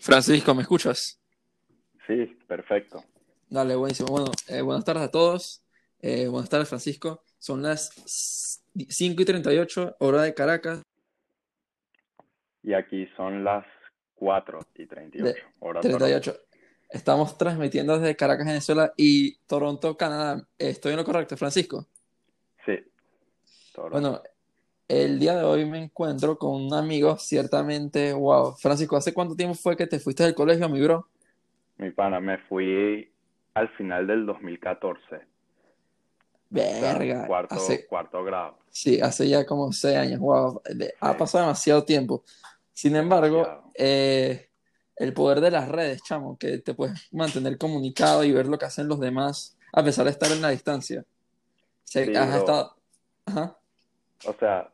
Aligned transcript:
Francisco, 0.00 0.54
¿me 0.54 0.62
escuchas? 0.62 1.20
Sí, 2.06 2.26
perfecto. 2.48 3.04
Dale, 3.48 3.76
buenísimo. 3.76 4.08
Bueno, 4.08 4.32
eh, 4.48 4.62
buenas 4.62 4.84
tardes 4.84 5.02
a 5.04 5.10
todos. 5.10 5.62
Eh, 6.00 6.26
buenas 6.28 6.48
tardes, 6.48 6.68
Francisco. 6.68 7.22
Son 7.38 7.62
las 7.62 7.90
5 8.74 9.22
y 9.22 9.24
38, 9.24 9.96
hora 10.00 10.22
de 10.22 10.34
Caracas. 10.34 10.82
Y 12.62 12.74
aquí 12.74 13.06
son 13.16 13.44
las 13.44 13.64
4 14.14 14.60
y 14.76 14.86
38, 14.86 15.24
De- 15.24 15.42
hora 15.60 15.80
38. 15.80 16.36
Estamos 16.90 17.38
transmitiendo 17.38 17.98
desde 17.98 18.16
Caracas, 18.16 18.46
Venezuela 18.46 18.92
y 18.96 19.36
Toronto, 19.46 19.96
Canadá. 19.96 20.46
¿Estoy 20.58 20.92
en 20.92 20.98
lo 20.98 21.04
correcto, 21.04 21.36
Francisco? 21.36 21.86
Toronto. 22.64 22.82
Sí. 22.84 23.72
Toronto. 23.72 23.92
Bueno, 24.00 24.22
el 24.90 25.18
día 25.20 25.36
de 25.36 25.44
hoy 25.44 25.64
me 25.64 25.78
encuentro 25.82 26.36
con 26.36 26.52
un 26.54 26.74
amigo, 26.74 27.16
ciertamente, 27.16 28.12
wow. 28.12 28.56
Francisco, 28.56 28.96
¿hace 28.96 29.14
cuánto 29.14 29.36
tiempo 29.36 29.54
fue 29.54 29.76
que 29.76 29.86
te 29.86 30.00
fuiste 30.00 30.24
del 30.24 30.34
colegio, 30.34 30.68
mi 30.68 30.80
bro? 30.82 31.06
Mi 31.78 31.90
pana, 31.92 32.18
me 32.20 32.38
fui 32.38 33.10
al 33.54 33.68
final 33.76 34.06
del 34.06 34.26
2014. 34.26 35.14
o 35.14 35.18
sea, 36.50 36.98
Verga, 36.98 37.26
cuarto, 37.26 37.54
hace, 37.54 37.86
cuarto 37.86 38.24
grado. 38.24 38.58
sí, 38.68 39.00
hace 39.00 39.28
ya 39.28 39.46
como 39.46 39.72
seis 39.72 39.96
años, 39.96 40.18
wow. 40.18 40.60
De- 40.74 40.94
Ha 41.00 41.16
pasado 41.16 41.44
demasiado 41.44 41.84
tiempo. 41.84 42.24
Sin 42.72 42.96
embargo, 42.96 43.70
eh, 43.74 44.48
el 44.96 45.12
poder 45.12 45.40
de 45.40 45.50
las 45.52 45.68
redes, 45.68 46.02
chamo, 46.02 46.36
que 46.36 46.58
te 46.58 46.74
puedes 46.74 47.08
mantener 47.12 47.56
comunicado 47.58 48.24
y 48.24 48.32
ver 48.32 48.46
lo 48.48 48.58
que 48.58 48.64
hacen 48.66 48.88
los 48.88 48.98
demás, 48.98 49.56
a 49.72 49.84
pesar 49.84 50.04
de 50.06 50.10
estar 50.10 50.30
en 50.32 50.42
la 50.42 50.50
distancia. 50.50 51.04
Se- 51.84 52.06
Sí, 52.06 52.14
has 52.16 52.28
bro. 52.28 52.38
estado, 52.38 52.76
ajá. 53.26 53.56
O 54.26 54.34
sea, 54.34 54.70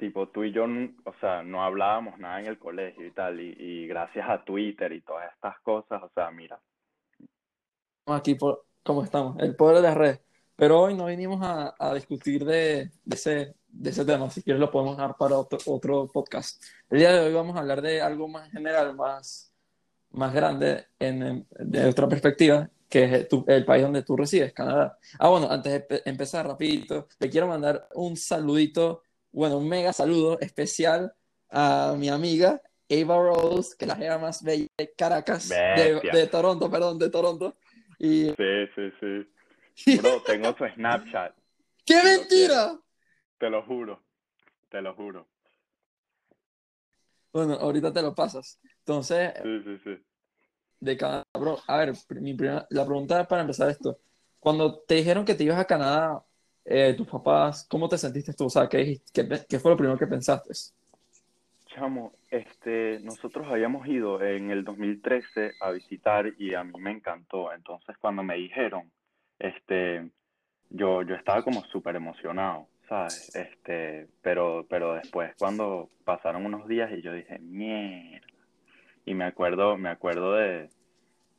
tipo, 0.00 0.28
tú 0.30 0.42
y 0.42 0.50
yo, 0.50 0.64
o 0.64 1.14
sea, 1.20 1.44
no 1.44 1.62
hablábamos 1.62 2.18
nada 2.18 2.40
en 2.40 2.46
el 2.46 2.58
colegio 2.58 3.06
y 3.06 3.12
tal, 3.12 3.38
y, 3.38 3.54
y 3.56 3.86
gracias 3.86 4.28
a 4.28 4.42
Twitter 4.42 4.90
y 4.92 5.02
todas 5.02 5.30
estas 5.32 5.60
cosas, 5.60 6.02
o 6.02 6.10
sea, 6.12 6.30
mira, 6.32 6.58
aquí 8.06 8.34
por 8.34 8.64
cómo 8.82 9.04
estamos, 9.04 9.38
el 9.38 9.54
poder 9.54 9.76
de 9.76 9.82
las 9.82 9.96
redes. 9.96 10.20
Pero 10.56 10.80
hoy 10.80 10.94
no 10.94 11.06
vinimos 11.06 11.40
a, 11.42 11.74
a 11.78 11.94
discutir 11.94 12.44
de, 12.44 12.90
de 13.04 13.14
ese, 13.14 13.54
de 13.68 13.90
ese 13.90 14.04
tema, 14.04 14.28
si 14.30 14.42
quieres 14.42 14.60
lo 14.60 14.70
podemos 14.70 14.96
dejar 14.96 15.14
para 15.16 15.38
otro, 15.38 15.58
otro 15.66 16.06
podcast. 16.08 16.62
El 16.90 16.98
día 16.98 17.12
de 17.12 17.26
hoy 17.26 17.32
vamos 17.32 17.56
a 17.56 17.60
hablar 17.60 17.80
de 17.80 18.00
algo 18.02 18.26
más 18.26 18.50
general, 18.50 18.94
más, 18.96 19.54
más 20.10 20.34
grande, 20.34 20.86
en, 20.98 21.46
de 21.50 21.86
otra 21.86 22.08
perspectiva, 22.08 22.68
que 22.88 23.04
es 23.04 23.28
tu- 23.28 23.44
el 23.46 23.64
país 23.64 23.84
donde 23.84 24.02
tú 24.02 24.16
resides, 24.16 24.52
Canadá. 24.52 24.98
Ah, 25.18 25.28
bueno, 25.30 25.46
antes 25.48 25.72
de 25.72 25.80
pe- 25.80 26.02
empezar 26.04 26.46
rapidito, 26.46 27.06
le 27.18 27.30
quiero 27.30 27.46
mandar 27.46 27.88
un 27.94 28.16
saludito, 28.16 29.02
bueno, 29.32 29.58
un 29.58 29.68
mega 29.68 29.92
saludo 29.92 30.38
especial 30.40 31.12
a 31.50 31.94
mi 31.96 32.08
amiga 32.08 32.60
Ava 32.90 33.16
Rose, 33.16 33.76
que 33.78 33.84
es 33.84 33.88
la 33.88 33.96
jeva 33.96 34.18
más 34.18 34.42
bella 34.42 34.66
de 34.76 34.92
Caracas, 34.94 35.48
de, 35.48 36.28
Toronto, 36.30 36.70
perdón, 36.70 36.98
de 36.98 37.10
Toronto. 37.10 37.54
Y 37.98 38.30
sí, 38.30 38.66
sí, 38.74 38.92
sí. 39.00 39.96
Bro, 39.98 40.22
tengo 40.22 40.54
su 40.56 40.66
Snapchat, 40.66 41.34
¡Qué 41.84 42.02
mentira! 42.02 42.78
te 43.38 43.48
lo 43.48 43.62
juro, 43.62 44.02
te 44.68 44.82
lo 44.82 44.94
juro. 44.94 45.28
Bueno, 47.32 47.54
ahorita 47.54 47.92
te 47.92 48.02
lo 48.02 48.14
pasas. 48.14 48.60
Entonces, 48.78 49.32
Sí, 49.42 49.62
sí, 49.64 49.78
sí. 49.84 50.04
de 50.80 50.96
Canadá, 50.96 51.24
bro, 51.32 51.58
a 51.66 51.76
ver, 51.78 51.94
mi 52.20 52.34
primera, 52.34 52.66
la 52.70 52.84
pregunta 52.84 53.26
para 53.28 53.42
empezar 53.42 53.70
esto. 53.70 54.00
Cuando 54.40 54.80
te 54.80 54.96
dijeron 54.96 55.24
que 55.24 55.34
te 55.34 55.44
ibas 55.44 55.58
a 55.58 55.64
Canadá, 55.66 56.24
eh, 56.64 56.94
tus 56.94 57.08
papás, 57.08 57.66
¿cómo 57.68 57.88
te 57.88 57.98
sentiste 57.98 58.34
tú? 58.34 58.46
O 58.46 58.50
sea, 58.50 58.68
¿qué? 58.68 59.00
¿Qué, 59.12 59.28
qué 59.48 59.58
fue 59.58 59.70
lo 59.70 59.76
primero 59.76 59.98
que 59.98 60.06
pensaste? 60.06 60.52
Chamo, 61.66 62.12
este, 62.30 63.00
nosotros 63.00 63.46
habíamos 63.48 63.86
ido 63.86 64.20
en 64.22 64.50
el 64.50 64.64
2013 64.64 65.52
a 65.60 65.70
visitar 65.70 66.32
y 66.38 66.54
a 66.54 66.64
mí 66.64 66.72
me 66.78 66.90
encantó. 66.90 67.52
Entonces, 67.52 67.96
cuando 67.98 68.22
me 68.22 68.36
dijeron, 68.36 68.90
este, 69.38 70.10
yo, 70.70 71.02
yo 71.02 71.14
estaba 71.14 71.42
como 71.42 71.64
súper 71.64 71.96
emocionado, 71.96 72.68
¿sabes? 72.88 73.34
Este, 73.34 74.08
pero, 74.22 74.66
pero 74.68 74.94
después 74.94 75.32
cuando 75.38 75.88
pasaron 76.04 76.46
unos 76.46 76.66
días 76.68 76.90
y 76.92 77.02
yo 77.02 77.12
dije, 77.12 77.38
mierda. 77.38 78.26
Y 79.04 79.14
me 79.14 79.24
acuerdo, 79.24 79.76
me 79.76 79.88
acuerdo 79.88 80.34
de, 80.34 80.68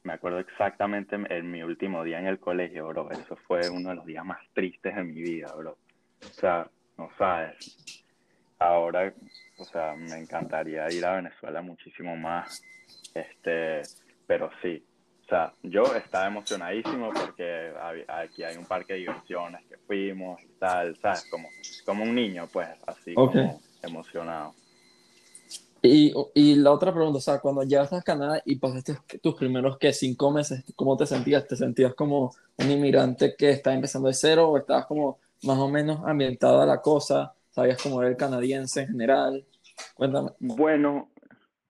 me 0.03 0.13
acuerdo 0.13 0.39
exactamente 0.39 1.15
en 1.15 1.51
mi 1.51 1.61
último 1.63 2.03
día 2.03 2.19
en 2.19 2.27
el 2.27 2.39
colegio, 2.39 2.87
bro. 2.87 3.11
Eso 3.11 3.35
fue 3.47 3.69
uno 3.69 3.89
de 3.89 3.95
los 3.95 4.05
días 4.05 4.25
más 4.25 4.39
tristes 4.53 4.95
de 4.95 5.03
mi 5.03 5.21
vida, 5.21 5.53
bro. 5.55 5.77
O 6.23 6.33
sea, 6.33 6.67
no 6.97 7.09
sabes. 7.17 8.03
Ahora, 8.59 9.13
o 9.57 9.65
sea, 9.65 9.95
me 9.95 10.17
encantaría 10.17 10.91
ir 10.91 11.05
a 11.05 11.15
Venezuela 11.15 11.61
muchísimo 11.61 12.15
más. 12.15 12.63
Este, 13.13 13.81
pero 14.25 14.49
sí. 14.61 14.83
O 15.25 15.29
sea, 15.31 15.53
yo 15.63 15.83
estaba 15.95 16.27
emocionadísimo 16.27 17.11
porque 17.13 17.71
aquí 18.07 18.43
hay 18.43 18.57
un 18.57 18.65
parque 18.65 18.93
de 18.93 18.99
diversiones 18.99 19.63
que 19.65 19.77
fuimos 19.77 20.41
y 20.43 20.59
tal, 20.59 20.95
¿sabes? 20.97 21.29
Como, 21.31 21.47
como 21.85 22.03
un 22.03 22.13
niño, 22.13 22.47
pues, 22.51 22.67
así 22.85 23.13
como 23.13 23.61
emocionado. 23.81 24.53
Y, 25.83 26.13
y 26.35 26.55
la 26.55 26.71
otra 26.71 26.93
pregunta, 26.93 27.17
o 27.17 27.21
sea, 27.21 27.39
cuando 27.39 27.63
llegaste 27.63 27.95
a 27.95 28.01
Canadá 28.01 28.41
y 28.45 28.57
pasaste 28.57 28.97
tus 29.19 29.33
primeros, 29.33 29.79
¿qué? 29.79 29.91
Cinco 29.91 30.31
meses, 30.31 30.63
¿cómo 30.75 30.95
te 30.95 31.07
sentías? 31.07 31.47
¿Te 31.47 31.55
sentías 31.55 31.95
como 31.95 32.31
un 32.59 32.69
inmigrante 32.69 33.33
que 33.35 33.49
está 33.49 33.73
empezando 33.73 34.07
de 34.07 34.13
cero 34.13 34.49
o 34.49 34.57
estabas 34.57 34.85
como 34.85 35.17
más 35.43 35.57
o 35.57 35.67
menos 35.67 36.01
ambientado 36.05 36.61
a 36.61 36.67
la 36.67 36.81
cosa? 36.81 37.33
¿Sabías 37.49 37.81
cómo 37.81 37.99
era 37.99 38.11
el 38.11 38.17
canadiense 38.17 38.81
en 38.81 38.89
general? 38.89 39.45
Cuéntame. 39.95 40.29
Bueno, 40.39 41.09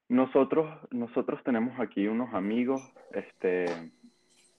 nosotros, 0.10 0.70
nosotros 0.92 1.42
tenemos 1.46 1.80
aquí 1.80 2.06
unos 2.06 2.34
amigos, 2.34 2.82
este, 3.14 3.94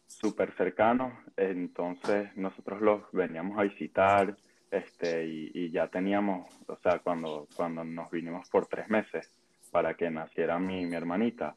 súper 0.07 0.57
cercanos, 0.57 1.13
entonces 1.37 2.35
nosotros 2.37 2.81
los 2.81 3.03
veníamos 3.13 3.59
a 3.59 3.65
visitar, 3.65 4.35
este, 4.71 5.27
y, 5.27 5.51
y 5.53 5.71
ya 5.71 5.89
teníamos, 5.89 6.49
o 6.67 6.77
sea, 6.79 7.01
cuando, 7.01 7.47
cuando 7.55 7.85
nos 7.85 8.11
vinimos 8.11 8.49
por 8.49 8.67
tres 8.67 8.89
meses 8.89 9.42
para 9.73 9.95
que 9.95 10.11
naciera 10.11 10.59
mi, 10.61 10.87
mi 10.87 10.95
hermanita, 10.95 11.57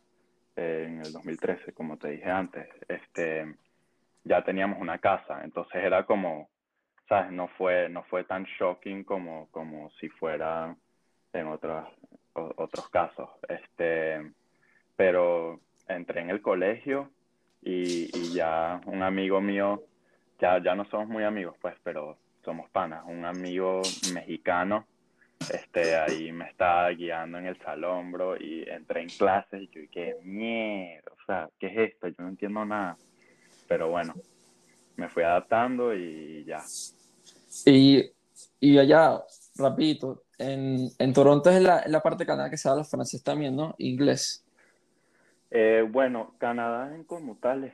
eh, 0.56 0.86
en 0.88 1.02
el 1.02 1.12
2013, 1.14 1.74
como 1.74 1.98
te 1.98 2.10
dije 2.12 2.32
antes, 2.32 2.68
este, 2.88 3.56
ya 4.24 4.44
teníamos 4.44 4.80
una 4.80 4.98
casa, 5.00 5.44
entonces 5.44 5.84
era 5.84 6.06
como, 6.06 6.50
¿sabes? 7.10 7.32
No 7.32 7.50
fue, 7.50 7.90
no 7.90 8.04
fue 8.06 8.24
tan 8.24 8.46
shocking 8.46 9.04
como, 9.04 9.50
como 9.52 9.92
si 10.00 10.10
fuera 10.10 10.76
en 11.34 11.48
otras, 11.48 11.88
o- 12.34 12.54
otros 12.58 12.90
casos. 12.90 13.30
Este, 13.50 14.32
pero 14.96 15.60
entré 15.88 16.22
en 16.22 16.30
el 16.30 16.42
colegio 16.42 17.12
y, 17.62 18.10
y 18.18 18.34
ya 18.34 18.80
un 18.86 19.04
amigo 19.04 19.42
mío, 19.42 19.84
ya, 20.40 20.64
ya 20.64 20.74
no 20.74 20.86
somos 20.86 21.10
muy 21.10 21.24
amigos, 21.26 21.58
pues, 21.62 21.76
pero 21.84 22.18
somos 22.46 22.70
panas. 22.70 23.04
Un 23.06 23.26
amigo 23.26 23.82
mexicano, 24.14 24.86
este, 25.40 25.96
ahí 25.96 26.32
me 26.32 26.50
estaba 26.50 26.90
guiando 26.90 27.38
en 27.38 27.46
el 27.46 27.58
salón, 27.60 28.12
bro, 28.12 28.36
y 28.38 28.64
entré 28.68 29.02
en 29.02 29.10
clases 29.10 29.62
y 29.62 29.68
yo 29.68 29.82
dije, 29.82 30.16
mierda, 30.24 31.12
o 31.12 31.26
sea, 31.26 31.50
¿qué 31.60 31.68
es 31.68 31.94
esto? 31.94 32.08
Yo 32.08 32.24
no 32.24 32.30
entiendo 32.30 32.66
nada. 32.66 32.98
Pero 33.68 33.90
bueno, 33.90 34.14
me 34.96 35.10
fui 35.10 35.24
adaptando 35.24 35.94
y 35.94 36.46
ya. 36.46 36.62
Y, 37.66 38.04
y 38.60 38.78
allá, 38.78 39.22
rapidito, 39.58 40.24
en, 40.38 40.90
en 40.98 41.14
Toronto 41.14 41.50
es 41.50 41.62
la, 41.62 41.84
la 41.88 42.02
parte 42.02 42.24
de 42.24 42.28
Canadá 42.28 42.50
que 42.50 42.58
se 42.58 42.70
habla 42.70 42.84
francés 42.84 43.24
también, 43.24 43.56
¿no? 43.56 43.76
Inglés. 43.78 44.46
Eh, 45.52 45.88
bueno, 45.90 46.36
Canadá 46.38 46.94
en 46.94 47.04
como 47.04 47.38
tal 47.38 47.64
es, 47.66 47.74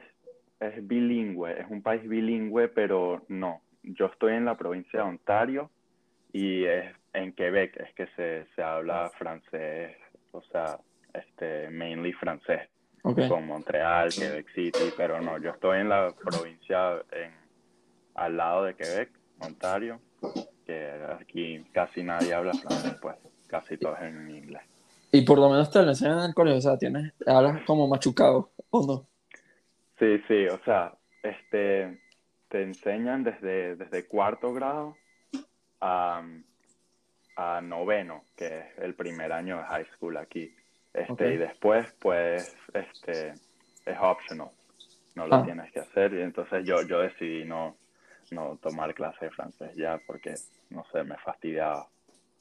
es 0.59 0.87
bilingüe, 0.87 1.59
es 1.59 1.65
un 1.69 1.81
país 1.81 2.07
bilingüe, 2.07 2.67
pero 2.67 3.23
no. 3.27 3.61
Yo 3.83 4.05
estoy 4.05 4.33
en 4.33 4.45
la 4.45 4.57
provincia 4.57 4.99
de 4.99 5.05
Ontario 5.09 5.71
y 6.31 6.65
es 6.65 6.93
en 7.13 7.33
Quebec 7.33 7.77
es 7.77 7.93
que 7.93 8.07
se, 8.15 8.45
se 8.55 8.63
habla 8.63 9.11
francés, 9.17 9.95
o 10.31 10.41
sea, 10.43 10.79
este, 11.13 11.69
mainly 11.69 12.13
francés, 12.13 12.69
Ok. 13.03 13.27
con 13.27 13.47
Montreal, 13.47 14.09
Quebec 14.13 14.47
City, 14.53 14.93
pero 14.95 15.19
no, 15.21 15.37
yo 15.39 15.51
estoy 15.51 15.79
en 15.79 15.89
la 15.89 16.13
provincia 16.13 17.03
en, 17.11 17.33
al 18.15 18.37
lado 18.37 18.63
de 18.65 18.75
Quebec, 18.75 19.11
Ontario, 19.39 19.99
que 20.65 20.91
aquí 21.19 21.65
casi 21.73 22.03
nadie 22.03 22.33
habla 22.33 22.53
francés, 22.53 22.95
pues, 23.01 23.15
casi 23.47 23.77
todo 23.77 23.95
es 23.95 24.03
en 24.03 24.29
inglés. 24.29 24.61
Y 25.11 25.23
por 25.25 25.39
lo 25.39 25.49
menos 25.49 25.69
te 25.71 25.81
lo 25.81 25.89
enseñan 25.89 26.19
en 26.19 26.25
el 26.25 26.33
colegio, 26.33 26.59
o 26.59 26.61
sea, 26.61 26.77
tienes, 26.77 27.11
hablas 27.25 27.63
como 27.65 27.87
machucado, 27.87 28.51
¿o 28.69 28.85
no? 28.85 29.07
Sí, 29.99 30.21
sí, 30.27 30.47
o 30.47 30.59
sea, 30.63 30.93
este, 31.21 31.99
te 32.47 32.63
enseñan 32.63 33.23
desde, 33.23 33.75
desde 33.75 34.07
cuarto 34.07 34.53
grado 34.53 34.95
a, 35.81 36.23
a 37.41 37.61
noveno, 37.61 38.23
que 38.35 38.59
es 38.59 38.65
el 38.79 38.93
primer 38.95 39.31
año 39.31 39.57
de 39.57 39.63
high 39.63 39.85
school 39.95 40.17
aquí. 40.17 40.53
Este, 40.93 41.11
Ok. 41.13 41.21
y 41.21 41.37
después, 41.37 41.87
pues, 41.99 42.53
este, 42.73 43.29
es 43.85 43.97
optional, 43.99 44.49
no 45.15 45.27
lo 45.27 45.35
Ah. 45.35 45.43
tienes 45.43 45.71
que 45.71 45.79
hacer. 45.79 46.13
Y 46.13 46.21
entonces 46.21 46.65
yo, 46.65 46.81
yo 46.83 46.99
decidí 46.99 47.45
no, 47.45 47.77
no 48.31 48.57
tomar 48.61 48.93
clase 48.93 49.25
de 49.25 49.31
francés 49.31 49.71
ya 49.75 49.99
porque, 50.05 50.35
no 50.69 50.83
sé, 50.91 51.03
me 51.03 51.17
fastidiaba. 51.17 51.87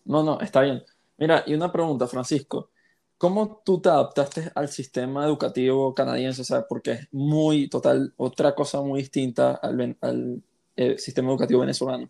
No, 0.05 0.23
no, 0.23 0.41
está 0.41 0.61
bien. 0.63 0.83
Mira, 1.19 1.43
y 1.47 1.55
una 1.55 1.71
pregunta, 1.73 2.07
Francisco. 2.07 2.71
¿cómo 3.19 3.61
tú 3.67 3.79
te 3.83 3.91
adaptaste 3.91 4.51
al 4.55 4.69
sistema 4.69 5.27
educativo 5.27 5.95
canadiense? 5.95 6.41
O 6.41 6.45
sea, 6.45 6.63
porque 6.67 6.93
es 6.93 7.09
muy 7.13 7.69
total, 7.69 8.15
otra 8.17 8.55
cosa 8.55 8.81
muy 8.81 9.01
distinta 9.01 9.57
al, 9.57 9.95
al, 10.01 10.43
eh, 10.75 10.97
sistema 10.97 11.29
educativo 11.29 11.61
venezolano. 11.61 12.09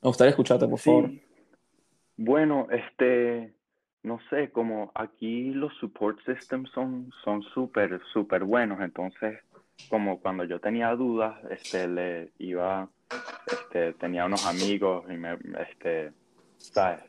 Me 0.00 0.06
gustaría 0.08 0.30
escucharte, 0.30 0.68
por 0.68 0.78
favor. 0.78 1.10
Bueno, 2.18 2.66
este, 2.72 3.54
no 4.02 4.18
sé, 4.28 4.50
como 4.50 4.90
aquí 4.96 5.52
los 5.54 5.72
support 5.78 6.18
systems 6.26 6.68
son 6.72 7.12
son 7.22 7.42
súper, 7.44 8.00
buenos, 8.42 8.80
entonces, 8.80 9.38
como 9.88 10.20
cuando 10.20 10.42
yo 10.42 10.58
tenía 10.60 10.96
dudas, 10.96 11.38
este, 11.48 11.86
le 11.86 12.32
iba, 12.38 12.90
este, 13.46 13.92
tenía 13.94 14.26
unos 14.26 14.44
amigos 14.48 15.06
y 15.08 15.16
me, 15.16 15.38
este, 15.60 16.12
¿sabes? 16.56 17.04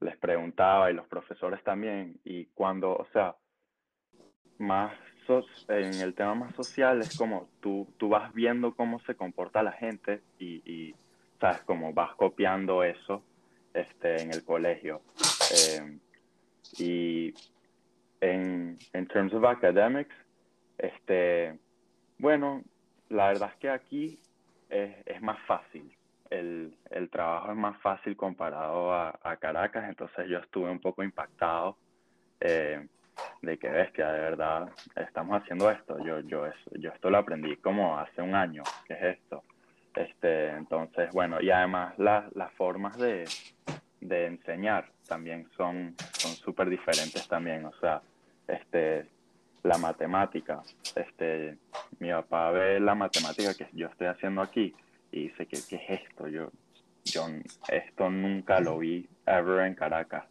Les 0.00 0.16
preguntaba 0.18 0.88
y 0.88 0.94
los 0.94 1.08
profesores 1.08 1.60
también, 1.64 2.20
y 2.22 2.46
cuando, 2.54 2.92
o 2.92 3.06
sea, 3.12 3.34
más 4.58 4.92
en 5.68 5.94
el 6.00 6.14
tema 6.14 6.34
más 6.34 6.54
social 6.54 7.00
es 7.00 7.18
como 7.18 7.50
tú, 7.60 7.92
tú 7.98 8.08
vas 8.08 8.32
viendo 8.32 8.74
cómo 8.74 9.00
se 9.00 9.16
comporta 9.16 9.64
la 9.64 9.72
gente 9.72 10.22
y, 10.38 10.62
y, 10.64 10.94
sabes, 11.40 11.60
como 11.62 11.92
vas 11.92 12.14
copiando 12.14 12.84
eso 12.84 13.24
este, 13.74 14.22
en 14.22 14.32
el 14.32 14.44
colegio. 14.44 15.02
Eh, 15.52 15.98
y 16.78 17.34
en, 18.20 18.78
en 18.92 19.06
terms 19.06 19.32
of 19.34 19.44
academics, 19.44 20.14
este, 20.78 21.58
bueno, 22.18 22.62
la 23.08 23.28
verdad 23.28 23.50
es 23.54 23.58
que 23.60 23.70
aquí 23.70 24.18
es, 24.68 24.96
es 25.06 25.22
más 25.22 25.38
fácil. 25.46 25.90
El, 26.30 26.76
el 26.90 27.08
trabajo 27.08 27.50
es 27.52 27.56
más 27.56 27.80
fácil 27.80 28.16
comparado 28.16 28.92
a, 28.92 29.18
a 29.22 29.36
Caracas, 29.38 29.88
entonces 29.88 30.28
yo 30.28 30.38
estuve 30.38 30.70
un 30.70 30.80
poco 30.80 31.02
impactado. 31.02 31.76
eh, 32.40 32.86
de 33.42 33.58
que 33.58 33.68
bestia, 33.68 34.12
de 34.12 34.20
verdad, 34.20 34.68
estamos 34.94 35.40
haciendo 35.42 35.70
esto. 35.70 35.98
Yo, 36.04 36.20
yo, 36.20 36.46
yo 36.78 36.90
esto 36.90 37.10
lo 37.10 37.18
aprendí 37.18 37.56
como 37.56 37.98
hace 37.98 38.22
un 38.22 38.34
año, 38.34 38.62
¿qué 38.86 38.94
es 38.94 39.02
esto? 39.18 39.42
Este, 39.98 40.50
entonces, 40.50 41.10
bueno, 41.12 41.40
y 41.40 41.50
además 41.50 41.98
la- 41.98 42.28
las 42.34 42.52
formas 42.52 42.96
de, 42.98 43.24
de 44.00 44.26
enseñar 44.26 44.90
también 45.08 45.48
son 45.56 45.94
son 46.12 46.32
súper 46.32 46.68
diferentes 46.68 47.26
también, 47.26 47.64
o 47.64 47.72
sea, 47.80 48.00
este, 48.46 49.06
la 49.64 49.76
matemática, 49.78 50.62
este, 50.94 51.58
mi 51.98 52.10
papá 52.10 52.50
ve 52.52 52.78
la 52.80 52.94
matemática 52.94 53.54
que 53.54 53.66
yo 53.72 53.88
estoy 53.88 54.06
haciendo 54.06 54.40
aquí 54.42 54.74
y 55.10 55.24
dice 55.28 55.46
que, 55.46 55.58
¿qué 55.68 55.76
es 55.88 56.00
esto? 56.02 56.28
Yo, 56.28 56.50
yo 57.04 57.26
esto 57.68 58.08
nunca 58.10 58.60
lo 58.60 58.78
vi 58.78 59.08
ever 59.26 59.66
en 59.66 59.74
Caracas. 59.74 60.24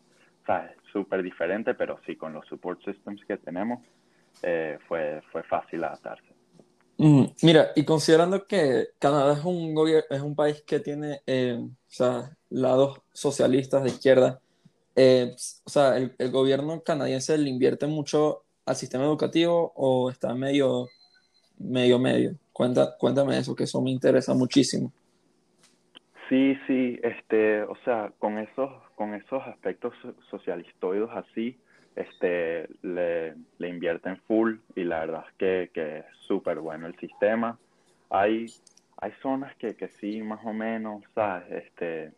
O 0.43 0.45
sea, 0.45 0.65
es 0.67 0.77
súper 0.93 1.21
diferente, 1.23 1.73
pero 1.73 1.99
sí, 2.05 2.15
con 2.15 2.31
los 2.31 2.45
support 2.47 2.81
systems 2.85 3.23
que 3.25 3.37
tenemos, 3.37 3.83
eh, 4.43 4.77
fue, 4.87 5.21
fue 5.31 5.43
fácil 5.43 5.83
adaptarse. 5.83 6.26
Mm, 6.97 7.25
mira, 7.43 7.71
y 7.75 7.85
considerando 7.85 8.47
que 8.47 8.87
Canadá 8.99 9.33
es 9.33 9.45
un 9.45 9.75
es 10.09 10.21
un 10.21 10.35
país 10.35 10.63
que 10.63 10.79
tiene 10.79 11.21
eh, 11.27 11.59
o 11.61 11.69
sea, 11.87 12.35
lados 12.49 13.01
socialistas 13.13 13.83
de 13.83 13.89
izquierda, 13.89 14.39
eh, 14.95 15.35
o 15.63 15.69
sea, 15.69 15.95
el, 15.97 16.15
el 16.17 16.31
gobierno 16.31 16.81
canadiense 16.81 17.37
le 17.37 17.49
invierte 17.49 17.85
mucho 17.85 18.43
al 18.65 18.75
sistema 18.75 19.05
educativo 19.05 19.71
o 19.75 20.09
está 20.09 20.33
medio, 20.33 20.87
medio, 21.59 21.99
medio. 21.99 22.35
Cuenta, 22.51 22.95
cuéntame 22.97 23.37
eso, 23.37 23.55
que 23.55 23.65
eso 23.65 23.81
me 23.81 23.91
interesa 23.91 24.33
muchísimo. 24.33 24.91
Sí, 26.29 26.57
sí, 26.67 26.99
este, 27.03 27.61
o 27.63 27.75
sea, 27.85 28.11
con 28.19 28.37
esos, 28.37 28.69
con 28.95 29.13
esos 29.13 29.41
aspectos 29.43 29.93
so- 30.01 30.15
socialistoides 30.29 31.09
así, 31.11 31.57
este, 31.97 32.69
le, 32.83 33.33
le 33.57 33.69
invierten 33.69 34.17
full 34.27 34.57
y 34.75 34.83
la 34.83 34.99
verdad 34.99 35.25
es 35.27 35.33
que, 35.33 35.71
que 35.73 35.97
es 35.99 36.05
súper 36.27 36.59
bueno 36.59 36.85
el 36.85 36.95
sistema. 36.99 37.57
Hay, 38.11 38.45
hay 38.97 39.11
zonas 39.21 39.55
que, 39.55 39.75
que 39.75 39.87
sí, 39.87 40.21
más 40.21 40.39
o 40.45 40.53
menos, 40.53 41.03
¿sabes? 41.15 41.51
Este, 41.51 42.11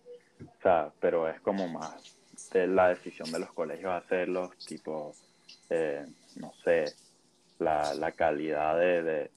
sea, 0.61 0.91
pero 0.99 1.29
es 1.29 1.39
como 1.41 1.67
más 1.69 2.17
de 2.53 2.67
la 2.67 2.89
decisión 2.89 3.31
de 3.31 3.39
los 3.39 3.51
colegios 3.53 3.91
hacerlos, 3.93 4.57
tipo, 4.65 5.13
eh, 5.69 6.05
no 6.35 6.51
sé, 6.65 6.85
la, 7.59 7.93
la 7.93 8.11
calidad 8.11 8.77
de, 8.77 9.01
de, 9.03 9.31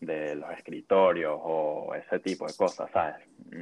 de 0.00 0.34
los 0.34 0.50
escritorios 0.50 1.38
o 1.40 1.94
ese 1.94 2.18
tipo 2.18 2.46
de 2.46 2.54
cosas, 2.54 2.90
¿sabes? 2.90 3.16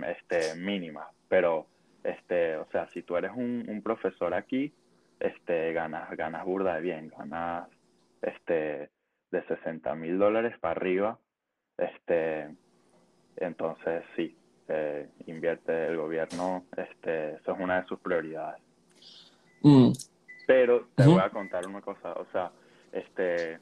Este, 0.08 0.54
mínimas. 0.56 1.08
Pero, 1.28 1.66
este, 2.02 2.56
o 2.56 2.66
sea, 2.72 2.88
si 2.88 3.02
tú 3.02 3.16
eres 3.16 3.32
un, 3.34 3.66
un 3.68 3.82
profesor 3.82 4.32
aquí, 4.32 4.72
este, 5.20 5.72
ganas, 5.72 6.10
ganas 6.16 6.44
burda 6.44 6.74
de 6.76 6.80
bien, 6.80 7.08
ganas, 7.16 7.68
este, 8.22 8.90
de 9.30 9.42
60 9.48 9.94
mil 9.94 10.18
dólares 10.18 10.54
para 10.60 10.72
arriba, 10.72 11.18
este, 11.76 12.54
entonces 13.36 14.04
sí, 14.16 14.36
eh, 14.68 15.08
invierte 15.26 15.86
el 15.88 15.96
gobierno, 15.96 16.64
este, 16.76 17.34
eso 17.34 17.52
es 17.52 17.60
una 17.60 17.80
de 17.82 17.86
sus 17.88 17.98
prioridades. 18.00 18.62
Mm, 19.62 19.90
Pero 20.46 20.88
te 20.94 21.06
voy 21.06 21.20
a 21.20 21.30
contar 21.30 21.66
una 21.66 21.80
cosa, 21.80 22.12
o 22.12 22.26
sea, 22.32 22.50
este, 22.92 23.58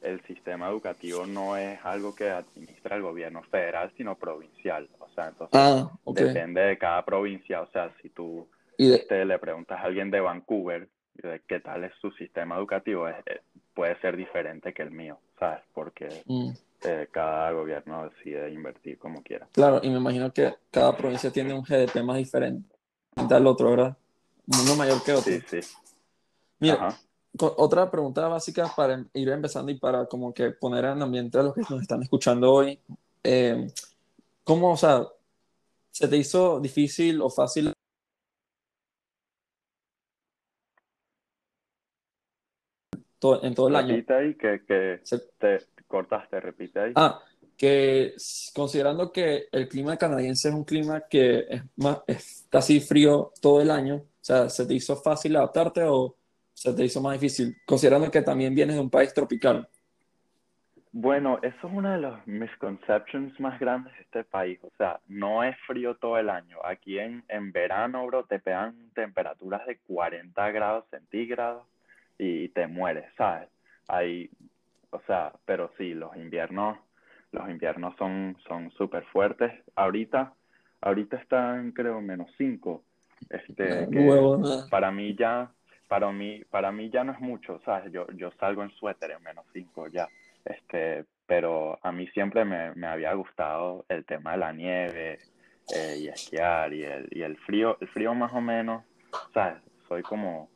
el 0.00 0.20
sistema 0.22 0.68
educativo 0.68 1.26
no 1.26 1.56
es 1.56 1.78
algo 1.84 2.14
que 2.14 2.30
administra 2.30 2.96
el 2.96 3.02
gobierno 3.02 3.42
federal, 3.44 3.92
sino 3.96 4.16
provincial. 4.16 4.88
O 4.98 5.08
sea, 5.10 5.28
entonces 5.28 5.60
Ah, 5.60 5.88
ok. 6.04 6.16
depende 6.18 6.60
de 6.60 6.78
cada 6.78 7.04
provincia. 7.04 7.60
O 7.60 7.66
sea, 7.68 7.92
si 8.02 8.08
tú 8.10 8.48
Y 8.78 8.88
de, 8.88 8.96
este, 8.96 9.24
le 9.24 9.38
preguntas 9.38 9.78
a 9.80 9.84
alguien 9.84 10.10
de 10.10 10.20
Vancouver 10.20 10.88
de 11.14 11.42
qué 11.46 11.60
tal 11.60 11.84
es 11.84 11.92
su 12.00 12.10
sistema 12.12 12.56
educativo, 12.56 13.06
es- 13.08 13.16
es- 13.26 13.40
puede 13.74 13.98
ser 14.00 14.16
diferente 14.16 14.72
que 14.72 14.82
el 14.82 14.90
mío, 14.90 15.18
¿sabes? 15.38 15.60
Porque 15.74 16.22
mm, 16.26 16.50
eh, 16.84 17.08
cada 17.10 17.52
gobierno 17.52 18.08
decide 18.08 18.50
invertir 18.52 18.98
como 18.98 19.22
quiera. 19.22 19.46
claro, 19.52 19.80
y 19.82 19.90
me 19.90 19.96
imagino 19.98 20.32
que 20.32 20.54
cada 20.70 20.96
provincia 20.96 21.30
tiene 21.30 21.52
un 21.54 21.62
GDP 21.62 22.02
más 22.02 22.16
diferente 22.16 22.74
al 23.16 23.46
otro, 23.46 23.70
¿verdad? 23.70 23.96
Uno 24.46 24.74
mayor 24.76 25.02
que 25.04 25.12
otro. 25.12 25.30
Sí, 25.32 25.40
sí. 25.48 25.60
Mira, 26.58 26.74
Ajá. 26.74 26.98
otra 27.38 27.90
pregunta 27.90 28.26
básica 28.28 28.70
para 28.74 29.04
ir 29.14 29.28
empezando 29.28 29.70
y 29.70 29.78
para 29.78 30.06
como 30.06 30.32
que 30.34 30.50
poner 30.50 30.84
en 30.86 31.02
ambiente 31.02 31.38
a 31.38 31.42
los 31.42 31.54
que 31.54 31.62
nos 31.70 31.82
están 31.82 32.02
escuchando 32.02 32.52
hoy. 32.52 32.78
Eh, 33.22 33.66
¿cómo, 34.44 34.72
o 34.72 34.76
sea, 34.76 35.06
se 35.90 36.08
te 36.08 36.16
hizo 36.16 36.58
difícil 36.60 37.20
o 37.20 37.30
fácil 37.30 37.72
to- 43.22 43.42
en 43.44 43.54
todo 43.54 43.68
el 43.68 43.76
año? 43.76 43.94
Repite 43.94 44.14
ahí 44.14 44.34
que, 44.34 44.62
que 44.66 45.00
Se- 45.04 45.20
te 45.38 45.58
cortaste, 45.86 46.40
repite 46.40 46.80
ahí. 46.80 46.92
ah, 46.96 47.20
que 47.56 48.14
considerando 48.52 49.12
que 49.12 49.46
el 49.52 49.68
clima 49.68 49.96
canadiense 49.96 50.48
es 50.48 50.54
un 50.54 50.64
clima 50.64 51.02
que 51.08 51.46
es, 51.48 51.62
más, 51.76 52.02
es 52.08 52.46
casi 52.50 52.80
frío 52.80 53.30
todo 53.40 53.60
el 53.62 53.70
año, 53.70 53.96
o 53.96 54.04
sea, 54.24 54.48
¿se 54.48 54.66
te 54.66 54.74
hizo 54.74 54.96
fácil 54.96 55.36
adaptarte 55.36 55.84
o 55.84 56.16
se 56.52 56.72
te 56.74 56.84
hizo 56.84 57.00
más 57.00 57.12
difícil? 57.20 57.56
Considerando 57.64 58.10
que 58.10 58.22
también 58.22 58.54
vienes 58.54 58.74
de 58.74 58.82
un 58.82 58.90
país 58.90 59.14
tropical. 59.14 59.68
Bueno, 60.94 61.38
eso 61.42 61.56
es 61.68 61.72
una 61.72 61.94
de 61.94 62.02
las 62.02 62.26
misconceptions 62.26 63.38
más 63.40 63.58
grandes 63.58 63.94
de 63.94 64.00
este 64.02 64.24
país. 64.24 64.58
O 64.62 64.70
sea, 64.76 65.00
no 65.08 65.42
es 65.42 65.56
frío 65.66 65.94
todo 65.96 66.18
el 66.18 66.28
año. 66.28 66.58
Aquí 66.64 66.98
en, 66.98 67.24
en 67.28 67.50
verano, 67.52 68.04
bro, 68.06 68.24
te 68.24 68.38
pegan 68.40 68.90
temperaturas 68.94 69.64
de 69.66 69.78
40 69.78 70.50
grados 70.50 70.84
centígrados 70.90 71.62
y 72.18 72.48
te 72.50 72.66
mueres, 72.66 73.06
¿sabes? 73.16 73.48
Hay, 73.88 74.30
o 74.90 75.00
sea, 75.06 75.32
pero 75.44 75.70
sí, 75.78 75.94
los 75.94 76.14
inviernos, 76.16 76.78
los 77.32 77.48
inviernos 77.48 77.96
son, 77.96 78.36
son 78.46 78.70
súper 78.72 79.04
fuertes. 79.06 79.52
Ahorita, 79.74 80.34
ahorita 80.80 81.16
están, 81.16 81.72
creo, 81.72 82.00
menos 82.00 82.28
5. 82.38 82.82
Este, 83.30 83.84
Ah, 83.84 83.86
que 83.90 84.00
nada. 84.00 84.66
para 84.70 84.90
mí 84.90 85.14
ya, 85.14 85.50
para 85.88 86.10
mí, 86.12 86.42
para 86.50 86.72
mí 86.72 86.90
ya 86.90 87.04
no 87.04 87.12
es 87.12 87.20
mucho, 87.20 87.60
¿sabes? 87.64 87.92
Yo, 87.92 88.06
yo 88.12 88.30
salgo 88.40 88.62
en 88.62 88.70
suéter 88.70 89.12
en 89.12 89.22
menos 89.22 89.44
5 89.52 89.88
ya. 89.88 90.08
Este, 90.44 91.04
pero 91.26 91.78
a 91.82 91.92
mí 91.92 92.06
siempre 92.08 92.44
me, 92.44 92.74
me 92.74 92.86
había 92.86 93.12
gustado 93.14 93.84
el 93.88 94.04
tema 94.04 94.32
de 94.32 94.38
la 94.38 94.52
nieve 94.52 95.18
eh, 95.74 95.96
y 96.00 96.08
esquiar 96.08 96.72
y 96.74 96.82
el, 96.82 97.08
y 97.10 97.22
el 97.22 97.36
frío, 97.38 97.78
el 97.80 97.88
frío 97.88 98.14
más 98.14 98.32
o 98.32 98.40
menos, 98.40 98.84
¿sabes? 99.32 99.62
Soy 99.88 100.02
como, 100.02 100.50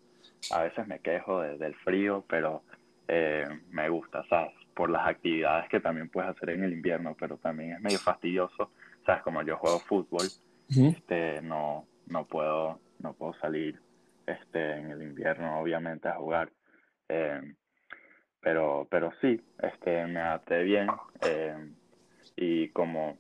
a 0.53 0.63
veces 0.63 0.87
me 0.87 0.99
quejo 1.01 1.41
de- 1.41 1.59
del 1.59 1.75
frío, 1.77 2.25
pero 2.29 2.63
eh, 3.09 3.47
me 3.71 3.89
gusta, 3.89 4.25
¿sabes? 4.29 4.53
Por 4.75 4.91
las 4.91 5.07
actividades 5.07 5.69
que 5.69 5.81
también 5.81 6.09
puedes 6.09 6.31
hacer 6.31 6.51
en 6.51 6.65
el 6.65 6.73
invierno, 6.73 7.17
pero 7.19 7.37
también 7.39 7.73
es 7.73 7.81
medio 7.81 7.99
fastidioso, 7.99 8.71
¿sabes? 9.05 9.23
Como 9.23 9.43
yo 9.43 9.57
juego 9.57 9.79
fútbol, 9.81 10.27
este, 10.89 11.41
no, 11.43 11.87
no 12.09 12.25
puedo, 12.27 12.81
no 12.99 13.13
puedo 13.15 13.35
salir 13.35 13.81
este, 14.27 14.73
en 14.79 14.91
el 14.91 15.03
invierno, 15.03 15.61
obviamente, 15.61 16.09
a 16.09 16.15
jugar. 16.15 16.51
Eh, 17.09 17.41
pero, 18.41 18.87
pero 18.91 19.13
sí, 19.21 19.41
este, 19.63 20.07
me 20.07 20.21
adapté 20.21 20.63
bien 20.63 20.89
eh, 21.23 21.57
y 22.37 22.69
como 22.71 23.17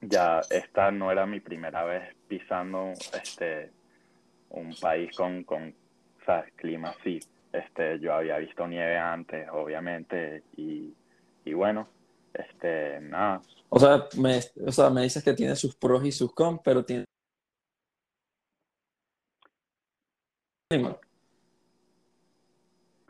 ya 0.00 0.40
esta 0.50 0.90
no 0.90 1.10
era 1.10 1.26
mi 1.26 1.40
primera 1.40 1.84
vez 1.84 2.14
pisando 2.28 2.92
este, 3.20 3.72
un 4.50 4.74
país 4.80 5.14
con, 5.16 5.44
con 5.44 5.74
¿sabes? 6.28 6.52
clima 6.56 6.90
así, 6.90 7.18
Este, 7.50 7.98
yo 8.00 8.12
había 8.12 8.36
visto 8.36 8.68
nieve 8.68 8.98
antes, 8.98 9.48
obviamente, 9.50 10.42
y, 10.58 10.92
y 11.46 11.52
bueno, 11.54 11.88
este, 12.34 13.00
nada. 13.00 13.40
O 13.70 13.78
sea, 13.78 14.04
me, 14.18 14.38
o 14.66 14.70
sea, 14.70 14.90
me 14.90 15.02
dices 15.04 15.24
que 15.24 15.32
tiene 15.32 15.56
sus 15.56 15.74
pros 15.74 16.04
y 16.04 16.12
sus 16.12 16.34
cons, 16.34 16.60
pero 16.62 16.84
tiene... 16.84 17.04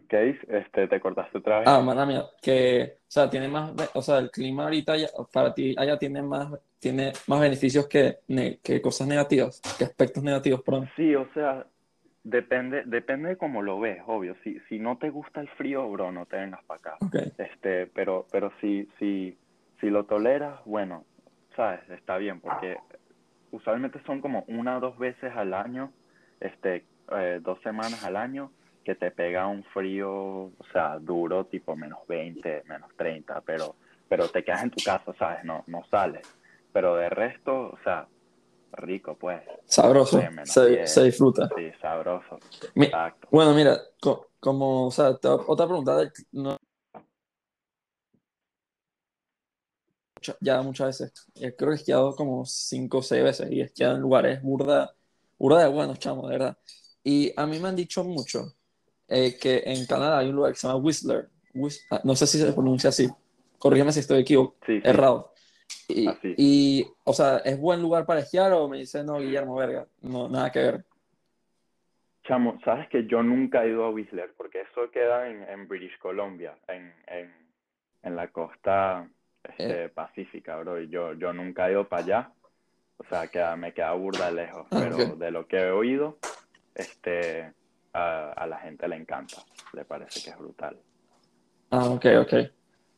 ¿Qué 0.08 0.20
dices? 0.20 0.48
Este, 0.48 0.87
te 0.87 1.00
cortaste 1.00 1.38
otra 1.38 1.58
vez. 1.58 1.68
Ah, 1.68 1.80
mala 1.80 2.06
mía, 2.06 2.25
que, 2.40 2.98
o 3.00 3.10
sea, 3.10 3.28
tiene 3.28 3.48
más, 3.48 3.72
o 3.94 4.00
sea, 4.00 4.18
el 4.18 4.30
clima 4.30 4.62
ahorita 4.64 4.96
ya- 4.96 5.08
para 5.32 5.52
ti 5.52 5.75
allá 5.76 5.98
tiene 5.98 6.22
más, 6.22 6.52
tiene 6.78 7.12
más 7.26 7.40
beneficios 7.40 7.88
que, 7.88 8.20
que 8.62 8.80
cosas 8.80 9.08
negativas, 9.08 9.60
que 9.76 9.84
aspectos 9.84 10.22
negativos, 10.22 10.62
perdón. 10.62 10.88
Sí, 10.94 11.16
o 11.16 11.28
sea, 11.34 11.66
depende, 12.28 12.82
depende 12.85 13.30
de 13.30 13.37
cómo 13.37 13.62
lo 13.62 13.80
ves, 13.80 14.02
obvio. 14.06 14.37
Si, 14.44 14.61
si 14.68 14.78
no 14.78 14.99
te 14.99 15.11
gusta 15.11 15.40
el 15.40 15.49
frío, 15.49 15.88
bro, 15.90 16.12
no 16.12 16.26
te 16.26 16.37
vengas 16.37 16.62
para 16.64 16.78
acá. 16.78 16.97
Este, 17.38 17.87
pero, 17.87 18.26
pero 18.30 18.52
si, 18.61 18.88
si, 18.99 19.37
si 19.80 19.90
lo 19.90 20.04
toleras, 20.04 20.61
bueno, 20.64 21.04
sabes, 21.56 21.80
está 21.90 22.18
bien, 22.18 22.40
porque 22.40 22.76
usualmente 23.50 24.00
son 24.04 24.20
como 24.20 24.44
una 24.47 24.76
o 24.76 24.80
dos 24.80 24.99
veces 24.99 25.35
al 25.35 25.54
año, 25.54 25.90
este, 26.40 26.85
eh, 27.12 27.40
dos 27.42 27.61
semanas 27.62 28.04
al 28.04 28.16
año, 28.16 28.50
que 28.85 28.94
te 28.94 29.11
pega 29.11 29.47
un 29.47 29.64
frío, 29.64 30.11
o 30.12 30.64
sea, 30.73 30.99
duro, 30.99 31.47
tipo 31.47 31.76
menos 31.76 32.00
20, 32.06 32.64
menos 32.66 32.90
30, 32.97 33.40
pero, 33.40 33.75
pero 34.08 34.28
te 34.28 34.44
quedas 34.44 34.64
en 34.64 34.70
tu 34.70 34.82
casa, 34.85 35.12
¿sabes? 35.18 35.44
No, 35.44 35.64
no 35.66 35.85
sales. 35.90 36.26
Pero 36.73 36.97
de 36.97 37.08
resto, 37.08 37.70
o 37.73 37.78
sea, 37.85 38.06
rico, 38.72 39.16
pues, 39.18 39.42
sabroso, 39.66 40.20
se, 40.44 40.87
se 40.87 41.02
disfruta. 41.04 41.50
sí, 41.54 41.70
sabroso, 41.80 42.38
Mi- 42.75 42.87
exacto. 42.87 43.28
Bueno, 43.30 43.54
mira, 43.54 43.80
co- 44.00 44.30
como, 44.40 44.87
o 44.87 44.90
sea, 44.90 45.16
te- 45.16 45.28
otra 45.28 45.66
pregunta, 45.66 45.96
del- 45.96 46.12
no- 46.32 46.56
ya 50.40 50.60
muchas 50.62 50.98
veces, 51.00 51.12
eh, 51.37 51.54
creo 51.56 51.70
que 51.70 51.75
he 51.76 51.78
esquiado 51.78 52.14
como 52.16 52.44
cinco 52.44 52.98
o 52.98 53.02
seis 53.02 53.22
veces 53.22 53.50
y 53.50 53.60
he 53.60 53.64
esquiado 53.64 53.94
en 53.96 54.00
lugares 54.02 54.42
burda, 54.42 54.94
burda 55.38 55.60
de 55.62 55.68
buenos, 55.68 55.98
chamo, 55.98 56.26
de 56.28 56.37
verdad. 56.38 56.58
Y 57.04 57.32
a 57.37 57.46
mí 57.46 57.58
me 57.60 57.68
han 57.68 57.76
dicho 57.76 58.02
mucho 58.04 58.54
eh, 59.06 59.38
que 59.38 59.62
en 59.64 59.87
Canadá 59.87 60.18
hay 60.18 60.28
un 60.28 60.37
lugar 60.37 60.52
que 60.52 60.58
se 60.58 60.66
llama 60.66 60.80
Whistler, 60.80 61.30
Whis- 61.54 61.80
ah, 61.90 62.00
no 62.04 62.14
sé 62.16 62.26
si 62.26 62.38
se 62.38 62.52
pronuncia 62.52 62.90
así, 62.90 63.08
corrígeme 63.58 63.92
si 63.92 64.00
estoy 64.00 64.20
equivocado, 64.20 64.58
Sí, 64.66 64.80
sí. 64.80 64.82
errado. 64.84 65.32
Y, 65.88 66.06
Así. 66.06 66.34
y, 66.37 66.87
o 67.04 67.12
sea, 67.12 67.38
¿es 67.38 67.58
buen 67.58 67.80
lugar 67.80 68.06
para 68.06 68.20
esquiar 68.20 68.52
o 68.52 68.68
me 68.68 68.78
dice, 68.78 69.02
no, 69.04 69.18
Guillermo, 69.18 69.56
verga, 69.56 69.87
no, 70.02 70.28
nada 70.28 70.52
que 70.52 70.58
ver? 70.58 70.84
Chamo, 72.25 72.58
sabes 72.64 72.88
que 72.88 73.06
yo 73.06 73.22
nunca 73.22 73.64
he 73.64 73.70
ido 73.70 73.84
a 73.84 73.90
Whistler 73.90 74.32
porque 74.37 74.60
eso 74.60 74.90
queda 74.90 75.28
en, 75.28 75.42
en 75.44 75.66
British 75.66 75.98
Columbia, 75.98 76.58
en, 76.68 76.92
en, 77.06 77.32
en 78.02 78.16
la 78.16 78.28
costa 78.28 79.08
este, 79.44 79.88
pacífica, 79.88 80.56
bro. 80.56 80.80
Y 80.80 80.88
yo, 80.88 81.14
yo 81.14 81.32
nunca 81.32 81.68
he 81.68 81.72
ido 81.72 81.88
para 81.88 82.02
allá. 82.02 82.32
O 82.98 83.04
sea, 83.04 83.56
me 83.56 83.72
queda 83.72 83.92
burda 83.92 84.30
lejos. 84.30 84.66
Ah, 84.70 84.80
pero 84.80 84.96
ok. 84.96 85.18
de 85.18 85.30
lo 85.30 85.46
que 85.46 85.56
he 85.56 85.70
oído, 85.70 86.18
este, 86.75 87.52
a, 87.92 88.32
a 88.32 88.46
la 88.46 88.58
gente 88.58 88.87
le 88.88 88.96
encanta. 88.96 89.37
Le 89.72 89.84
parece 89.84 90.22
que 90.22 90.30
es 90.30 90.38
brutal. 90.38 90.76
Ah, 91.70 91.84
ok, 91.88 92.06
ok. 92.20 92.34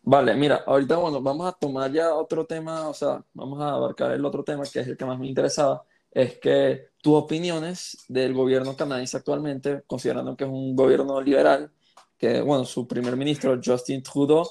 Vale, 0.02 0.34
mira, 0.34 0.64
ahorita, 0.66 0.96
bueno, 0.96 1.20
vamos 1.20 1.46
a 1.46 1.52
tomar 1.52 1.92
ya 1.92 2.14
otro 2.14 2.46
tema, 2.46 2.88
o 2.88 2.94
sea, 2.94 3.22
vamos 3.34 3.60
a 3.60 3.74
abarcar 3.74 4.10
el 4.12 4.24
otro 4.24 4.42
tema 4.42 4.64
que 4.64 4.80
es 4.80 4.88
el 4.88 4.96
que 4.96 5.04
más 5.04 5.18
me 5.18 5.26
interesaba, 5.28 5.84
es 6.10 6.38
que 6.38 6.88
tus 7.02 7.14
opiniones 7.14 8.04
del 8.08 8.32
gobierno 8.34 8.74
canadiense 8.76 9.16
actualmente, 9.18 9.82
considerando 9.86 10.36
que 10.36 10.44
es 10.44 10.50
un 10.50 10.74
gobierno 10.74 11.20
liberal, 11.20 11.70
que, 12.18 12.40
bueno, 12.40 12.64
su 12.64 12.88
primer 12.88 13.16
ministro, 13.16 13.60
Justin 13.62 14.02
Trudeau, 14.02 14.46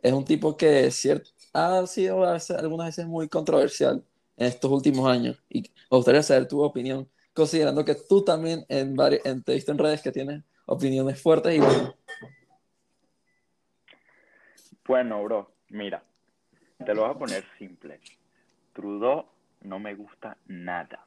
es 0.00 0.12
un 0.12 0.24
tipo 0.24 0.56
que 0.56 0.86
cier- 0.88 1.24
ha 1.52 1.86
sido 1.86 2.24
algunas 2.24 2.86
veces 2.86 3.06
muy 3.06 3.28
controversial 3.28 4.02
en 4.36 4.46
estos 4.46 4.70
últimos 4.70 5.08
años, 5.10 5.42
y 5.48 5.62
me 5.62 5.96
gustaría 5.96 6.22
saber 6.22 6.46
tu 6.48 6.62
opinión, 6.62 7.08
considerando 7.34 7.84
que 7.84 7.96
tú 7.96 8.22
también 8.24 8.64
en 8.68 8.94
varios, 8.94 9.26
en, 9.26 9.42
te 9.42 9.52
he 9.52 9.54
visto 9.56 9.72
en 9.72 9.78
redes 9.78 10.02
que 10.02 10.12
tienes 10.12 10.44
opiniones 10.66 11.20
fuertes 11.20 11.54
y 11.54 11.58
bueno, 11.58 11.94
Bueno, 14.86 15.22
bro, 15.24 15.50
mira, 15.70 16.02
te 16.84 16.94
lo 16.94 17.02
voy 17.02 17.10
a 17.10 17.18
poner 17.18 17.44
simple. 17.58 18.00
Trudeau 18.74 19.26
no 19.62 19.78
me 19.78 19.94
gusta 19.94 20.36
nada. 20.46 21.06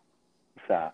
O 0.56 0.66
sea, 0.66 0.94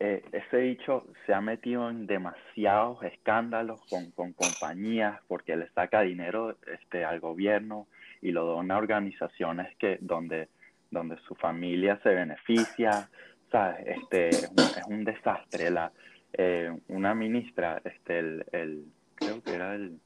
eh, 0.00 0.24
ese 0.32 0.56
dicho 0.56 1.06
se 1.26 1.34
ha 1.34 1.42
metido 1.42 1.90
en 1.90 2.06
demasiados 2.06 3.02
escándalos 3.02 3.82
con, 3.90 4.10
con 4.12 4.32
compañías 4.32 5.20
porque 5.28 5.56
le 5.56 5.68
saca 5.72 6.00
dinero 6.00 6.56
este, 6.66 7.04
al 7.04 7.20
gobierno 7.20 7.86
y 8.22 8.30
lo 8.30 8.46
dona 8.46 8.76
a 8.76 8.78
organizaciones 8.78 9.76
que, 9.76 9.98
donde, 10.00 10.48
donde 10.90 11.18
su 11.28 11.34
familia 11.34 12.00
se 12.02 12.14
beneficia. 12.14 13.10
¿Sabes? 13.50 13.86
Este, 13.86 14.28
es 14.30 14.50
un, 14.50 14.58
es 14.58 14.86
un 14.86 15.04
desastre. 15.04 15.70
La, 15.70 15.92
eh, 16.32 16.74
una 16.88 17.14
ministra, 17.14 17.82
este, 17.84 18.18
el, 18.18 18.46
el, 18.52 18.86
creo 19.16 19.42
que 19.42 19.54
era 19.54 19.74
el, 19.74 20.00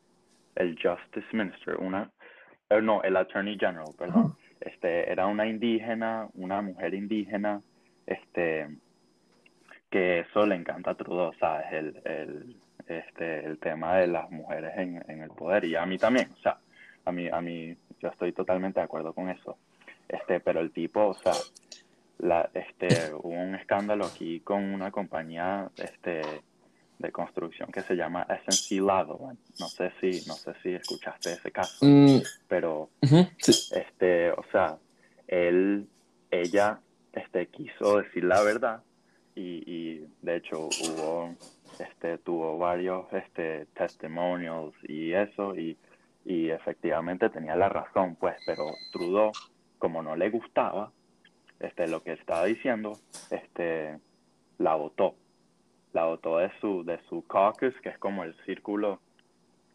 el 0.56 0.76
Justice 0.82 1.28
Minister, 1.32 1.76
una, 1.76 2.10
eh, 2.70 2.82
no, 2.82 3.02
el 3.02 3.16
Attorney 3.16 3.56
General, 3.58 3.92
perdón, 3.98 4.36
este, 4.60 5.10
era 5.10 5.26
una 5.26 5.46
indígena, 5.46 6.28
una 6.34 6.62
mujer 6.62 6.94
indígena, 6.94 7.62
este, 8.06 8.68
que 9.90 10.20
eso 10.20 10.46
le 10.46 10.56
encanta 10.56 10.90
a 10.90 10.94
Trudeau, 10.94 11.32
¿sabes? 11.34 11.66
El, 11.72 12.02
el, 12.04 12.56
este, 12.86 13.44
el 13.44 13.58
tema 13.58 13.96
de 13.96 14.08
las 14.08 14.30
mujeres 14.30 14.72
en, 14.76 15.04
en 15.08 15.22
el 15.22 15.30
poder, 15.30 15.64
y 15.64 15.76
a 15.76 15.86
mí 15.86 15.98
también, 15.98 16.30
o 16.32 16.40
sea, 16.40 16.58
a 17.04 17.12
mí, 17.12 17.28
a 17.28 17.40
mí, 17.40 17.76
yo 18.00 18.08
estoy 18.08 18.32
totalmente 18.32 18.80
de 18.80 18.84
acuerdo 18.84 19.12
con 19.12 19.28
eso, 19.28 19.56
este, 20.08 20.40
pero 20.40 20.60
el 20.60 20.72
tipo, 20.72 21.06
o 21.06 21.14
sea, 21.14 21.32
la, 22.18 22.48
este, 22.54 23.12
hubo 23.14 23.28
un 23.28 23.54
escándalo 23.54 24.06
aquí 24.06 24.40
con 24.40 24.62
una 24.62 24.90
compañía, 24.90 25.70
este, 25.76 26.22
de 26.98 27.12
construcción 27.12 27.70
que 27.70 27.82
se 27.82 27.94
llama 27.94 28.26
SNC 28.26 28.80
Lavalin. 28.80 29.38
No 29.60 29.68
sé 29.68 29.92
si, 30.00 30.26
no 30.26 30.34
sé 30.34 30.52
si 30.62 30.74
escuchaste 30.74 31.32
ese 31.32 31.50
caso, 31.50 31.84
mm, 31.84 32.22
pero 32.48 32.90
sí. 33.02 33.74
este, 33.74 34.30
o 34.32 34.44
sea, 34.50 34.78
él, 35.26 35.86
ella, 36.30 36.80
este, 37.12 37.48
quiso 37.48 37.98
decir 37.98 38.24
la 38.24 38.42
verdad 38.42 38.82
y, 39.34 39.62
y 39.70 40.08
de 40.22 40.36
hecho 40.36 40.68
hubo, 40.68 41.34
este, 41.78 42.18
tuvo 42.18 42.58
varios, 42.58 43.12
este, 43.12 43.66
testimonials 43.74 44.74
y 44.88 45.12
eso 45.12 45.54
y, 45.54 45.76
y 46.24 46.50
efectivamente 46.50 47.28
tenía 47.30 47.56
la 47.56 47.68
razón, 47.68 48.16
pues, 48.16 48.36
pero 48.46 48.64
Trudeau, 48.92 49.32
como 49.78 50.02
no 50.02 50.16
le 50.16 50.30
gustaba, 50.30 50.90
este, 51.60 51.86
lo 51.88 52.02
que 52.02 52.12
estaba 52.12 52.44
diciendo, 52.46 52.98
este, 53.30 53.98
la 54.58 54.74
votó 54.74 55.14
la 55.96 56.04
de 56.40 56.50
su, 56.60 56.84
de 56.84 56.98
caucus, 57.26 57.74
que 57.80 57.88
es 57.88 57.98
como 57.98 58.22
el 58.22 58.34
círculo 58.44 59.00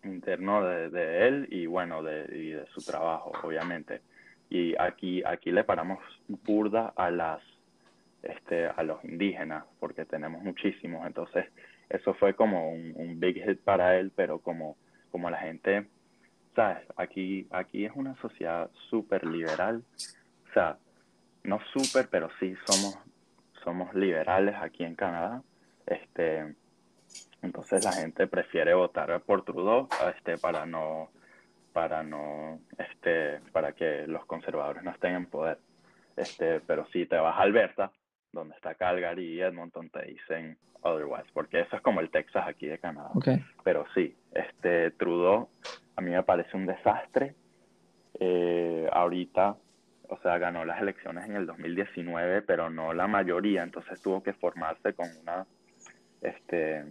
interno 0.04 0.64
de, 0.64 0.90
de 0.92 1.28
él 1.28 1.48
y 1.50 1.66
bueno, 1.66 2.04
de, 2.04 2.26
y 2.32 2.50
de 2.52 2.66
su 2.68 2.82
trabajo, 2.82 3.32
obviamente. 3.44 4.02
Y 4.48 4.76
aquí, 4.80 5.24
aquí 5.26 5.52
le 5.52 5.64
paramos 5.64 6.00
burda 6.28 6.94
a 6.96 7.10
las, 7.10 7.42
este, 8.22 8.68
a 8.68 8.84
los 8.84 9.04
indígenas, 9.04 9.64
porque 9.80 10.06
tenemos 10.06 10.44
muchísimos. 10.44 11.08
Entonces, 11.08 11.46
eso 11.90 12.14
fue 12.14 12.36
como 12.36 12.72
un, 12.72 12.94
un 12.96 13.20
big 13.20 13.44
hit 13.44 13.60
para 13.62 13.98
él, 13.98 14.12
pero 14.16 14.38
como, 14.40 14.78
como 15.12 15.28
la 15.32 15.40
gente, 15.40 15.88
¿sabes? 16.56 16.86
Aquí, 16.98 17.48
aquí 17.50 17.86
es 17.86 17.94
una 17.96 18.16
sociedad 18.18 18.70
súper 18.92 19.26
liberal. 19.26 19.84
O 20.50 20.54
sea, 20.54 20.78
no 21.44 21.60
súper, 21.74 22.10
pero 22.12 22.30
sí 22.40 22.54
somos, 22.68 22.96
somos 23.64 23.92
liberales 23.96 24.56
aquí 24.62 24.84
en 24.84 24.94
Canadá. 24.94 25.42
Este, 25.92 26.56
entonces 27.42 27.84
la 27.84 27.92
gente 27.92 28.28
prefiere 28.28 28.74
votar 28.74 29.22
por 29.22 29.44
Trudeau 29.44 29.90
este, 30.16 30.38
para 30.38 30.66
no 30.66 31.10
para 31.74 32.04
no 32.04 32.60
este 32.78 33.40
para 33.52 33.74
que 33.74 34.06
los 34.08 34.26
conservadores 34.26 34.84
no 34.84 34.92
estén 34.92 35.16
en 35.16 35.26
poder. 35.26 35.58
Este 36.16 36.62
pero 36.62 36.86
si 36.88 37.06
te 37.06 37.18
vas 37.18 37.38
a 37.38 37.42
Alberta 37.42 37.92
donde 38.32 38.56
está 38.56 38.76
Calgary 38.76 39.36
y 39.36 39.42
Edmonton 39.42 39.90
te 39.90 40.04
dicen 40.06 40.58
otherwise 40.82 41.30
porque 41.34 41.62
eso 41.62 41.76
es 41.76 41.82
como 41.82 42.00
el 42.00 42.10
Texas 42.10 42.46
aquí 42.48 42.68
de 42.68 42.80
Canadá. 42.80 43.10
Ok. 43.14 43.28
pero 43.64 43.86
sí 43.94 44.16
este 44.34 44.92
Trudeau 44.92 45.50
a 45.96 46.02
mí 46.02 46.12
me 46.12 46.24
parece 46.24 46.56
un 46.56 46.66
desastre. 46.66 47.36
Eh, 48.20 48.90
ahorita 48.92 49.58
o 50.10 50.18
sea 50.20 50.38
ganó 50.38 50.64
las 50.64 50.82
elecciones 50.82 51.26
en 51.26 51.36
el 51.38 51.48
2019 51.48 52.42
pero 52.44 52.70
no 52.70 52.94
la 52.94 53.08
mayoría 53.08 53.64
entonces 53.64 54.02
tuvo 54.02 54.22
que 54.22 54.34
formarse 54.34 54.94
con 54.94 55.08
una 55.22 55.48
este 56.22 56.86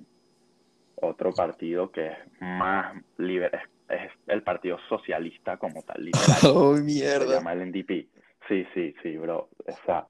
otro 0.96 1.32
partido 1.32 1.90
que 1.90 2.08
es 2.08 2.18
más 2.40 2.94
libre, 3.16 3.50
es, 3.52 3.99
es 4.00 4.12
el 4.26 4.42
Partido 4.42 4.78
Socialista 4.88 5.56
como 5.56 5.82
tal, 5.82 6.04
literal. 6.04 6.37
Oh, 6.54 6.76
Se 6.76 6.82
mierda. 6.82 7.26
llama 7.37 7.52
el 7.54 7.70
NDP. 7.70 8.06
Sí, 8.49 8.66
sí, 8.75 8.94
sí, 9.02 9.16
bro. 9.16 9.49
O 9.66 9.72
sea, 9.87 10.06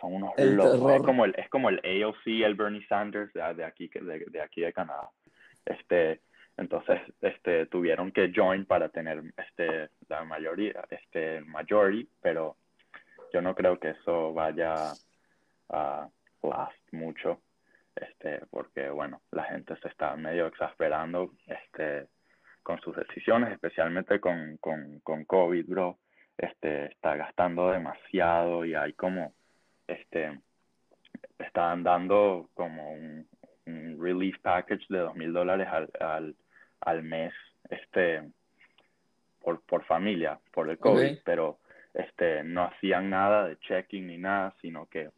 son 0.00 0.14
unos 0.14 0.32
El 0.36 0.54
locos. 0.56 0.92
Es 0.92 1.02
como 1.02 1.24
el, 1.24 1.34
es 1.36 1.48
como 1.48 1.68
el 1.70 1.78
AOC, 1.78 2.26
el 2.26 2.54
Bernie 2.54 2.86
Sanders 2.86 3.32
de, 3.32 3.54
de 3.54 3.64
aquí, 3.64 3.88
de, 3.88 4.24
de 4.26 4.40
aquí 4.42 4.60
de 4.60 4.72
Canadá. 4.72 5.08
Este, 5.64 6.20
Entonces, 6.58 7.00
este, 7.20 7.66
tuvieron 7.66 8.12
que 8.12 8.32
join 8.34 8.64
para 8.66 8.88
tener 8.88 9.22
este, 9.36 9.90
la 10.08 10.24
mayoría, 10.24 10.84
este, 10.90 11.40
majority, 11.42 12.08
pero 12.20 12.56
yo 13.32 13.40
no 13.42 13.54
creo 13.54 13.78
que 13.78 13.90
eso 13.90 14.32
vaya 14.32 14.92
a 15.70 16.08
last 16.42 16.92
mucho, 16.92 17.40
este, 17.96 18.40
porque 18.50 18.88
bueno, 18.90 19.22
la 19.32 19.44
gente 19.44 19.76
se 19.76 19.88
está 19.88 20.14
medio 20.16 20.46
exasperando, 20.46 21.32
este, 21.46 22.06
con 22.62 22.80
sus 22.80 22.96
decisiones, 22.96 23.52
especialmente 23.52 24.20
con, 24.20 24.56
con, 24.58 25.00
con 25.00 25.24
COVID, 25.24 25.66
bro, 25.66 25.98
este, 26.36 26.86
está 26.86 27.16
gastando 27.16 27.70
demasiado 27.70 28.64
y 28.64 28.74
hay 28.74 28.92
como, 28.92 29.32
este, 29.86 30.40
están 31.38 31.82
dando 31.82 32.50
como 32.54 32.92
un, 32.92 33.26
un 33.66 33.98
relief 34.02 34.38
package 34.40 34.86
de 34.88 34.98
dos 34.98 35.14
mil 35.14 35.32
dólares 35.32 35.68
al, 35.70 35.88
al, 36.00 36.34
al, 36.80 37.02
mes, 37.02 37.32
este, 37.70 38.22
por, 39.40 39.60
por 39.62 39.84
familia, 39.84 40.38
por 40.52 40.68
el 40.68 40.78
COVID, 40.78 41.18
pero 41.24 41.58
este, 41.94 42.42
no 42.44 42.64
hacían 42.64 43.08
nada 43.10 43.46
de 43.46 43.58
checking 43.60 44.06
ni 44.06 44.18
nada, 44.18 44.54
sino 44.60 44.86
que 44.86 45.10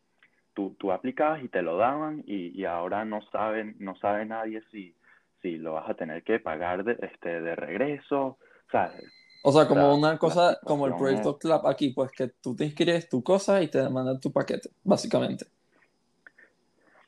tú, 0.59 0.75
tú 0.77 0.91
aplicabas 0.91 1.41
y 1.45 1.49
te 1.49 1.63
lo 1.63 1.77
daban 1.77 2.25
y, 2.27 2.49
y 2.49 2.65
ahora 2.65 3.05
no 3.05 3.23
saben, 3.31 3.77
no 3.79 3.95
sabe 3.95 4.27
nadie 4.27 4.61
si, 4.73 4.93
si 5.41 5.57
lo 5.57 5.75
vas 5.75 5.89
a 5.89 5.95
tener 5.95 6.25
que 6.25 6.41
pagar 6.41 6.83
de, 6.83 6.99
este, 7.01 7.41
de 7.41 7.55
regreso, 7.55 8.39
¿sabes? 8.73 9.05
O 9.45 9.53
sea, 9.53 9.69
como 9.69 9.95
una 9.95 10.19
cosa, 10.19 10.59
como 10.65 10.89
el 10.89 10.97
proyecto 10.97 11.39
Club 11.39 11.65
aquí, 11.65 11.91
pues 11.91 12.11
que 12.11 12.27
tú 12.43 12.57
te 12.57 12.65
inscribes 12.65 13.09
tu 13.09 13.23
cosa 13.23 13.63
y 13.63 13.69
te 13.69 13.89
mandan 13.89 14.19
tu 14.19 14.33
paquete, 14.33 14.71
básicamente. 14.83 15.47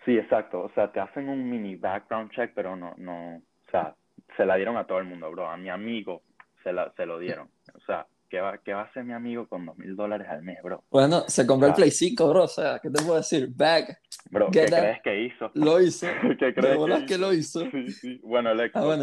Sí, 0.04 0.16
exacto. 0.16 0.62
O 0.62 0.70
sea, 0.70 0.92
te 0.92 1.00
hacen 1.00 1.28
un 1.28 1.50
mini 1.50 1.74
background 1.74 2.30
check, 2.30 2.52
pero 2.54 2.76
no, 2.76 2.94
no, 2.98 3.38
o 3.38 3.70
sea, 3.72 3.96
se 4.36 4.46
la 4.46 4.54
dieron 4.54 4.76
a 4.76 4.86
todo 4.86 4.98
el 5.00 5.06
mundo, 5.06 5.28
bro. 5.32 5.48
A 5.48 5.56
mi 5.56 5.70
amigo 5.70 6.22
se, 6.62 6.72
la, 6.72 6.92
se 6.96 7.04
lo 7.04 7.18
dieron. 7.18 7.48
O 7.74 7.80
sea, 7.80 8.06
¿qué 8.30 8.40
va, 8.40 8.56
qué 8.58 8.72
va 8.72 8.82
a 8.82 8.84
hacer 8.84 9.04
mi 9.04 9.12
amigo 9.12 9.46
con 9.48 9.66
dos 9.66 9.76
mil 9.76 9.94
dólares 9.96 10.28
al 10.30 10.42
mes, 10.42 10.62
bro? 10.62 10.84
Bueno, 10.90 11.24
se 11.28 11.46
compró 11.46 11.66
el 11.66 11.72
Ah. 11.72 11.76
Play 11.76 11.90
5, 11.90 12.28
bro. 12.28 12.44
O 12.44 12.48
sea, 12.48 12.78
¿qué 12.78 12.88
te 12.88 13.02
puedo 13.02 13.16
decir? 13.16 13.48
Bag, 13.54 13.98
Bro, 14.30 14.50
¿qué 14.50 14.64
crees 14.66 15.00
que 15.04 15.20
hizo? 15.24 15.50
lo 15.54 15.80
hizo. 15.80 16.06
¿Qué 16.38 16.54
crees 16.54 16.78
que 16.78 17.06
que 17.06 17.18
lo 17.18 17.32
hizo. 17.34 17.60
Sí, 17.70 17.90
sí. 17.90 18.20
Bueno, 18.22 18.50
el 18.52 18.58
Xbox. 18.58 18.70
Ah, 18.76 18.84
bueno, 18.84 19.02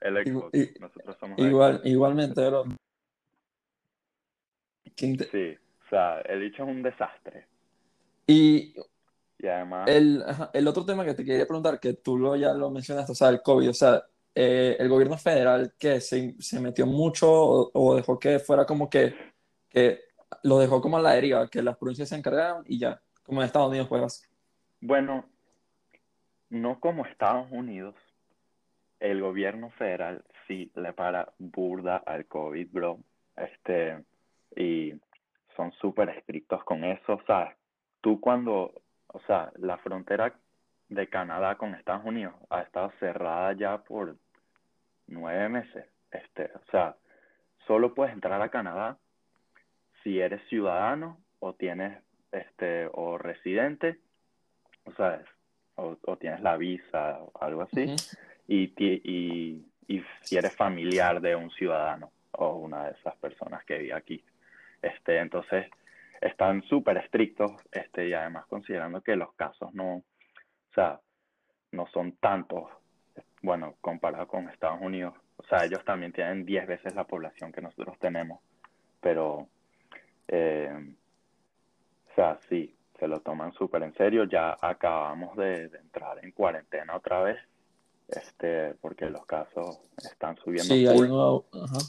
el 0.00 0.24
Xbox. 0.26 0.50
y- 0.58 0.80
Nosotros 0.80 1.16
somos 1.20 1.38
igual, 1.38 1.74
Xbox. 1.74 1.86
igualmente, 1.86 2.46
bro. 2.48 2.64
Sí, 4.96 5.56
o 5.86 5.88
sea, 5.90 6.20
el 6.22 6.42
hecho 6.42 6.64
es 6.64 6.68
un 6.68 6.82
desastre. 6.82 7.46
Y 8.26 8.74
Y 9.38 9.46
además, 9.46 9.88
el, 9.88 10.24
el 10.52 10.66
otro 10.68 10.84
tema 10.84 11.04
que 11.04 11.14
te 11.14 11.24
quería 11.24 11.46
preguntar, 11.46 11.78
que 11.78 11.94
tú 11.94 12.18
lo, 12.18 12.34
ya 12.36 12.52
lo 12.52 12.70
mencionaste, 12.70 13.12
o 13.12 13.14
sea, 13.14 13.28
el 13.28 13.40
COVID, 13.42 13.70
o 13.70 13.74
sea, 13.74 14.02
eh, 14.34 14.76
el 14.78 14.88
gobierno 14.88 15.18
federal 15.18 15.74
que 15.78 16.00
se, 16.00 16.34
se 16.40 16.60
metió 16.60 16.86
mucho 16.86 17.30
o, 17.30 17.70
o 17.72 17.96
dejó 17.96 18.18
que 18.18 18.38
fuera 18.38 18.64
como 18.64 18.88
que, 18.88 19.14
que 19.68 20.00
lo 20.42 20.58
dejó 20.58 20.80
como 20.80 20.96
a 20.96 21.02
la 21.02 21.12
deriva, 21.12 21.48
que 21.48 21.62
las 21.62 21.76
provincias 21.76 22.08
se 22.08 22.16
encargaron 22.16 22.64
y 22.66 22.78
ya, 22.78 23.00
como 23.22 23.40
en 23.40 23.46
Estados 23.46 23.68
Unidos, 23.68 23.88
pues. 23.88 24.28
bueno, 24.80 25.24
no 26.50 26.80
como 26.80 27.04
Estados 27.06 27.50
Unidos, 27.50 27.94
el 29.00 29.20
gobierno 29.20 29.70
federal 29.70 30.24
sí 30.46 30.70
le 30.74 30.92
para 30.92 31.32
burda 31.38 31.96
al 31.98 32.26
COVID, 32.26 32.68
bro. 32.70 32.98
Este, 33.36 34.02
y 34.56 34.94
son 35.56 35.72
súper 35.72 36.08
estrictos 36.10 36.64
con 36.64 36.84
eso, 36.84 37.20
¿sabes? 37.26 37.54
Tú 38.00 38.20
cuando, 38.20 38.72
o 39.08 39.20
sea, 39.26 39.52
la 39.56 39.78
frontera 39.78 40.34
de 40.88 41.08
Canadá 41.08 41.56
con 41.56 41.74
Estados 41.74 42.04
Unidos 42.04 42.34
ha 42.50 42.62
estado 42.62 42.92
cerrada 42.98 43.52
ya 43.52 43.78
por 43.78 44.16
nueve 45.06 45.48
meses. 45.48 45.86
Este, 46.10 46.44
o 46.54 46.70
sea, 46.70 46.96
solo 47.66 47.94
puedes 47.94 48.14
entrar 48.14 48.40
a 48.40 48.48
Canadá 48.48 48.96
si 50.02 50.20
eres 50.20 50.40
ciudadano 50.48 51.18
o 51.40 51.52
tienes, 51.54 51.98
este, 52.32 52.88
o 52.92 53.18
residente, 53.18 53.98
o 54.84 54.92
sea, 54.92 55.22
o, 55.76 55.96
o 56.06 56.16
tienes 56.16 56.40
la 56.40 56.56
visa 56.56 57.18
o 57.20 57.32
algo 57.40 57.62
así 57.62 57.94
y, 58.46 58.72
y, 58.78 59.64
y 59.86 60.04
si 60.22 60.36
eres 60.36 60.56
familiar 60.56 61.20
de 61.20 61.36
un 61.36 61.50
ciudadano 61.50 62.10
o 62.32 62.54
una 62.56 62.84
de 62.86 62.92
esas 62.92 63.14
personas 63.16 63.64
que 63.64 63.78
vive 63.78 63.94
aquí. 63.94 64.24
Este, 64.80 65.18
entonces, 65.18 65.66
están 66.20 66.62
súper 66.62 66.96
estrictos 66.98 67.52
este, 67.70 68.08
y 68.08 68.12
además 68.12 68.46
considerando 68.46 69.02
que 69.02 69.16
los 69.16 69.32
casos 69.34 69.72
no, 69.74 70.02
sea, 70.78 71.00
no 71.72 71.86
son 71.88 72.12
tantos, 72.12 72.64
bueno, 73.42 73.74
comparado 73.80 74.26
con 74.28 74.48
Estados 74.48 74.80
Unidos. 74.80 75.14
O 75.36 75.44
sea, 75.44 75.64
ellos 75.64 75.84
también 75.84 76.12
tienen 76.12 76.44
10 76.44 76.66
veces 76.66 76.94
la 76.94 77.04
población 77.04 77.52
que 77.52 77.60
nosotros 77.60 77.98
tenemos, 77.98 78.40
pero, 79.00 79.48
eh, 80.28 80.94
o 82.10 82.14
sea, 82.14 82.38
sí, 82.48 82.74
se 82.98 83.06
lo 83.06 83.20
toman 83.20 83.52
súper 83.52 83.82
en 83.82 83.94
serio. 83.94 84.24
Ya 84.24 84.56
acabamos 84.60 85.36
de, 85.36 85.68
de 85.68 85.78
entrar 85.78 86.24
en 86.24 86.32
cuarentena 86.32 86.96
otra 86.96 87.22
vez, 87.22 87.38
este, 88.08 88.74
porque 88.80 89.10
los 89.10 89.24
casos 89.26 89.78
están 89.98 90.36
subiendo 90.36 90.74
Sí, 90.74 90.86
hay 90.86 90.98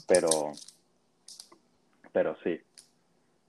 pero, 0.06 0.52
pero 2.12 2.36
sí, 2.44 2.60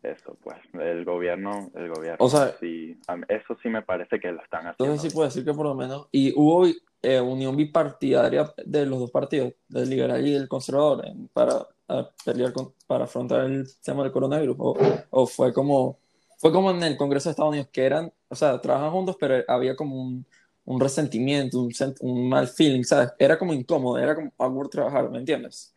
eso 0.03 0.37
pues, 0.43 0.57
el 0.73 1.05
gobierno, 1.05 1.71
el 1.75 1.89
gobierno 1.89 2.17
O 2.19 2.29
sea- 2.29 2.55
sí, 2.59 2.97
eso 3.27 3.57
sí 3.61 3.69
me 3.69 3.81
parece 3.81 4.19
que 4.19 4.31
lo 4.31 4.41
están 4.41 4.61
haciendo. 4.67 4.85
Entonces 4.93 5.11
sí 5.11 5.15
puedo 5.15 5.27
decir 5.27 5.45
que 5.45 5.53
por 5.53 5.65
lo 5.65 5.75
menos, 5.75 6.07
y 6.11 6.33
hubo 6.35 6.65
eh, 7.01 7.19
unión 7.19 7.55
bipartidaria 7.55 8.51
de 8.65 8.85
los 8.85 8.99
dos 8.99 9.11
partidos, 9.11 9.53
del 9.67 9.89
liberal 9.89 10.25
y 10.25 10.33
del 10.33 10.47
conservador, 10.47 11.03
para 11.33 11.67
pelear 12.25 12.53
con, 12.53 12.73
para 12.87 13.03
afrontar 13.05 13.45
el 13.45 13.67
tema 13.83 14.03
del 14.03 14.11
coronavirus, 14.11 14.55
o, 14.59 14.77
o 15.09 15.27
fue 15.27 15.53
como, 15.53 15.97
fue 16.37 16.51
como 16.51 16.71
en 16.71 16.81
el 16.83 16.97
Congreso 16.97 17.29
de 17.29 17.31
Estados 17.31 17.49
Unidos, 17.51 17.69
que 17.71 17.85
eran, 17.85 18.11
o 18.29 18.35
sea, 18.35 18.59
trabajan 18.61 18.91
juntos, 18.91 19.17
pero 19.19 19.43
había 19.47 19.75
como 19.75 20.01
un, 20.01 20.25
un 20.65 20.79
resentimiento, 20.79 21.59
un, 21.61 21.71
un 22.01 22.29
mal 22.29 22.47
feeling, 22.47 22.83
¿sabes? 22.83 23.11
Era 23.19 23.37
como 23.37 23.53
incómodo, 23.53 23.97
era 23.97 24.15
como 24.15 24.31
awkward 24.37 24.69
trabajar, 24.69 25.09
¿me 25.09 25.17
entiendes? 25.19 25.73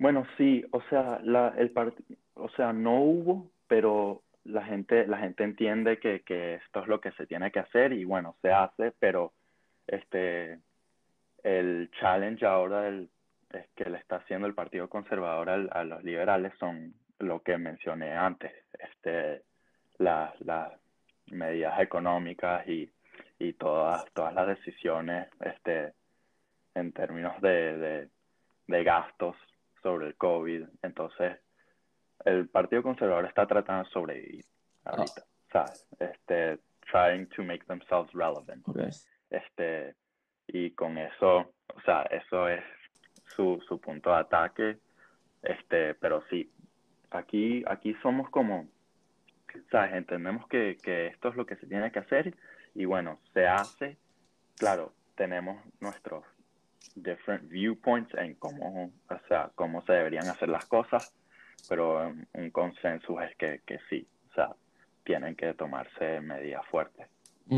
Bueno, 0.00 0.26
sí, 0.38 0.64
o 0.72 0.80
sea, 0.88 1.20
la, 1.22 1.52
el 1.58 1.74
part- 1.74 2.02
o 2.34 2.48
sea, 2.50 2.72
no 2.72 3.02
hubo, 3.02 3.50
pero 3.68 4.22
la 4.44 4.64
gente, 4.64 5.06
la 5.06 5.18
gente 5.18 5.44
entiende 5.44 5.98
que, 5.98 6.22
que 6.22 6.54
esto 6.54 6.80
es 6.80 6.88
lo 6.88 7.02
que 7.02 7.12
se 7.12 7.26
tiene 7.26 7.50
que 7.52 7.58
hacer 7.58 7.92
y 7.92 8.04
bueno, 8.06 8.34
se 8.40 8.50
hace, 8.50 8.92
pero 8.98 9.34
este, 9.86 10.58
el 11.42 11.90
challenge 12.00 12.46
ahora 12.46 12.80
del, 12.80 13.10
es 13.52 13.66
que 13.76 13.90
le 13.90 13.98
está 13.98 14.16
haciendo 14.16 14.46
el 14.46 14.54
Partido 14.54 14.88
Conservador 14.88 15.50
al- 15.50 15.68
a 15.70 15.84
los 15.84 16.02
liberales 16.02 16.54
son 16.58 16.94
lo 17.18 17.42
que 17.42 17.58
mencioné 17.58 18.12
antes, 18.12 18.52
este, 18.78 19.42
las, 19.98 20.32
las 20.40 20.72
medidas 21.30 21.78
económicas 21.78 22.66
y, 22.66 22.90
y 23.38 23.52
todas, 23.52 24.02
todas 24.14 24.32
las 24.32 24.46
decisiones, 24.46 25.28
este, 25.40 25.92
en 26.74 26.90
términos 26.92 27.38
de, 27.42 27.76
de, 27.76 28.08
de 28.66 28.82
gastos 28.84 29.36
sobre 29.82 30.08
el 30.08 30.16
COVID. 30.16 30.64
Entonces, 30.82 31.38
el 32.24 32.48
Partido 32.48 32.82
Conservador 32.82 33.26
está 33.26 33.46
tratando 33.46 33.84
de 33.84 33.90
sobrevivir 33.90 34.44
ahorita, 34.84 35.22
¿sabes? 35.52 35.88
Este, 35.98 36.58
trying 36.90 37.26
to 37.28 37.42
make 37.42 37.64
themselves 37.66 38.12
relevant. 38.12 38.66
Ok. 38.68 38.80
Este, 39.30 39.94
y 40.48 40.72
con 40.72 40.98
eso, 40.98 41.52
o 41.74 41.80
sea, 41.84 42.02
eso 42.02 42.48
es 42.48 42.62
su, 43.26 43.62
su 43.66 43.80
punto 43.80 44.10
de 44.10 44.16
ataque. 44.16 44.78
Este, 45.42 45.94
pero 45.94 46.22
sí, 46.28 46.52
aquí, 47.10 47.62
aquí 47.66 47.94
somos 48.02 48.28
como, 48.30 48.68
¿sabes? 49.70 49.94
Entendemos 49.94 50.46
que, 50.48 50.76
que 50.82 51.06
esto 51.08 51.28
es 51.28 51.36
lo 51.36 51.46
que 51.46 51.56
se 51.56 51.66
tiene 51.66 51.90
que 51.92 52.00
hacer 52.00 52.34
y 52.74 52.84
bueno, 52.84 53.20
se 53.32 53.46
hace. 53.46 53.96
Claro, 54.56 54.92
tenemos 55.14 55.62
nuestros 55.80 56.24
different 56.94 57.48
viewpoints 57.48 58.12
en 58.14 58.34
cómo, 58.34 58.92
o 59.08 59.28
sea, 59.28 59.50
cómo 59.54 59.82
se 59.82 59.92
deberían 59.92 60.28
hacer 60.28 60.48
las 60.48 60.66
cosas, 60.66 61.14
pero 61.68 62.08
um, 62.08 62.24
un 62.34 62.50
consenso 62.50 63.20
es 63.20 63.34
que, 63.36 63.62
que 63.66 63.78
sí, 63.88 64.06
o 64.30 64.34
sea, 64.34 64.54
tienen 65.04 65.36
que 65.36 65.54
tomarse 65.54 66.20
medidas 66.20 66.66
fuertes. 66.70 67.06
Mm. 67.46 67.56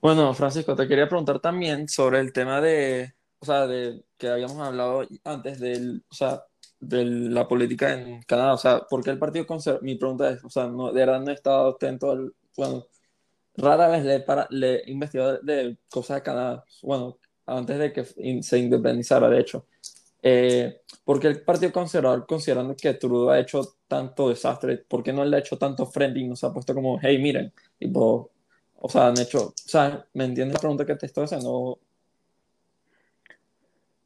Bueno, 0.00 0.34
Francisco, 0.34 0.76
te 0.76 0.86
quería 0.86 1.08
preguntar 1.08 1.40
también 1.40 1.88
sobre 1.88 2.20
el 2.20 2.32
tema 2.32 2.60
de, 2.60 3.14
o 3.38 3.46
sea, 3.46 3.66
de 3.66 4.04
que 4.18 4.28
habíamos 4.28 4.58
hablado 4.58 5.06
antes 5.24 5.58
del, 5.60 6.04
o 6.10 6.14
sea, 6.14 6.42
de 6.78 7.04
la 7.04 7.48
política 7.48 7.92
en 7.94 8.22
Canadá, 8.22 8.52
o 8.52 8.58
sea, 8.58 8.80
¿por 8.80 9.02
qué 9.02 9.10
el 9.10 9.18
Partido 9.18 9.46
Conservador? 9.46 9.82
Mi 9.82 9.94
pregunta 9.94 10.30
es, 10.30 10.44
o 10.44 10.50
sea, 10.50 10.66
no, 10.66 10.92
de 10.92 11.00
verdad 11.00 11.20
no 11.20 11.30
he 11.30 11.34
estado 11.34 11.70
atento 11.70 12.10
al, 12.10 12.34
bueno, 12.56 12.86
rara 13.56 13.88
vez 13.88 14.04
le, 14.04 14.20
para, 14.20 14.46
le 14.50 14.76
he 14.82 14.90
investigado 14.90 15.38
de 15.38 15.78
cosas 15.90 16.16
de 16.18 16.22
Canadá, 16.22 16.64
bueno, 16.82 17.18
antes 17.46 17.78
de 17.78 17.92
que 17.92 18.04
se 18.42 18.58
independizara, 18.58 19.28
de 19.28 19.40
hecho. 19.40 19.66
Eh, 20.22 20.80
¿por 21.04 21.20
qué 21.20 21.28
el 21.28 21.42
Partido 21.42 21.70
Conservador, 21.70 22.26
considerando 22.26 22.74
que 22.74 22.94
Trudeau 22.94 23.30
ha 23.30 23.38
hecho 23.38 23.76
tanto 23.86 24.30
desastre, 24.30 24.78
por 24.78 25.02
qué 25.02 25.12
no 25.12 25.22
le 25.24 25.36
ha 25.36 25.40
hecho 25.40 25.58
tanto 25.58 25.84
frente 25.86 26.18
y 26.18 26.26
no 26.26 26.34
se 26.34 26.46
ha 26.46 26.52
puesto 26.52 26.74
como, 26.74 26.98
hey, 27.02 27.18
miren, 27.18 27.52
tipo, 27.78 28.30
o 28.76 28.88
sea, 28.88 29.08
han 29.08 29.20
hecho, 29.20 29.48
o 29.48 29.54
sea, 29.54 30.06
¿me 30.14 30.24
entiendes 30.24 30.54
la 30.54 30.60
pregunta 30.60 30.86
que 30.86 30.96
te 30.96 31.06
estoy 31.06 31.24
haciendo? 31.24 31.52
O 31.52 31.78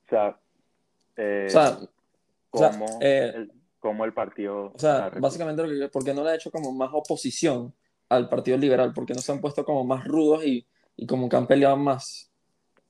sea, 0.08 0.36
eh, 1.16 1.46
O 1.46 1.50
sea, 1.50 1.78
o 2.50 2.58
sea, 2.58 2.70
cómo, 2.70 2.86
eh, 3.00 3.32
el, 3.36 3.52
cómo 3.78 4.04
el 4.04 4.12
partido... 4.12 4.72
o 4.74 4.78
sea, 4.78 5.10
básicamente 5.20 5.62
lo 5.62 5.68
que, 5.68 5.88
porque 5.88 6.14
no 6.14 6.24
le 6.24 6.30
ha 6.30 6.34
hecho 6.34 6.50
como 6.50 6.72
más 6.72 6.90
oposición 6.92 7.72
al 8.08 8.28
Partido 8.28 8.56
Liberal, 8.56 8.92
porque 8.92 9.14
no 9.14 9.20
se 9.20 9.30
han 9.30 9.40
puesto 9.40 9.64
como 9.64 9.84
más 9.84 10.04
rudos 10.04 10.44
y, 10.44 10.66
y 10.96 11.06
como 11.06 11.28
que 11.28 11.36
han 11.36 11.46
peleado 11.46 11.76
más. 11.76 12.27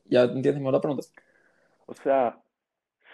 ¿Ya 0.09 0.23
entiendes 0.23 0.62
la 0.62 0.81
pregunta? 0.81 1.07
O 1.87 1.94
sea, 1.94 2.38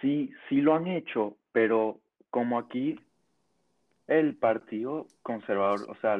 sí, 0.01 0.33
sí 0.49 0.61
lo 0.61 0.75
han 0.75 0.87
hecho, 0.87 1.37
pero 1.53 2.01
como 2.31 2.59
aquí 2.59 2.99
el 4.07 4.37
partido 4.37 5.07
conservador, 5.23 5.87
o 5.89 5.95
sea, 5.97 6.19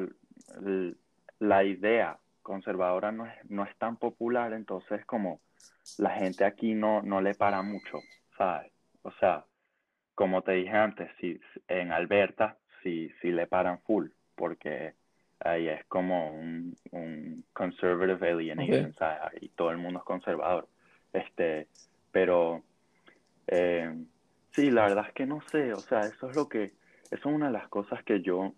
la 1.39 1.65
idea 1.65 2.19
conservadora 2.43 3.13
no 3.13 3.27
es, 3.27 3.33
no 3.51 3.65
es 3.65 3.77
tan 3.77 3.97
popular, 3.97 4.53
entonces 4.53 5.05
como 5.07 5.41
la 5.99 6.11
gente 6.11 6.45
aquí 6.45 6.75
no, 6.75 7.03
no 7.03 7.21
le 7.21 7.35
para 7.35 7.63
mucho, 7.63 7.99
¿sabes? 8.37 8.73
O 9.03 9.11
sea, 9.13 9.45
como 10.15 10.43
te 10.43 10.53
dije 10.53 10.77
antes, 10.77 11.11
si, 11.21 11.41
en 11.69 11.93
Alberta 11.93 12.59
sí 12.83 13.11
le 13.23 13.47
paran 13.47 13.81
full, 13.81 14.09
porque 14.35 14.95
ahí 15.45 15.69
es 15.69 15.85
como 15.87 16.31
un, 16.31 16.75
un 16.91 17.45
conservative 17.53 18.31
alienation, 18.31 18.87
Ok. 18.87 18.99
¿sabes? 18.99 19.19
Ahí 19.23 19.49
todo 19.51 19.71
el 19.71 19.79
mundo 19.79 20.01
es 20.01 20.05
conservador. 20.05 20.67
Este, 21.13 21.69
pero 22.11 22.63
eh, 23.47 23.95
sí, 24.51 24.71
la 24.71 24.83
verdad 24.83 25.07
es 25.09 25.15
que 25.15 25.27
no 25.27 25.41
sé, 25.51 25.73
o 25.73 25.83
sea, 25.83 26.01
eso 26.01 26.31
es 26.31 26.37
lo 26.37 26.49
que, 26.49 26.73
eso 27.11 27.29
es 27.29 27.35
una 27.35 27.47
de 27.47 27.53
las 27.53 27.69
cosas 27.69 28.03
que 28.05 28.21
yo, 28.21 28.55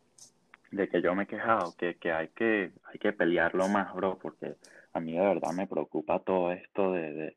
de 0.70 0.88
que 0.88 1.02
yo 1.02 1.14
me 1.14 1.24
he 1.24 1.26
quejado, 1.26 1.74
que, 1.76 1.96
que 1.96 2.12
hay 2.12 2.28
que, 2.28 2.70
hay 2.84 2.98
que 2.98 3.12
pelearlo 3.12 3.68
más, 3.68 3.92
bro, 3.94 4.18
porque 4.18 4.54
a 4.92 5.00
mí 5.00 5.12
de 5.12 5.20
verdad 5.26 5.52
me 5.52 5.66
preocupa 5.66 6.20
todo 6.20 6.52
esto 6.52 6.92
de, 6.92 7.12
de, 7.12 7.36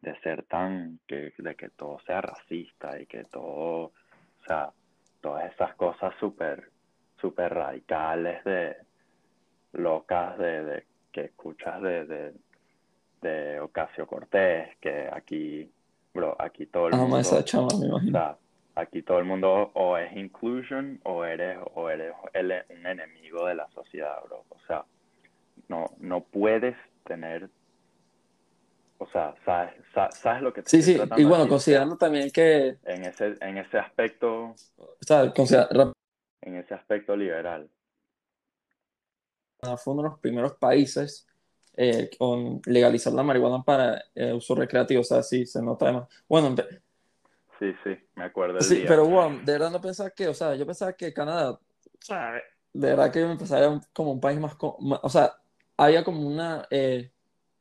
de 0.00 0.20
ser 0.20 0.44
tan, 0.44 0.98
que, 1.06 1.32
de 1.36 1.54
que 1.54 1.68
todo 1.70 2.00
sea 2.06 2.20
racista 2.20 3.00
y 3.00 3.06
que 3.06 3.24
todo, 3.24 3.84
o 3.84 4.44
sea, 4.46 4.70
todas 5.20 5.52
esas 5.52 5.74
cosas 5.74 6.14
súper, 6.18 6.70
súper 7.20 7.52
radicales 7.54 8.42
de, 8.44 8.76
locas 9.72 10.38
de, 10.38 10.64
de 10.64 10.86
que 11.12 11.20
escuchas 11.22 11.80
de, 11.82 12.04
de, 12.06 12.32
de 13.22 13.60
Ocasio 13.60 14.06
Cortés, 14.06 14.76
que 14.80 15.08
aquí, 15.12 15.70
bro, 16.14 16.36
aquí 16.38 16.66
todo 16.66 16.88
el 16.88 16.94
Ah, 16.94 17.06
más 17.06 17.26
esa 17.26 17.36
mundo, 17.36 17.44
chama, 17.44 17.68
me 17.78 17.86
o 17.86 17.88
imagino. 17.88 18.12
sea, 18.18 18.36
aquí 18.76 19.02
todo 19.02 19.18
el 19.18 19.24
mundo 19.24 19.70
o 19.74 19.96
es 19.98 20.14
inclusion 20.16 21.00
o 21.04 21.24
eres, 21.24 21.58
o 21.74 21.90
eres 21.90 22.14
un 22.70 22.86
enemigo 22.86 23.46
de 23.46 23.54
la 23.54 23.68
sociedad, 23.70 24.16
bro. 24.24 24.44
O 24.50 24.58
sea, 24.66 24.84
no, 25.68 25.86
no 25.98 26.20
puedes 26.22 26.76
tener, 27.04 27.48
o 28.98 29.06
sea, 29.08 29.34
sabes, 29.44 29.72
sa- 29.94 30.10
sabes 30.12 30.42
lo 30.42 30.52
que 30.52 30.62
te 30.62 30.70
Sí, 30.70 30.82
sí, 30.82 31.00
y 31.16 31.24
bueno, 31.24 31.48
considerando 31.48 31.96
también 31.96 32.30
que, 32.30 32.76
en 32.84 33.04
ese, 33.04 33.34
en 33.40 33.58
ese 33.58 33.78
aspecto, 33.78 34.54
o 34.76 34.96
sea, 35.00 35.32
considera- 35.32 35.68
en 36.48 36.56
ese 36.56 36.74
aspecto 36.74 37.16
liberal. 37.16 37.70
fue 39.78 39.92
uno 39.94 40.02
de 40.02 40.08
los 40.10 40.18
primeros 40.20 40.54
países 40.56 41.26
eh, 41.76 42.10
con 42.18 42.60
legalizar 42.66 43.12
la 43.12 43.22
marihuana 43.22 43.62
para 43.64 44.02
eh, 44.14 44.32
uso 44.32 44.54
recreativo, 44.54 45.00
o 45.00 45.04
sea, 45.04 45.22
sí, 45.22 45.46
se 45.46 45.62
nota 45.62 45.86
además. 45.86 46.08
Bueno, 46.28 46.54
Sí, 47.58 47.74
sí, 47.84 47.96
me 48.14 48.24
acuerdo 48.24 48.60
el 48.60 48.68
sí, 48.68 48.80
día. 48.80 48.86
pero 48.86 49.06
bueno, 49.06 49.40
de 49.42 49.52
verdad 49.52 49.70
no 49.70 49.80
pensaba 49.80 50.10
que, 50.10 50.28
o 50.28 50.34
sea, 50.34 50.54
yo 50.54 50.66
pensaba 50.66 50.92
que 50.94 51.12
Canadá, 51.12 51.52
o 51.52 51.60
sea, 52.00 52.34
de 52.72 52.88
verdad 52.90 53.12
que 53.12 53.20
yo 53.20 53.28
me 53.28 53.36
pensaba 53.36 53.80
como 53.92 54.12
un 54.12 54.20
país 54.20 54.38
más, 54.40 54.56
o 54.60 55.08
sea, 55.08 55.32
había 55.76 56.04
como 56.04 56.26
una, 56.26 56.66
eh, 56.70 57.10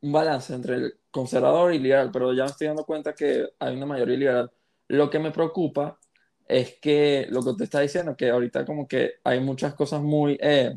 un 0.01 0.11
balance 0.11 0.53
entre 0.53 0.75
el 0.75 0.99
conservador 1.11 1.73
y 1.73 1.79
liberal, 1.79 2.09
pero 2.11 2.33
ya 2.33 2.43
me 2.45 2.51
estoy 2.51 2.67
dando 2.67 2.85
cuenta 2.85 3.13
que 3.15 3.49
hay 3.59 3.75
una 3.75 3.85
mayoría 3.85 4.17
liberal. 4.17 4.51
Lo 4.87 5.09
que 5.09 5.19
me 5.19 5.31
preocupa 5.31 5.99
es 6.47 6.75
que 6.79 7.27
lo 7.29 7.43
que 7.43 7.53
te 7.53 7.63
está 7.65 7.81
diciendo, 7.81 8.15
que 8.15 8.29
ahorita 8.29 8.65
como 8.65 8.87
que 8.87 9.15
hay 9.23 9.39
muchas 9.39 9.73
cosas 9.73 10.01
muy, 10.01 10.37
eh, 10.41 10.75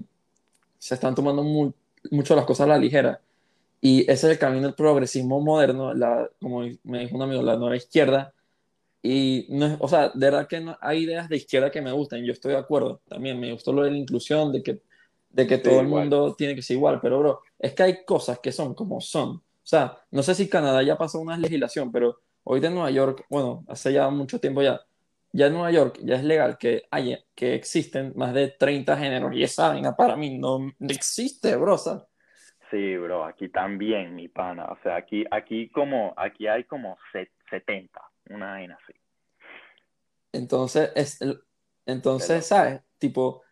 se 0.78 0.94
están 0.94 1.14
tomando 1.14 1.42
muy, 1.42 1.72
mucho 2.10 2.34
las 2.34 2.44
cosas 2.44 2.64
a 2.64 2.68
la 2.70 2.78
ligera. 2.78 3.20
Y 3.80 4.02
ese 4.02 4.12
es 4.12 4.24
el 4.24 4.38
camino 4.38 4.66
del 4.66 4.74
progresismo 4.74 5.40
moderno, 5.40 5.94
la, 5.94 6.28
como 6.40 6.62
me 6.84 7.00
dijo 7.00 7.16
un 7.16 7.22
amigo, 7.22 7.42
la 7.42 7.56
nueva 7.56 7.76
izquierda. 7.76 8.34
Y 9.02 9.46
no 9.50 9.66
es, 9.66 9.76
o 9.80 9.88
sea, 9.88 10.10
de 10.10 10.26
verdad 10.26 10.46
que 10.46 10.60
no, 10.60 10.76
hay 10.80 11.04
ideas 11.04 11.28
de 11.28 11.36
izquierda 11.36 11.70
que 11.70 11.80
me 11.80 11.92
gustan, 11.92 12.24
yo 12.24 12.32
estoy 12.32 12.52
de 12.52 12.58
acuerdo. 12.58 13.00
También 13.08 13.40
me 13.40 13.52
gustó 13.52 13.72
lo 13.72 13.82
de 13.82 13.92
la 13.92 13.96
inclusión, 13.96 14.52
de 14.52 14.62
que, 14.62 14.82
de 15.30 15.46
que 15.46 15.56
Sí, 15.56 15.62
todo 15.62 15.80
el 15.80 15.88
mundo 15.88 16.34
tiene 16.36 16.54
que 16.54 16.62
ser 16.62 16.76
igual, 16.76 17.00
pero 17.00 17.18
bro, 17.20 17.40
es 17.58 17.72
que 17.72 17.82
hay 17.82 18.04
cosas 18.04 18.38
que 18.40 18.52
son 18.52 18.74
como 18.74 19.00
son. 19.00 19.36
O 19.36 19.42
sea, 19.70 19.98
no 20.10 20.22
sé 20.22 20.34
si 20.34 20.48
Canadá 20.48 20.82
ya 20.82 20.98
pasó 20.98 21.20
una 21.20 21.38
legislación, 21.38 21.92
pero 21.92 22.18
hoy 22.44 22.60
de 22.60 22.70
Nueva 22.70 22.90
York, 22.90 23.24
bueno, 23.30 23.64
hace 23.68 23.92
ya 23.92 24.10
mucho 24.10 24.40
tiempo 24.40 24.62
ya, 24.62 24.80
ya 25.32 25.46
en 25.46 25.52
Nueva 25.52 25.70
York 25.70 25.98
ya 26.02 26.16
es 26.16 26.24
legal 26.24 26.58
que, 26.58 26.84
haya, 26.90 27.20
que 27.34 27.54
existen 27.54 28.12
más 28.16 28.34
de 28.34 28.48
30 28.48 28.96
géneros 28.96 29.32
y 29.34 29.42
esa 29.42 29.68
vaina 29.68 29.94
para 29.94 30.16
mí 30.16 30.38
no, 30.38 30.72
existe, 30.80 31.56
bro. 31.56 31.78
Sea, 31.78 32.04
Sí, 32.70 32.96
bro, 32.96 33.24
aquí 33.24 33.48
también, 33.48 34.14
mi 34.14 34.28
pana. 34.28 34.66
O 34.66 34.78
sea, 34.82 34.96
aquí, 34.96 35.24
aquí 35.30 35.68
como, 35.70 36.14
aquí 36.16 36.46
hay 36.46 36.64
como 36.64 36.96
se- 37.12 37.32
70, 37.50 38.00
una 38.28 38.52
vaina 38.52 38.78
así. 38.82 38.96
Entonces, 40.32 40.92
es 40.94 41.20
el- 41.20 41.42
entonces, 41.86 42.46
¿sabes? 42.46 42.80
Tipo, 42.98 43.22
o 43.22 43.44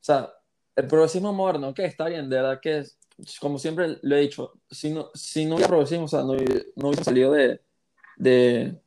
sea, 0.00 0.32
el 0.76 0.86
progresismo 0.86 1.32
moderno, 1.32 1.74
que 1.74 1.84
está 1.84 2.06
bien, 2.06 2.30
de 2.30 2.36
verdad 2.36 2.60
que 2.60 2.78
es, 2.78 2.98
como 3.40 3.58
siempre 3.58 3.98
lo 4.02 4.16
he 4.16 4.20
dicho, 4.20 4.52
si 4.70 4.90
no, 4.90 5.10
si 5.14 5.44
no 5.44 5.56
hubiera 5.56 5.68
progresismo, 5.68 6.04
o 6.04 6.08
sea, 6.08 6.20
no, 6.20 6.34
no 6.34 6.88
hubiese 6.88 7.04
salido 7.04 7.32
de, 7.32 7.60
de, 8.16 8.80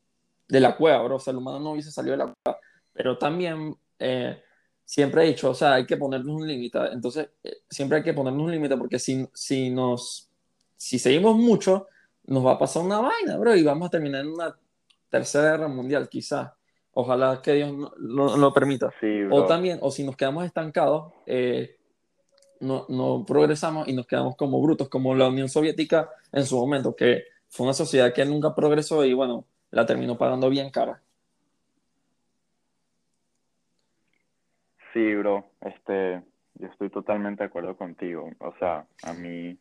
de 0.48 0.60
la 0.60 0.76
cueva, 0.76 1.02
bro, 1.04 1.16
o 1.16 1.20
sea, 1.20 1.32
el 1.32 1.38
humano 1.38 1.60
no 1.60 1.72
hubiese 1.72 1.92
salido 1.92 2.12
de 2.18 2.18
la 2.26 2.34
cueva, 2.44 2.60
pero 2.94 3.18
también 3.18 3.76
eh, 4.00 4.42
siempre 4.84 5.24
he 5.24 5.28
dicho, 5.28 5.50
o 5.50 5.54
sea, 5.56 5.74
hay 5.76 5.86
que 5.86 5.98
ponernos 5.98 6.36
un 6.36 6.48
límite, 6.48 6.78
entonces, 6.92 7.30
eh, 7.44 7.58
siempre 7.70 7.98
hay 7.98 8.04
que 8.04 8.14
ponernos 8.14 8.44
un 8.44 8.52
límite 8.52 8.78
porque 8.78 9.00
si, 9.00 9.28
si 9.34 9.70
nos, 9.70 10.30
si 10.76 11.00
seguimos 11.00 11.36
mucho, 11.36 11.88
nos 12.26 12.46
va 12.46 12.54
a 12.54 12.60
pasar 12.60 12.84
una 12.84 13.00
vaina, 13.02 13.38
bro, 13.38 13.56
y 13.56 13.64
vamos 13.64 13.88
a 13.88 13.92
terminar 13.92 14.22
en 14.22 14.32
una 14.32 14.56
tercera 15.10 15.52
guerra 15.52 15.68
mundial, 15.68 16.10
quizás. 16.10 16.52
Ojalá 16.98 17.42
que 17.42 17.54
Dios 17.54 17.74
no, 17.74 17.92
no- 18.00 18.38
lo 18.38 18.54
permita. 18.54 18.92
sí, 19.02 19.24
O 19.30 19.46
también, 19.46 19.80
o 19.82 19.92
si 19.92 20.04
nos 20.04 20.16
quedamos 20.16 20.46
estancados, 20.46 21.12
eh, 21.26 21.78
no, 22.62 22.86
no 22.90 23.26
progresamos 23.28 23.88
y 23.88 23.94
nos 23.94 24.08
quedamos 24.08 24.36
como 24.38 24.62
brutos, 24.62 24.88
como 24.90 25.14
la 25.14 25.28
Unión 25.28 25.50
Soviética 25.50 26.10
en 26.32 26.46
su 26.46 26.58
momento, 26.58 26.96
que 26.96 27.24
fue 27.50 27.66
una 27.66 27.74
sociedad 27.74 28.14
que 28.14 28.24
nunca 28.26 28.56
progresó 28.56 29.04
y 29.04 29.14
bueno, 29.14 29.46
la 29.72 29.86
terminó 29.86 30.18
pagando 30.18 30.50
bien 30.50 30.70
cara. 30.70 31.02
Sí, 34.94 35.16
bro. 35.16 35.52
Este, 35.62 36.24
yo 36.56 36.68
estoy 36.68 36.90
totalmente 36.90 37.44
de 37.44 37.48
acuerdo 37.48 37.76
contigo. 37.76 38.30
O 38.40 38.54
sea, 38.60 38.86
a 39.04 39.14
mí 39.14 39.58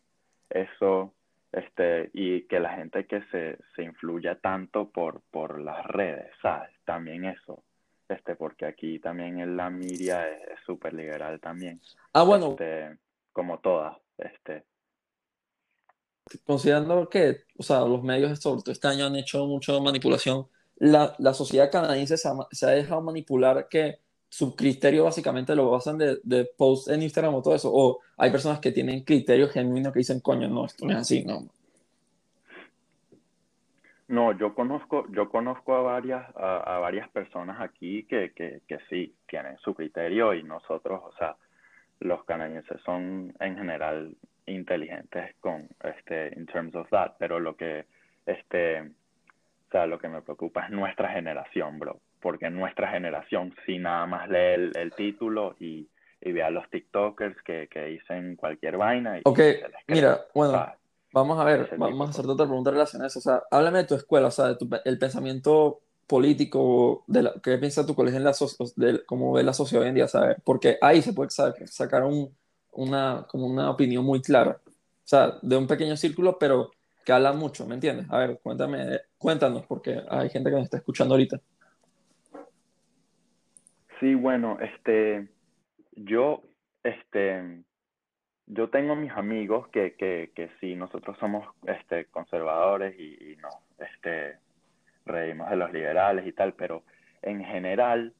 eso, 0.50 1.12
este, 1.52 2.10
y 2.12 2.42
que 2.42 2.60
la 2.60 2.74
gente 2.76 3.06
que 3.06 3.22
se, 3.32 3.58
se 3.74 3.82
influya 3.82 4.36
tanto 4.36 4.88
por, 4.90 5.22
por 5.30 5.60
las 5.60 5.84
redes, 5.86 6.30
¿sabes? 6.40 6.70
También 6.84 7.24
eso. 7.24 7.64
Este, 8.08 8.36
porque 8.36 8.66
aquí 8.66 8.98
también 9.00 9.40
en 9.40 9.56
la 9.56 9.70
es 9.70 10.26
es 10.52 10.60
súper 10.66 10.92
liberal 10.94 11.40
también. 11.40 11.80
Ah, 12.12 12.22
bueno, 12.22 12.50
Este, 12.50 12.96
como 13.32 13.58
todas. 13.58 13.96
Este, 14.18 14.64
considerando 16.46 17.08
que, 17.08 17.44
o 17.58 17.62
sea, 17.62 17.80
los 17.80 18.02
medios 18.02 18.38
sobre 18.38 18.62
todo 18.62 18.72
este 18.72 18.88
año 18.88 19.06
han 19.06 19.16
hecho 19.16 19.46
mucha 19.46 19.78
manipulación, 19.80 20.46
la, 20.76 21.14
la 21.18 21.34
sociedad 21.34 21.70
canadiense 21.70 22.16
se 22.16 22.28
ha, 22.28 22.70
dejado 22.70 23.00
manipular 23.02 23.68
que 23.68 24.00
su 24.28 24.56
criterio 24.56 25.04
básicamente 25.04 25.54
lo 25.54 25.70
basan 25.70 25.98
de, 25.98 26.18
de 26.24 26.44
posts 26.44 26.90
en 26.90 27.02
Instagram 27.02 27.34
o 27.34 27.42
todo 27.42 27.54
eso, 27.54 27.70
o 27.72 28.00
hay 28.16 28.30
personas 28.30 28.58
que 28.58 28.72
tienen 28.72 29.04
criterio 29.04 29.48
genuino 29.48 29.92
que 29.92 30.00
dicen, 30.00 30.20
coño, 30.20 30.48
no, 30.48 30.66
esto 30.66 30.84
no 30.84 30.92
es 30.92 30.98
así, 30.98 31.24
no. 31.24 31.48
No, 34.06 34.36
yo 34.36 34.54
conozco, 34.54 35.06
yo 35.12 35.30
conozco 35.30 35.74
a 35.74 35.80
varias, 35.80 36.26
a 36.36 36.78
varias 36.78 37.08
personas 37.08 37.60
aquí 37.60 38.04
que, 38.04 38.32
que, 38.34 38.60
que 38.68 38.78
sí 38.90 39.14
tienen 39.26 39.56
su 39.58 39.74
criterio 39.74 40.34
y 40.34 40.42
nosotros, 40.42 41.00
o 41.04 41.16
sea, 41.16 41.36
los 42.00 42.22
canadienses 42.24 42.80
son 42.84 43.34
en 43.40 43.56
general 43.56 44.14
inteligentes 44.46 45.34
con 45.40 45.68
este, 45.82 46.32
in 46.36 46.46
terms 46.46 46.74
of 46.74 46.88
that, 46.90 47.12
pero 47.18 47.40
lo 47.40 47.56
que, 47.56 47.86
este, 48.26 48.80
o 48.80 49.70
sea, 49.70 49.86
lo 49.86 49.98
que 49.98 50.08
me 50.08 50.22
preocupa 50.22 50.64
es 50.66 50.70
nuestra 50.70 51.08
generación, 51.10 51.78
bro, 51.78 52.00
porque 52.20 52.50
nuestra 52.50 52.88
generación 52.88 53.54
sí 53.66 53.78
nada 53.78 54.06
más 54.06 54.28
lee 54.28 54.54
el, 54.54 54.72
el 54.76 54.92
título 54.92 55.56
y, 55.58 55.88
y 56.20 56.32
ve 56.32 56.42
a 56.42 56.50
los 56.50 56.68
TikTokers 56.70 57.36
que, 57.42 57.68
que 57.68 57.84
dicen 57.86 58.36
cualquier 58.36 58.76
vaina 58.76 59.18
y 59.18 59.22
Ok, 59.24 59.40
mira, 59.88 60.26
bueno, 60.34 60.52
¿sabes? 60.52 60.78
vamos 61.12 61.38
a 61.40 61.44
ver, 61.44 61.70
vamos 61.76 62.06
a 62.08 62.10
hacerte 62.10 62.30
otra 62.32 62.46
pregunta 62.46 62.70
relacionada 62.70 63.06
a 63.06 63.08
eso. 63.08 63.18
O 63.18 63.22
sea, 63.22 63.42
háblame 63.50 63.78
de 63.78 63.84
tu 63.84 63.94
escuela, 63.94 64.28
o 64.28 64.30
sea, 64.30 64.46
de 64.48 64.56
tu, 64.56 64.68
el 64.84 64.98
pensamiento 64.98 65.80
político, 66.06 67.04
de 67.06 67.22
la, 67.22 67.34
¿qué 67.42 67.56
piensa 67.58 67.86
tu 67.86 67.94
colegio 67.94 68.18
en 68.18 68.24
la 68.24 68.34
so- 68.34 68.48
de 68.76 69.04
cómo 69.06 69.32
ve 69.32 69.42
la 69.42 69.52
sociedad 69.54 69.82
hoy 69.82 69.88
en 69.88 69.94
día, 69.94 70.08
¿sabes? 70.08 70.36
Porque 70.44 70.78
ahí 70.82 71.02
se 71.02 71.12
puede 71.14 71.30
sa- 71.30 71.54
sacar 71.66 72.04
un, 72.04 72.36
una, 72.74 73.26
como 73.28 73.46
una 73.46 73.70
opinión 73.70 74.04
muy 74.04 74.20
clara. 74.20 74.60
O 74.66 75.06
sea, 75.06 75.38
de 75.42 75.56
un 75.56 75.66
pequeño 75.66 75.96
círculo, 75.96 76.38
pero 76.38 76.70
que 77.04 77.12
habla 77.12 77.32
mucho, 77.32 77.66
¿me 77.66 77.74
entiendes? 77.74 78.06
A 78.10 78.18
ver, 78.18 78.40
cuéntame, 78.42 79.00
cuéntanos, 79.18 79.66
porque 79.66 80.00
hay 80.08 80.30
gente 80.30 80.50
que 80.50 80.56
nos 80.56 80.64
está 80.64 80.78
escuchando 80.78 81.14
ahorita. 81.14 81.38
Sí, 84.00 84.14
bueno, 84.14 84.58
este, 84.60 85.28
yo, 85.92 86.42
este, 86.82 87.62
yo 88.46 88.70
tengo 88.70 88.96
mis 88.96 89.12
amigos 89.12 89.68
que, 89.68 89.94
que, 89.94 90.32
que 90.34 90.50
sí, 90.60 90.74
nosotros 90.74 91.16
somos, 91.18 91.46
este, 91.66 92.06
conservadores 92.06 92.98
y, 92.98 93.32
y 93.32 93.36
no, 93.36 93.50
este, 93.78 94.38
reímos 95.04 95.50
de 95.50 95.56
los 95.56 95.72
liberales 95.72 96.26
y 96.26 96.32
tal, 96.32 96.54
pero 96.54 96.82
en 97.22 97.44
general, 97.44 98.14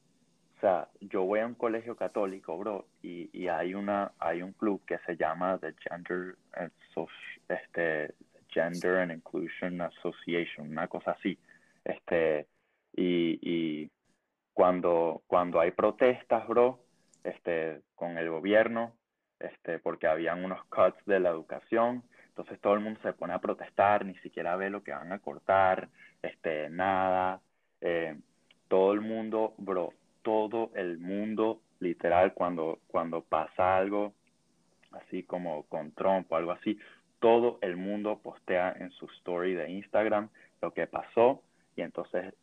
o 0.57 0.61
sea, 0.61 0.89
yo 1.01 1.25
voy 1.25 1.41
a 1.41 1.47
un 1.47 1.55
colegio 1.55 1.97
católico, 1.97 2.57
bro, 2.57 2.87
y, 3.03 3.29
y 3.33 3.49
hay 3.49 3.75
una, 3.75 4.13
hay 4.19 4.43
un 4.43 4.53
club 4.53 4.83
que 4.87 4.99
se 5.07 5.17
llama 5.17 5.59
The 5.59 5.75
Gender, 5.81 6.37
and 6.53 6.73
Soci- 6.95 7.41
este, 7.49 8.15
Gender 8.49 8.99
and 8.99 9.13
Inclusion 9.13 9.81
Association, 9.81 10.71
una 10.71 10.89
cosa 10.89 11.13
así, 11.13 11.39
este, 11.85 12.47
y, 12.97 13.39
y 13.43 13.91
cuando, 14.53 15.23
cuando 15.27 15.61
hay 15.61 15.73
protestas, 15.73 16.47
bro, 16.47 16.81
este, 17.25 17.83
con 17.95 18.17
el 18.17 18.31
gobierno, 18.31 18.95
este, 19.41 19.79
porque 19.81 20.07
habían 20.07 20.45
unos 20.45 20.65
cuts 20.67 21.05
de 21.07 21.21
la 21.21 21.31
educación, 21.31 22.05
entonces 22.29 22.61
todo 22.61 22.75
el 22.75 22.81
mundo 22.81 23.01
se 23.03 23.13
pone 23.13 23.35
a 23.35 23.41
protestar, 23.41 24.05
ni 24.05 24.15
siquiera 24.19 24.57
ve 24.57 24.71
lo 24.71 24.83
que 24.83 24.93
van 24.93 25.13
a 25.13 25.19
cortar, 25.19 25.89
este, 26.23 26.71
nada, 26.71 27.41
eh, 27.81 28.17
todo 28.69 28.93
el 28.93 29.01
mundo, 29.01 29.55
bro, 29.59 29.93
todo 30.25 30.73
el 30.75 30.99
mundo, 30.99 31.61
literal, 31.79 32.33
cuando, 32.33 32.81
cuando 32.89 33.21
pasa 33.21 33.77
algo 33.77 34.15
así 34.91 35.23
como 35.23 35.65
con 35.65 35.93
Trump 35.93 36.33
o 36.33 36.37
algo 36.37 36.51
así, 36.51 36.79
todo 37.21 37.59
el 37.61 37.77
mundo 37.77 38.19
postea 38.23 38.75
en 38.81 38.91
su 38.91 39.07
story 39.07 39.55
de 39.55 39.71
Instagram 39.71 40.29
lo 40.61 40.73
que 40.73 40.87
pasó 40.87 41.43
y 41.77 41.83
entonces 41.83 42.35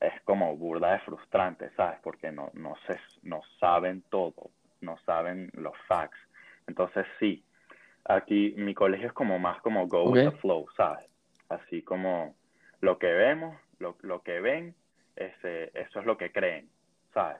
es 0.00 0.20
como 0.24 0.56
burda 0.56 0.92
de 0.92 1.00
frustrante, 1.00 1.70
¿sabes? 1.76 1.98
Porque 2.02 2.30
no, 2.30 2.50
no, 2.54 2.74
se, 2.86 2.98
no 3.22 3.40
saben 3.58 4.02
todo, 4.10 4.50
no 4.80 4.98
saben 5.04 5.50
los 5.54 5.76
facts. 5.88 6.18
Entonces 6.66 7.06
sí, 7.18 7.42
aquí 8.04 8.54
mi 8.56 8.74
colegio 8.74 9.08
es 9.08 9.12
como 9.12 9.38
más 9.38 9.60
como 9.62 9.86
go 9.86 10.10
with 10.10 10.30
the 10.30 10.36
flow, 10.38 10.66
¿sabes? 10.76 11.06
Así 11.48 11.82
como 11.82 12.34
lo 12.80 12.98
que 12.98 13.12
vemos, 13.12 13.56
lo, 13.78 13.96
lo 14.02 14.22
que 14.22 14.40
ven, 14.40 14.74
ese, 15.16 15.70
eso 15.74 16.00
es 16.00 16.06
lo 16.06 16.16
que 16.16 16.32
creen, 16.32 16.68
¿sabes? 17.14 17.38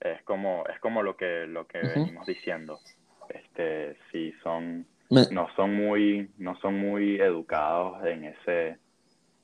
Es 0.00 0.22
como, 0.22 0.64
es 0.66 0.78
como 0.80 1.02
lo 1.02 1.16
que, 1.16 1.46
lo 1.46 1.66
que 1.66 1.78
venimos 1.78 2.26
diciendo. 2.26 2.80
Este, 3.28 3.96
sí, 4.12 4.32
son, 4.42 4.86
Me- 5.10 5.26
no 5.30 5.48
son 5.56 5.74
muy, 5.74 6.30
no 6.38 6.58
son 6.60 6.78
muy 6.78 7.16
educados 7.16 8.04
en 8.04 8.24
ese, 8.24 8.78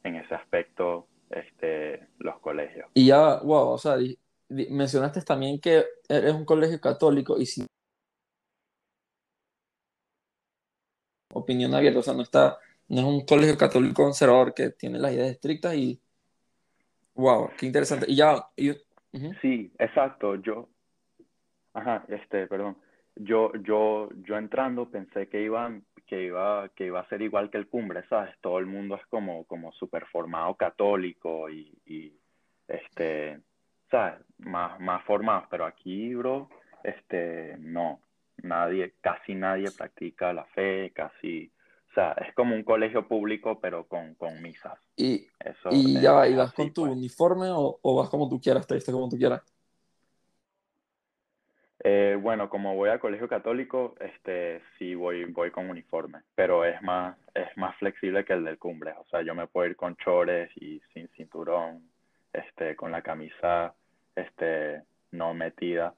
en 0.05 0.17
ese 0.17 0.35
aspecto, 0.35 1.07
este, 1.31 2.07
los 2.19 2.39
colegios. 2.41 2.89
y 2.95 3.07
ya, 3.07 3.39
wow, 3.41 3.71
o 3.71 3.79
sea, 3.79 3.97
di- 3.97 4.19
di- 4.49 4.69
mencionaste 4.71 5.23
también 5.23 5.61
que 5.61 5.85
eres 6.09 6.35
un 6.35 6.45
colegio 6.45 6.81
católico 6.81 7.39
y 7.39 7.47
sin 7.47 7.67
opinión 11.35 11.75
abierta, 11.75 12.01
o 12.01 12.03
sea, 12.03 12.15
no 12.15 12.23
está, 12.23 12.59
no 12.89 13.01
es 13.01 13.07
un 13.07 13.27
colegio 13.27 13.57
católico 13.57 14.03
conservador 14.03 14.55
que 14.55 14.71
tiene 14.71 14.99
las 14.99 15.13
ideas 15.13 15.31
estrictas 15.31 15.75
y, 15.75 16.01
wow, 17.15 17.51
qué 17.59 17.67
interesante. 17.67 18.07
Y 18.09 18.17
ya, 18.17 18.47
y, 18.57 18.71
Sí, 19.41 19.73
exacto. 19.79 20.37
Yo, 20.37 20.69
ajá, 21.75 22.05
este, 22.09 22.47
perdón. 22.47 22.77
Yo, 23.15 23.53
yo, 23.57 24.09
yo 24.23 24.39
entrando 24.39 24.91
pensé 24.91 25.29
que 25.29 25.43
iban, 25.43 25.85
que 26.07 26.25
iba, 26.25 26.71
que 26.71 26.87
iba 26.87 27.01
a 27.01 27.09
ser 27.09 27.21
igual 27.21 27.51
que 27.51 27.59
el 27.59 27.69
Cumbre, 27.69 28.07
¿sabes? 28.09 28.35
Todo 28.41 28.59
el 28.59 28.67
mundo 28.67 28.97
es 28.97 29.07
como, 29.07 29.45
como 29.45 29.71
súper 29.73 30.07
formado 30.07 30.55
católico 30.55 31.51
y, 31.51 31.79
y, 31.85 32.19
este, 32.69 33.41
¿sabes? 33.91 34.21
Más, 34.39 34.81
más. 34.81 35.03
Pero 35.51 35.67
aquí, 35.67 36.15
bro, 36.15 36.49
este, 36.83 37.57
no. 37.59 38.01
Nadie, 38.43 38.95
casi 39.01 39.35
nadie 39.35 39.71
practica 39.71 40.33
la 40.33 40.45
fe, 40.47 40.91
casi, 40.95 41.53
o 41.93 41.95
sea, 41.95 42.13
es 42.13 42.35
como 42.35 42.55
un 42.55 42.63
colegio 42.65 43.07
público, 43.07 43.61
pero 43.61 43.87
con, 43.87 44.15
con 44.15 44.41
misas. 44.41 44.79
Y, 44.97 45.27
Eso 45.39 45.69
y 45.71 46.01
ya 46.01 46.13
va, 46.13 46.27
¿y 46.27 46.35
vas 46.35 46.55
con 46.55 46.73
tu 46.73 46.83
pues. 46.83 46.93
uniforme 46.93 47.51
o, 47.51 47.79
o 47.83 47.97
vas 47.97 48.09
como 48.09 48.31
tú 48.31 48.41
quieras, 48.41 48.67
te 48.67 48.75
vistes 48.75 48.95
como 48.95 49.11
tú 49.11 49.19
quieras? 49.19 49.43
Eh, 51.85 52.17
bueno, 52.19 52.49
como 52.49 52.77
voy 52.77 52.89
al 52.89 52.99
colegio 53.01 53.29
católico, 53.29 53.95
este, 54.01 54.63
sí 54.79 54.95
voy, 54.95 55.25
voy 55.27 55.51
con 55.51 55.69
uniforme, 55.69 56.21
pero 56.35 56.65
es 56.65 56.81
más, 56.81 57.19
es 57.35 57.55
más 57.59 57.77
flexible 57.77 58.25
que 58.25 58.33
el 58.33 58.45
del 58.45 58.59
Cumbre. 58.59 58.93
O 58.99 59.05
sea, 59.11 59.21
yo 59.23 59.35
me 59.35 59.47
puedo 59.49 59.69
ir 59.69 59.77
con 59.77 59.97
chores 59.97 60.51
y 60.57 60.81
sin 60.95 61.09
cinturón, 61.09 61.91
este, 62.33 62.75
con 62.75 62.91
la 62.91 63.03
camisa, 63.03 63.75
este, 64.17 64.83
no 65.11 65.35
metida, 65.35 65.95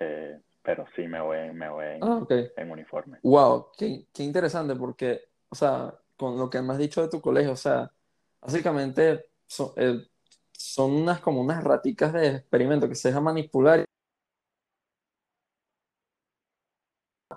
eh, 0.00 0.40
pero 0.66 0.84
sí 0.96 1.06
me 1.06 1.20
voy, 1.20 1.38
me 1.52 1.70
voy 1.70 1.84
en, 1.86 2.02
Ah, 2.02 2.16
ok. 2.16 2.32
en 2.56 2.70
uniforme. 2.72 3.18
Wow, 3.22 3.68
qué, 3.78 4.08
qué 4.12 4.24
interesante 4.24 4.74
porque, 4.74 5.20
o 5.48 5.54
sea, 5.54 5.94
con 6.16 6.36
lo 6.36 6.50
que 6.50 6.60
me 6.60 6.72
has 6.72 6.78
dicho 6.78 7.00
de 7.02 7.08
tu 7.08 7.20
colegio, 7.20 7.52
o 7.52 7.56
sea, 7.56 7.90
básicamente 8.40 9.26
son, 9.46 9.70
eh, 9.76 10.04
son 10.52 10.92
unas 10.92 11.20
como 11.20 11.40
unas 11.40 11.62
raticas 11.62 12.12
de 12.12 12.26
experimento 12.36 12.88
que 12.88 12.96
se 12.96 13.08
dejan 13.08 13.22
manipular. 13.22 13.84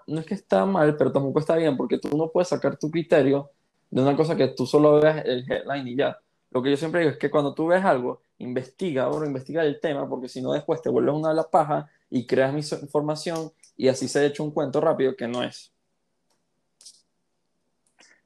No 0.07 0.19
es 0.19 0.25
que 0.25 0.33
está 0.35 0.65
mal, 0.65 0.95
pero 0.97 1.11
tampoco 1.11 1.39
está 1.39 1.55
bien 1.55 1.77
porque 1.77 1.99
tú 1.99 2.15
no 2.17 2.31
puedes 2.31 2.47
sacar 2.49 2.77
tu 2.77 2.89
criterio 2.91 3.51
de 3.91 4.01
una 4.01 4.15
cosa 4.15 4.35
que 4.35 4.47
tú 4.49 4.65
solo 4.65 4.99
veas 4.99 5.23
el 5.25 5.45
headline 5.51 5.87
y 5.87 5.95
ya. 5.95 6.17
Lo 6.51 6.61
que 6.63 6.71
yo 6.71 6.77
siempre 6.77 7.01
digo 7.01 7.11
es 7.11 7.17
que 7.17 7.29
cuando 7.29 7.53
tú 7.53 7.67
ves 7.67 7.83
algo, 7.83 8.23
investiga, 8.39 9.07
bro, 9.07 9.25
investiga 9.25 9.63
el 9.63 9.79
tema 9.79 10.07
porque 10.09 10.27
si 10.29 10.41
no 10.41 10.53
después 10.53 10.81
te 10.81 10.89
vuelves 10.89 11.13
una 11.13 11.33
la 11.33 11.49
paja 11.49 11.89
y 12.09 12.25
creas 12.25 12.53
misinformación 12.53 13.51
y 13.77 13.87
así 13.87 14.07
se 14.07 14.19
ha 14.19 14.25
hecho 14.25 14.43
un 14.43 14.51
cuento 14.51 14.81
rápido 14.81 15.15
que 15.15 15.27
no 15.27 15.43
es. 15.43 15.73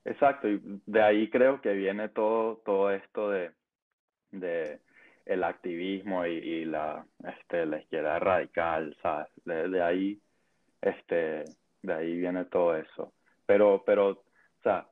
Exacto, 0.05 0.49
y 0.49 0.61
de 0.85 1.01
ahí 1.01 1.29
creo 1.29 1.61
que 1.61 1.73
viene 1.73 2.09
todo, 2.09 2.57
todo 2.65 2.91
esto 2.91 3.29
de, 3.29 3.51
de 4.31 4.81
el 5.25 5.43
activismo 5.43 6.25
y, 6.25 6.31
y 6.31 6.65
la, 6.65 7.05
este, 7.25 7.65
la 7.65 7.79
izquierda 7.79 8.19
radical, 8.19 8.97
¿sabes? 9.01 9.27
De, 9.45 9.69
de 9.69 9.81
ahí, 9.81 10.21
este, 10.81 11.45
de 11.81 11.93
ahí 11.93 12.17
viene 12.17 12.45
todo 12.45 12.75
eso. 12.75 13.13
Pero, 13.45 13.83
pero, 13.85 14.09
o 14.09 14.23
sea, 14.61 14.87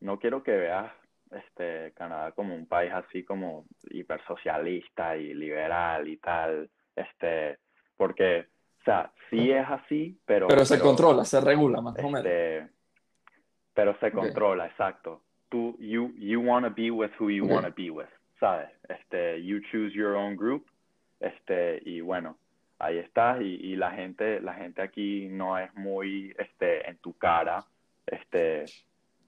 no 0.00 0.18
quiero 0.18 0.42
que 0.42 0.52
veas 0.52 0.92
este 1.30 1.92
Canadá 1.92 2.32
como 2.32 2.54
un 2.54 2.66
país 2.66 2.92
así 2.92 3.24
como 3.24 3.66
hipersocialista 3.88 5.16
y 5.16 5.34
liberal 5.34 6.08
y 6.08 6.16
tal, 6.16 6.68
este, 6.96 7.58
porque, 8.00 8.46
o 8.80 8.84
sea, 8.84 9.12
sí 9.28 9.50
es 9.50 9.68
así, 9.68 10.18
pero, 10.24 10.48
Pero 10.48 10.64
se 10.64 10.76
pero, 10.76 10.86
controla, 10.86 11.22
se 11.26 11.38
regula 11.38 11.82
más 11.82 11.98
o 11.98 12.08
menos. 12.08 12.24
este, 12.24 12.66
pero 13.74 13.94
se 14.00 14.10
controla, 14.10 14.64
exacto. 14.68 15.20
Tú, 15.50 15.76
you, 15.78 16.14
you 16.16 16.40
want 16.40 16.64
to 16.64 16.72
be 16.74 16.90
with 16.90 17.10
who 17.18 17.28
you 17.28 17.44
Ok. 17.44 17.50
want 17.52 17.66
to 17.66 17.74
be 17.76 17.90
with, 17.90 18.08
¿sabes? 18.38 18.70
Este, 18.88 19.44
you 19.44 19.60
choose 19.70 19.92
your 19.94 20.14
own 20.14 20.34
group, 20.34 20.64
este, 21.20 21.82
y 21.84 22.00
bueno, 22.00 22.38
ahí 22.78 22.96
estás, 22.96 23.42
y, 23.42 23.56
y 23.56 23.76
la 23.76 23.90
gente, 23.90 24.40
la 24.40 24.54
gente 24.54 24.80
aquí 24.80 25.28
no 25.28 25.58
es 25.58 25.68
muy, 25.74 26.34
este, 26.38 26.88
en 26.88 26.96
tu 27.02 27.12
cara, 27.18 27.62
este, 28.06 28.64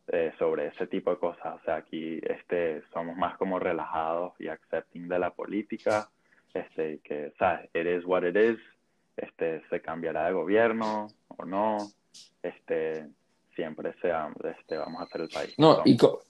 eh, 0.06 0.32
sobre 0.38 0.68
ese 0.68 0.86
tipo 0.86 1.10
de 1.10 1.18
cosas. 1.18 1.60
O 1.60 1.64
sea, 1.66 1.76
aquí, 1.76 2.20
este, 2.22 2.82
somos 2.94 3.18
más 3.18 3.36
como 3.36 3.58
relajados 3.58 4.32
y 4.40 4.48
accepting 4.48 5.08
de 5.08 5.18
la 5.18 5.30
política, 5.30 6.08
este, 6.54 7.00
que, 7.00 7.32
¿sabes? 7.38 7.70
It 7.74 7.86
is 7.86 8.04
what 8.04 8.24
it 8.24 8.36
is, 8.36 8.58
este, 9.16 9.62
se 9.68 9.80
cambiará 9.80 10.26
de 10.26 10.32
gobierno 10.32 11.08
o 11.28 11.44
no, 11.44 11.78
este, 12.42 13.08
siempre 13.54 13.94
sea, 14.00 14.32
este, 14.58 14.76
vamos 14.76 15.00
a 15.00 15.04
hacer 15.04 15.22
el 15.22 15.28
país. 15.28 15.54
No, 15.58 15.82
y, 15.84 15.96
co- 15.96 16.20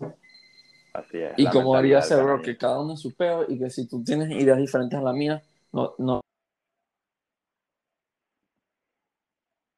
así 0.94 1.18
es. 1.18 1.32
y 1.36 1.46
como 1.48 1.74
haría 1.76 2.00
bro, 2.00 2.08
canadiense. 2.08 2.42
que 2.52 2.56
cada 2.58 2.80
uno 2.80 2.92
en 2.92 2.96
su 2.98 3.14
peo 3.14 3.44
y 3.48 3.58
que 3.58 3.70
si 3.70 3.88
tú 3.88 4.02
tienes 4.04 4.30
ideas 4.30 4.58
diferentes 4.58 4.98
a 4.98 5.02
la 5.02 5.12
mía, 5.12 5.42
no, 5.72 5.94
no. 5.98 6.20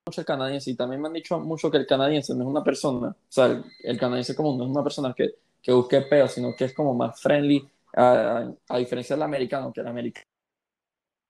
Mucho 0.06 0.24
canadiense, 0.24 0.70
y 0.70 0.76
también 0.76 1.00
me 1.00 1.08
han 1.08 1.14
dicho 1.14 1.40
mucho 1.40 1.70
que 1.70 1.78
el 1.78 1.86
canadiense 1.86 2.34
no 2.34 2.42
es 2.42 2.48
una 2.48 2.62
persona, 2.62 3.08
o 3.08 3.16
sea, 3.32 3.46
el, 3.46 3.64
el 3.82 3.98
canadiense 3.98 4.36
común 4.36 4.58
no 4.58 4.64
es 4.64 4.70
una 4.70 4.82
persona 4.82 5.14
que, 5.14 5.36
que 5.62 5.72
busque 5.72 6.02
peo, 6.02 6.28
sino 6.28 6.54
que 6.54 6.66
es 6.66 6.74
como 6.74 6.92
más 6.94 7.18
friendly, 7.20 7.66
a, 7.96 8.50
a 8.68 8.78
diferencia 8.78 9.16
del 9.16 9.22
americano, 9.22 9.72
que 9.72 9.80
el 9.80 9.86
americano 9.86 10.26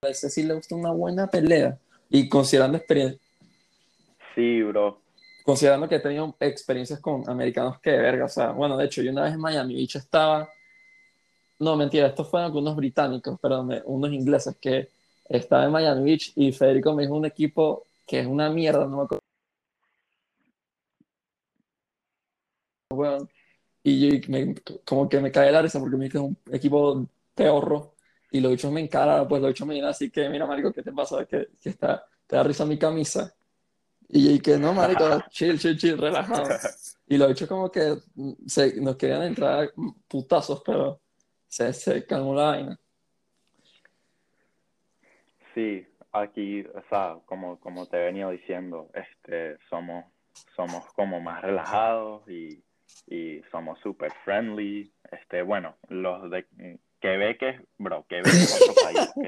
a 0.04 0.10
ese 0.10 0.30
sí 0.30 0.42
le 0.42 0.54
gusta 0.54 0.74
una 0.74 0.92
buena 0.92 1.28
pelea. 1.28 1.78
Y 2.10 2.28
considerando 2.28 2.78
experiencia, 2.78 3.20
Sí, 4.34 4.62
bro. 4.62 5.00
considerando 5.44 5.88
que 5.88 5.96
he 5.96 6.00
tenido 6.00 6.36
experiencias 6.40 7.00
con 7.00 7.28
americanos 7.28 7.80
que 7.80 7.90
de 7.92 7.98
verga, 7.98 8.24
o 8.26 8.28
sea, 8.28 8.50
bueno, 8.52 8.76
de 8.76 8.86
hecho, 8.86 9.02
yo 9.02 9.10
una 9.12 9.24
vez 9.24 9.34
en 9.34 9.40
Miami 9.40 9.74
Beach 9.74 9.96
estaba, 9.96 10.48
no, 11.58 11.76
mentira, 11.76 12.08
estos 12.08 12.28
fueron 12.28 12.46
algunos 12.46 12.76
británicos, 12.76 13.38
perdón, 13.40 13.70
unos 13.86 14.12
ingleses 14.12 14.56
que 14.60 14.88
estaba 15.28 15.64
en 15.64 15.72
Miami 15.72 16.04
Beach 16.04 16.32
y 16.36 16.52
Federico 16.52 16.92
me 16.94 17.02
dijo 17.04 17.14
un 17.16 17.26
equipo 17.26 17.84
que 18.06 18.20
es 18.20 18.26
una 18.26 18.50
mierda, 18.50 18.86
no 18.86 18.96
me 18.98 19.02
acuerdo 19.04 19.20
weón. 22.90 23.28
Y 23.84 24.20
yo 24.20 24.28
me- 24.30 24.54
como 24.86 25.08
que 25.08 25.20
me 25.20 25.32
cae 25.32 25.52
la 25.52 25.62
risa 25.62 25.80
porque 25.80 25.96
me 25.96 26.06
dice 26.06 26.18
un 26.18 26.36
equipo 26.52 27.06
peorro 27.34 27.93
y 28.30 28.40
los 28.40 28.52
bichos 28.52 28.72
me 28.72 28.80
encaran, 28.80 29.28
pues 29.28 29.40
los 29.40 29.50
bichos 29.50 29.66
me 29.66 29.74
vienen 29.74 29.90
así 29.90 30.10
que, 30.10 30.28
mira, 30.28 30.46
marico, 30.46 30.72
¿qué 30.72 30.82
te 30.82 30.92
pasa? 30.92 31.24
Que, 31.24 31.48
que 31.60 31.68
está, 31.68 32.04
te 32.26 32.36
da 32.36 32.42
risa 32.42 32.64
mi 32.66 32.78
camisa. 32.78 33.34
Y 34.08 34.36
yo 34.36 34.42
que 34.42 34.58
no, 34.58 34.72
marico, 34.72 35.04
chill, 35.30 35.58
chill, 35.58 35.76
chill, 35.76 35.98
relajado. 35.98 36.48
Y 37.06 37.16
los 37.16 37.28
bichos 37.28 37.48
como 37.48 37.70
que 37.70 37.96
se, 38.46 38.80
nos 38.80 38.96
querían 38.96 39.22
entrar 39.22 39.72
putazos, 40.08 40.62
pero 40.64 41.00
se, 41.46 41.72
se 41.72 42.04
calmó 42.06 42.34
la 42.34 42.44
vaina. 42.44 42.80
Sí, 45.54 45.86
aquí, 46.12 46.62
o 46.62 46.82
sea, 46.88 47.18
como, 47.26 47.60
como 47.60 47.86
te 47.86 47.98
he 47.98 48.04
venido 48.06 48.30
diciendo, 48.30 48.90
este, 48.94 49.58
somos, 49.70 50.04
somos 50.56 50.84
como 50.94 51.20
más 51.20 51.42
relajados 51.42 52.28
y, 52.28 52.62
y 53.06 53.40
somos 53.50 53.78
súper 53.80 54.12
friendly. 54.24 54.92
Este, 55.10 55.42
bueno, 55.42 55.76
los 55.88 56.30
de 56.30 56.78
Quebec 57.04 57.42
es, 57.42 57.60
bro, 57.76 58.06
Quebec 58.08 58.32
es 58.34 58.50
otro 58.50 58.74
país, 58.82 58.98
ok. 59.14 59.26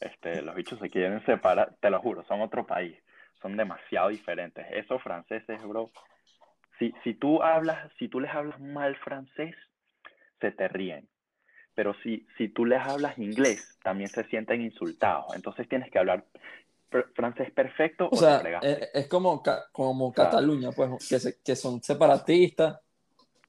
Este, 0.00 0.42
los 0.42 0.54
bichos 0.54 0.78
se 0.78 0.90
quieren 0.90 1.24
separar, 1.24 1.74
te 1.80 1.88
lo 1.88 1.98
juro, 2.02 2.22
son 2.24 2.42
otro 2.42 2.66
país, 2.66 2.94
son 3.40 3.56
demasiado 3.56 4.10
diferentes. 4.10 4.66
Esos 4.70 5.02
franceses, 5.02 5.62
bro, 5.62 5.90
si, 6.78 6.92
si 7.02 7.14
tú 7.14 7.42
hablas, 7.42 7.90
si 7.98 8.08
tú 8.08 8.20
les 8.20 8.30
hablas 8.34 8.60
mal 8.60 8.94
francés, 8.96 9.54
se 10.42 10.50
te 10.50 10.68
ríen. 10.68 11.08
Pero 11.74 11.94
si, 12.02 12.26
si 12.36 12.48
tú 12.50 12.66
les 12.66 12.80
hablas 12.80 13.18
inglés, 13.18 13.78
también 13.82 14.10
se 14.10 14.24
sienten 14.24 14.60
insultados. 14.60 15.34
Entonces 15.34 15.66
tienes 15.70 15.90
que 15.90 15.98
hablar 15.98 16.22
francés 17.14 17.50
perfecto 17.52 18.08
o, 18.08 18.14
O 18.14 18.16
sea, 18.16 18.40
fregaste. 18.40 18.70
es, 18.72 18.90
es 18.92 19.08
como, 19.08 19.42
como 19.72 20.12
Cataluña, 20.12 20.70
pues, 20.72 20.90
que, 21.08 21.18
se- 21.18 21.40
que 21.42 21.56
son 21.56 21.82
separatistas. 21.82 22.78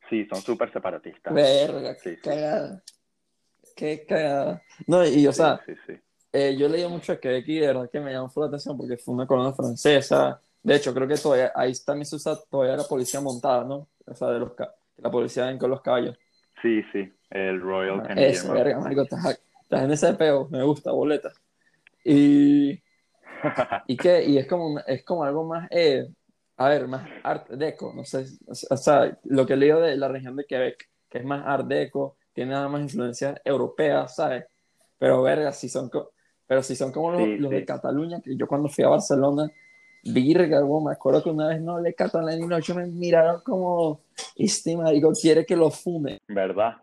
Sí, 0.10 0.26
son 0.30 0.42
súper 0.42 0.72
separatistas. 0.72 1.34
Verga, 1.34 1.96
sí. 1.96 2.18
Qué 3.78 4.06
cagada. 4.06 4.62
No, 4.88 5.06
y 5.06 5.28
o 5.28 5.32
Sí, 5.32 5.38
sea, 5.38 5.62
sí, 5.66 5.74
sí. 5.86 5.94
eh, 6.34 6.56
yo 6.58 6.70
leí 6.70 6.88
mucho 6.88 7.14
de 7.14 7.20
Quebec 7.20 7.48
y 7.48 7.60
de 7.60 7.68
verdad 7.68 7.90
que 7.92 8.00
me 8.00 8.12
llamó 8.14 8.32
la 8.38 8.48
atención 8.48 8.78
porque 8.78 8.98
fue 8.98 9.14
una 9.16 9.28
colonia 9.28 9.54
francesa. 9.54 10.42
De 10.64 10.76
hecho, 10.76 10.94
creo 10.94 11.08
que 11.08 11.18
todavía, 11.18 11.52
ahí 11.56 11.74
también 11.86 12.06
se 12.06 12.16
usa 12.18 12.38
todavía 12.50 12.78
la 12.78 12.84
policía 12.88 13.22
montada, 13.22 13.64
¿no? 13.66 13.90
O 14.06 14.16
sea, 14.16 14.30
de 14.30 14.40
los, 14.40 14.54
la 14.98 15.12
policía 15.12 15.58
con 15.60 15.70
los 15.72 15.82
caballos. 15.82 16.18
Sí, 16.62 16.84
sí, 16.92 17.14
el 17.30 17.62
Royal 17.62 18.00
Ah, 18.00 18.08
Canadian 18.08 18.30
Eso, 18.32 18.54
verga, 18.54 18.80
marico, 18.80 19.04
estás, 19.04 19.40
estás 19.62 19.84
en 19.84 19.92
ese 19.92 20.14
peo, 20.16 20.48
me 20.50 20.64
gusta, 20.64 20.92
boleta. 20.92 21.32
Y, 22.04 22.82
y 23.88 23.98
qué, 23.98 24.24
y 24.26 24.38
es 24.38 24.48
como, 24.48 24.80
es 24.86 25.04
como 25.04 25.24
algo 25.24 25.44
más, 25.46 25.68
eh, 25.72 26.08
a 26.58 26.70
ver, 26.70 26.88
más 26.88 27.08
art 27.24 27.50
deco, 27.50 27.94
no 27.96 28.04
sé, 28.04 28.26
o 28.48 28.78
sea, 28.78 29.18
lo 29.26 29.46
que 29.46 29.56
leo 29.56 29.80
de 29.80 29.96
la 29.98 30.08
región 30.08 30.36
de 30.36 30.46
Quebec, 30.46 30.90
que 31.10 31.20
es 31.20 31.26
más 31.26 31.44
art 31.46 31.68
deco, 31.68 32.17
tiene 32.38 32.52
nada 32.52 32.70
más 32.70 32.82
influencias 32.82 33.42
europeas, 33.44 34.16
¿sabes? 34.16 34.46
Pero 35.00 35.24
verga, 35.24 35.52
si 35.52 35.70
son, 35.70 35.90
pero 36.46 36.62
si 36.62 36.76
son 36.76 36.92
como 36.92 37.12
los, 37.12 37.24
Sí, 37.24 37.38
los 37.38 37.50
sí. 37.50 37.56
de 37.56 37.66
Cataluña, 37.66 38.22
que 38.22 38.38
yo 38.38 38.48
cuando 38.48 38.70
fui 38.70 38.84
a 38.84 38.90
Barcelona, 38.90 39.50
virga, 40.04 40.60
güey, 40.60 40.86
me 40.86 40.92
acuerdo 40.92 41.24
que 41.24 41.32
una 41.32 41.48
vez 41.48 41.60
no 41.60 41.78
hablé 41.78 41.96
catalán 41.96 42.40
y 42.40 42.46
no, 42.46 42.56
ellos 42.56 42.78
me 42.78 42.86
miraron 42.86 43.42
como, 43.42 44.02
este 44.36 44.78
marico 44.78 45.12
quiere 45.20 45.48
que 45.48 45.56
lo 45.56 45.72
fume. 45.72 46.20
¿Verdad? 46.28 46.76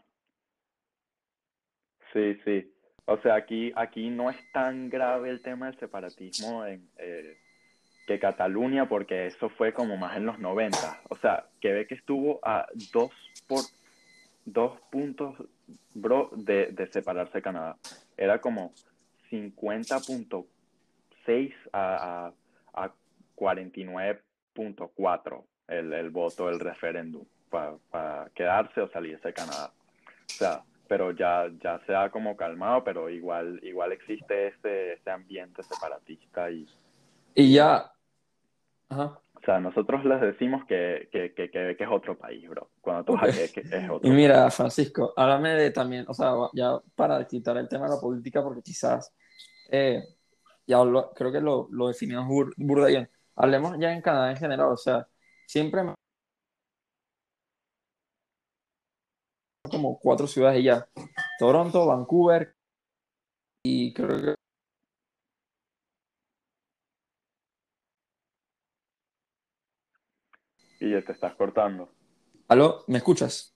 Sí, 2.13 2.35
sí. 2.45 2.75
O 3.05 3.17
sea, 3.19 3.37
aquí, 3.37 3.73
aquí 3.77 4.11
no 4.11 4.31
es 4.31 4.37
tan 4.53 4.91
grave 4.91 5.31
el 5.31 5.41
tema 5.41 5.67
del 5.67 5.79
separatismo 5.79 6.67
en, 6.67 6.91
eh, 6.99 7.37
que 8.09 8.19
Cataluña, 8.19 8.89
porque 8.89 9.29
eso 9.29 9.49
fue 9.51 9.73
como 9.73 9.97
más 9.97 10.17
en 10.17 10.27
los 10.27 10.41
90. 10.41 11.03
O 11.11 11.17
sea, 11.17 11.47
Quebec 11.61 11.93
estuvo 11.93 12.41
a 12.43 12.67
dos 12.93 13.13
por 13.47 13.61
dos 14.45 14.81
puntos, 14.91 15.37
bro, 15.95 16.31
de, 16.33 16.73
de 16.73 16.87
separarse 16.89 17.41
Canadá. 17.43 17.77
Era 18.17 18.41
como 18.41 18.73
50.6 19.31 21.55
a, 21.73 22.27
a, 22.27 22.33
a 22.85 22.93
49.4 23.37 25.45
el, 25.69 25.93
el 25.93 26.11
voto 26.11 26.49
del 26.49 26.59
referéndum 26.61 27.25
para 27.51 28.29
quedarse 28.35 28.81
o 28.81 28.89
salirse 28.91 29.33
Canadá. 29.33 29.73
O 30.07 30.33
sea, 30.33 30.65
pero 30.89 31.13
ya, 31.13 31.49
ya 31.63 31.81
se 31.87 31.95
ha 31.95 32.11
como 32.11 32.37
calmado, 32.37 32.83
pero 32.85 33.09
igual, 33.09 33.61
igual 33.63 33.93
existe 33.93 34.49
ese, 34.49 34.95
ese 34.95 35.11
ambiente 35.11 35.63
separatista 35.63 36.51
y, 36.51 36.67
Y 37.35 37.55
ya, 37.55 37.93
ajá. 38.89 39.21
O 39.45 39.47
sea, 39.47 39.61
nosotros 39.61 40.03
les 40.07 40.23
decimos 40.23 40.65
que, 40.67 41.07
que, 41.13 41.35
que, 41.35 41.51
que, 41.51 41.77
es 41.79 41.89
otro 41.91 42.17
país, 42.17 42.49
bro. 42.49 42.71
Cuando 42.81 43.05
tú 43.05 43.15
es 43.27 43.91
otro 43.91 44.09
Y 44.09 44.11
mira, 44.11 44.51
Francisco, 44.51 45.13
háblame 45.15 45.51
de 45.51 45.71
también, 45.71 46.07
o 46.09 46.15
sea, 46.15 46.33
ya 46.55 46.79
para 46.95 47.23
quitar 47.27 47.59
el 47.59 47.69
tema 47.69 47.85
de 47.85 47.95
la 47.95 48.01
política, 48.01 48.43
porque 48.43 48.63
quizás, 48.63 49.13
eh, 49.71 50.03
ya 50.67 50.83
lo- 50.83 51.11
creo 51.13 51.31
que 51.31 51.43
lo, 51.43 51.69
lo 51.71 51.89
definimos 51.89 52.25
bur- 52.27 52.55
burda 52.57 52.87
bien. 52.87 53.11
Hablemos 53.37 53.77
ya 53.79 53.93
en 53.93 54.01
Canadá 54.01 54.31
en 54.31 54.39
general, 54.39 54.69
o 54.73 54.79
sea, 54.79 55.07
siempre 55.47 55.83
me- 55.85 55.93
como 59.71 59.99
cuatro 59.99 60.27
ciudades 60.27 60.61
y 60.61 60.65
ya. 60.65 60.89
Toronto, 61.39 61.87
Vancouver 61.87 62.55
y 63.63 63.93
creo 63.93 64.09
que... 64.23 64.34
Y 70.85 70.91
ya 70.91 71.03
te 71.03 71.13
estás 71.13 71.35
cortando. 71.35 71.91
¿Aló? 72.47 72.85
¿Me 72.89 72.99
escuchas? 72.99 73.55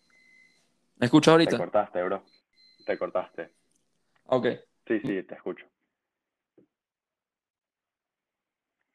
¿Me 0.96 1.04
escuchas 1.04 1.32
Te 1.32 1.32
ahorita? 1.32 1.58
cortaste, 1.58 2.02
bro. 2.02 2.24
Te 2.86 2.98
cortaste. 2.98 3.52
Ok, 4.24 4.46
Sí, 4.86 4.98
sí, 5.00 5.22
te 5.24 5.34
escucho. 5.34 5.66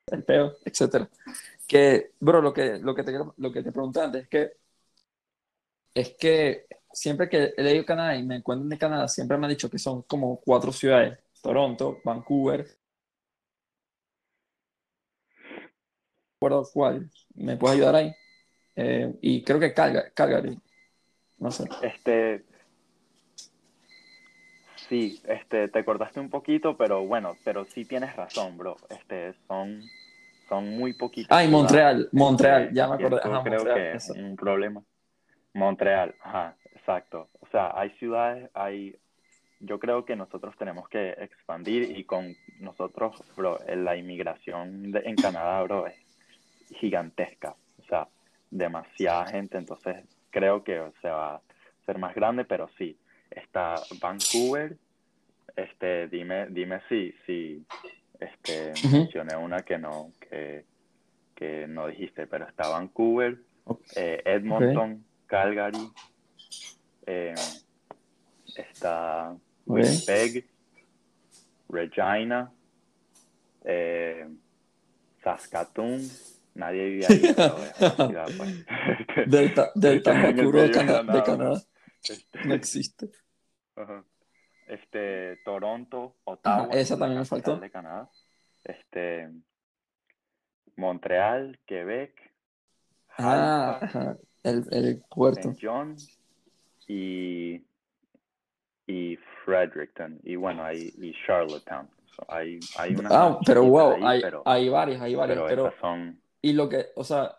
el 0.08 0.24
peo, 0.24 0.54
etcétera. 0.66 1.08
Que, 1.68 2.14
bro, 2.20 2.42
lo 2.42 2.52
que, 2.52 2.80
lo 2.80 2.96
que 2.96 3.04
te, 3.04 3.12
quiero- 3.12 3.36
lo 3.38 3.52
que 3.52 3.62
te 3.62 3.72
pregunté 3.72 4.02
antes 4.02 4.24
es 4.24 4.30
que, 4.30 4.52
es 5.94 6.16
que 6.18 6.66
siempre 6.92 7.30
que 7.30 7.54
he 7.56 7.62
leído 7.64 7.86
Canadá 7.86 8.16
y 8.16 8.24
me 8.24 8.38
encuentro 8.38 8.68
de 8.68 8.78
Canadá, 8.80 9.08
siempre 9.08 9.38
me 9.38 9.46
han 9.46 9.52
dicho 9.52 9.70
que 9.70 9.78
son 9.78 10.02
como 10.04 10.42
cuatro 10.42 10.72
ciudades, 10.72 11.20
Toronto, 11.44 12.00
Vancouver, 12.04 12.66
no 12.68 12.74
recuerdo 16.50 16.70
cuál, 16.74 17.12
¿me 17.36 17.58
puedes 17.58 17.78
ayudar 17.78 17.96
ahí? 17.96 18.14
Eh, 18.76 19.14
y 19.22 19.44
creo 19.44 19.60
que 19.60 19.74
Calgary, 19.74 20.10
Calgary, 20.14 20.58
no 21.38 21.52
sé. 21.52 21.66
Este, 21.82 22.44
sí, 24.90 25.20
este, 25.28 25.68
te 25.68 25.86
cortaste 25.86 26.20
un 26.20 26.30
poquito, 26.30 26.76
pero 26.78 27.06
bueno, 27.06 27.36
pero 27.44 27.66
sí 27.66 27.86
tienes 27.86 28.16
razón, 28.16 28.58
bro. 28.58 28.78
Este, 28.90 29.34
son, 29.48 29.84
son 30.50 30.70
muy 30.78 30.94
poquitas. 30.94 31.38
Ah, 31.38 31.44
y. 31.44 31.48
Montreal, 31.50 32.10
Montreal, 32.12 32.64
Este, 32.64 32.76
ya 32.76 32.88
me 32.88 32.96
acordé. 32.96 33.22
Ajá, 33.24 33.44
creo 33.44 33.58
Montreal, 33.64 33.76
que 33.92 33.98
eso. 33.98 34.14
es 34.14 34.20
un 34.20 34.36
problema. 34.36 34.84
Montreal, 35.54 36.16
ajá, 36.22 36.56
exacto. 36.76 37.30
O 37.40 37.48
sea, 37.48 37.72
hay 37.80 37.92
ciudades, 37.92 38.50
hay, 38.56 38.96
yo 39.60 39.80
creo 39.80 40.04
que 40.04 40.16
nosotros 40.16 40.56
tenemos 40.58 40.90
que 40.90 41.12
expandir 41.12 41.96
y 41.96 42.04
con 42.06 42.36
nosotros, 42.60 43.16
bro, 43.38 43.60
la 43.68 43.96
inmigración 43.96 44.92
de- 44.92 45.02
en 45.06 45.16
Canadá, 45.16 45.62
bro, 45.64 45.86
es 45.86 45.96
gigantesca. 46.80 47.56
O 47.80 47.86
sea, 47.88 48.08
demasiada 48.54 49.26
gente, 49.26 49.58
entonces 49.58 50.06
creo 50.30 50.64
que 50.64 50.92
se 51.02 51.10
va 51.10 51.36
a 51.36 51.42
ser 51.86 51.98
más 51.98 52.14
grande, 52.16 52.46
pero 52.46 52.70
sí, 52.78 52.98
está 53.32 53.76
Vancouver, 54.00 54.78
este, 55.56 56.08
dime, 56.08 56.48
dime 56.50 56.82
si, 56.88 57.14
si, 57.26 57.66
este, 58.20 58.74
mencioné 58.92 59.36
una 59.36 59.62
que 59.62 59.78
no, 59.78 60.12
que, 60.20 60.66
que 61.36 61.68
no 61.68 61.88
dijiste, 61.88 62.28
pero 62.28 62.48
está 62.48 62.70
Vancouver, 62.70 63.40
eh, 63.96 64.22
Edmonton, 64.24 65.04
Calgary, 65.26 65.90
eh, 67.06 67.36
está 68.56 69.36
Winnipeg, 69.66 70.46
Regina, 71.70 72.52
eh, 73.66 74.28
Saskatoon, 75.24 76.02
nadie 76.56 76.84
vive 76.86 77.06
ahí, 77.08 77.22
una 77.36 77.50
ciudad, 78.08 78.28
pues. 78.38 78.66
Del, 79.28 79.54
ta- 79.54 79.72
del 79.76 79.98
Este, 79.98 80.12
de, 80.12 80.34
medio 80.34 80.52
de 80.52 80.72
Cana- 80.72 80.92
la 80.92 80.98
de 81.00 81.04
nada, 81.06 81.24
Canadá, 81.24 81.62
Este, 82.04 82.40
no 82.48 82.54
existe. 82.54 83.10
Este, 84.68 85.38
Toronto, 85.44 86.16
Ottawa, 86.24 86.64
Ajá, 86.66 86.74
esa 86.74 86.98
también 86.98 87.20
me 87.20 87.26
faltó. 87.26 87.58
de 87.58 87.70
Canadá. 87.70 88.10
Este, 88.64 89.30
Montreal, 90.76 91.60
Quebec, 91.66 92.14
Ah, 93.18 93.78
Halifax, 93.80 93.96
ajá, 93.96 94.18
el, 94.44 94.66
el 94.72 95.04
puerto. 95.10 95.50
St. 95.52 95.60
John 95.62 95.96
y, 96.88 97.64
y 98.88 99.18
Fredericton. 99.46 100.20
Y 100.24 100.36
bueno, 100.36 100.64
hay, 100.64 100.92
y 100.98 101.14
Charlottetown. 101.26 101.88
So, 102.16 102.26
hay, 102.28 102.60
hay 102.78 102.96
unas 102.96 103.12
Ah, 103.12 103.38
pero 103.46 103.64
wow, 103.66 103.94
ahí, 103.96 104.04
hay, 104.04 104.22
pero, 104.22 104.42
hay 104.46 104.70
varias, 104.70 105.02
hay 105.02 105.14
varias, 105.16 105.38
pero 105.38 105.48
pero, 105.48 105.68
estas 105.68 105.80
son... 105.82 106.20
y 106.44 106.54
lo 106.54 106.70
que, 106.70 106.88
o 106.96 107.04
sea, 107.06 107.38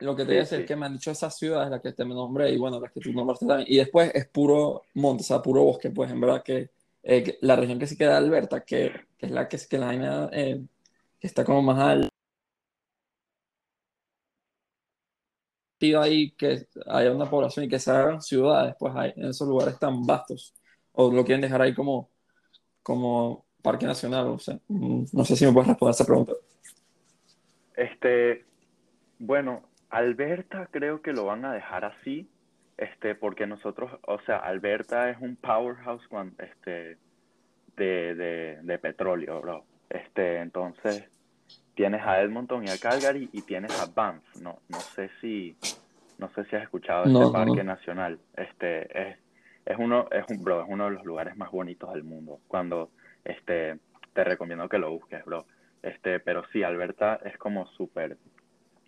lo 0.00 0.16
que 0.16 0.24
te 0.24 0.28
voy 0.30 0.38
a 0.38 0.40
decir 0.40 0.60
es 0.60 0.66
que 0.66 0.76
me 0.76 0.86
han 0.86 0.94
dicho 0.94 1.10
esas 1.12 1.36
ciudades, 1.38 1.70
las 1.70 1.82
que 1.82 1.92
te 1.92 2.04
nombré, 2.06 2.50
y 2.52 2.58
bueno, 2.58 2.80
las 2.80 2.92
que 2.92 3.00
tú 3.00 3.12
nombraste 3.12 3.46
también. 3.46 3.68
Y 3.72 3.78
después 3.78 4.12
es 4.14 4.28
puro 4.28 4.82
monte, 4.94 5.22
o 5.22 5.26
sea, 5.26 5.42
puro 5.42 5.64
bosque, 5.64 5.90
pues 5.90 6.10
en 6.10 6.20
verdad 6.20 6.42
que, 6.44 6.70
eh, 7.04 7.38
la 7.42 7.56
región 7.56 7.78
que 7.78 7.86
sí 7.86 7.96
queda 7.96 8.18
Alberta, 8.18 8.64
que, 8.64 8.92
que 9.18 9.26
es 9.26 9.32
la 9.32 9.48
que, 9.48 9.58
que 9.70 9.78
la 9.78 10.30
eh, 10.32 10.62
que 11.20 11.26
está 11.26 11.44
como 11.44 11.62
más 11.62 11.78
al 11.78 12.10
ahí 16.00 16.30
que 16.32 16.66
haya 16.86 17.12
una 17.12 17.28
población 17.28 17.66
y 17.66 17.68
que 17.68 17.78
se 17.78 17.90
hagan 17.90 18.22
ciudades, 18.22 18.74
pues 18.78 18.94
hay 18.96 19.12
en 19.16 19.26
esos 19.28 19.46
lugares 19.48 19.78
tan 19.78 20.02
vastos, 20.06 20.54
o 20.92 21.10
lo 21.12 21.24
quieren 21.24 21.42
dejar 21.42 21.60
ahí 21.62 21.74
como, 21.74 22.10
como 22.82 23.46
parque 23.62 23.86
nacional, 23.86 24.28
o 24.28 24.38
sea, 24.38 24.58
mm, 24.68 25.04
no 25.12 25.24
sé 25.24 25.36
si 25.36 25.46
me 25.46 25.52
puedes 25.52 25.68
responder 25.68 25.94
esa 25.94 26.06
pregunta. 26.06 26.32
Este, 27.76 28.44
bueno, 29.18 29.62
Alberta 29.90 30.68
creo 30.70 31.02
que 31.02 31.12
lo 31.12 31.26
van 31.26 31.44
a 31.44 31.52
dejar 31.52 31.84
así, 31.84 32.28
este, 32.76 33.14
porque 33.14 33.46
nosotros, 33.46 33.90
o 34.06 34.18
sea, 34.20 34.38
Alberta 34.38 35.10
es 35.10 35.18
un 35.20 35.36
powerhouse 35.36 36.06
cuan- 36.08 36.34
este, 36.38 36.98
de, 37.76 38.14
de, 38.14 38.58
de 38.62 38.78
petróleo, 38.78 39.40
bro. 39.40 39.64
Este, 39.90 40.38
entonces 40.38 41.04
tienes 41.74 42.02
a 42.02 42.20
Edmonton 42.20 42.64
y 42.64 42.70
a 42.70 42.78
Calgary 42.78 43.28
y 43.32 43.42
tienes 43.42 43.70
a 43.80 43.86
Banff. 43.86 44.24
No, 44.36 44.60
no 44.68 44.78
sé 44.94 45.10
si, 45.20 45.56
no 46.18 46.28
sé 46.34 46.44
si 46.46 46.56
has 46.56 46.62
escuchado 46.62 47.06
No, 47.06 47.20
este 47.22 47.32
parque 47.32 47.64
no. 47.64 47.72
nacional. 47.74 48.18
Este, 48.36 49.10
es, 49.10 49.18
es 49.66 49.76
uno, 49.78 50.08
es 50.10 50.24
un, 50.28 50.42
bro, 50.42 50.62
es 50.62 50.66
uno 50.68 50.84
de 50.86 50.92
los 50.92 51.04
lugares 51.04 51.36
más 51.36 51.50
bonitos 51.50 51.92
del 51.92 52.04
mundo. 52.04 52.40
Cuando, 52.48 52.90
este, 53.24 53.78
te 54.12 54.24
recomiendo 54.24 54.68
que 54.68 54.78
lo 54.78 54.90
busques, 54.90 55.24
bro. 55.24 55.46
Este, 55.84 56.18
pero 56.18 56.42
sí, 56.50 56.62
Alberta 56.62 57.20
es 57.26 57.36
como 57.36 57.66
súper 57.66 58.16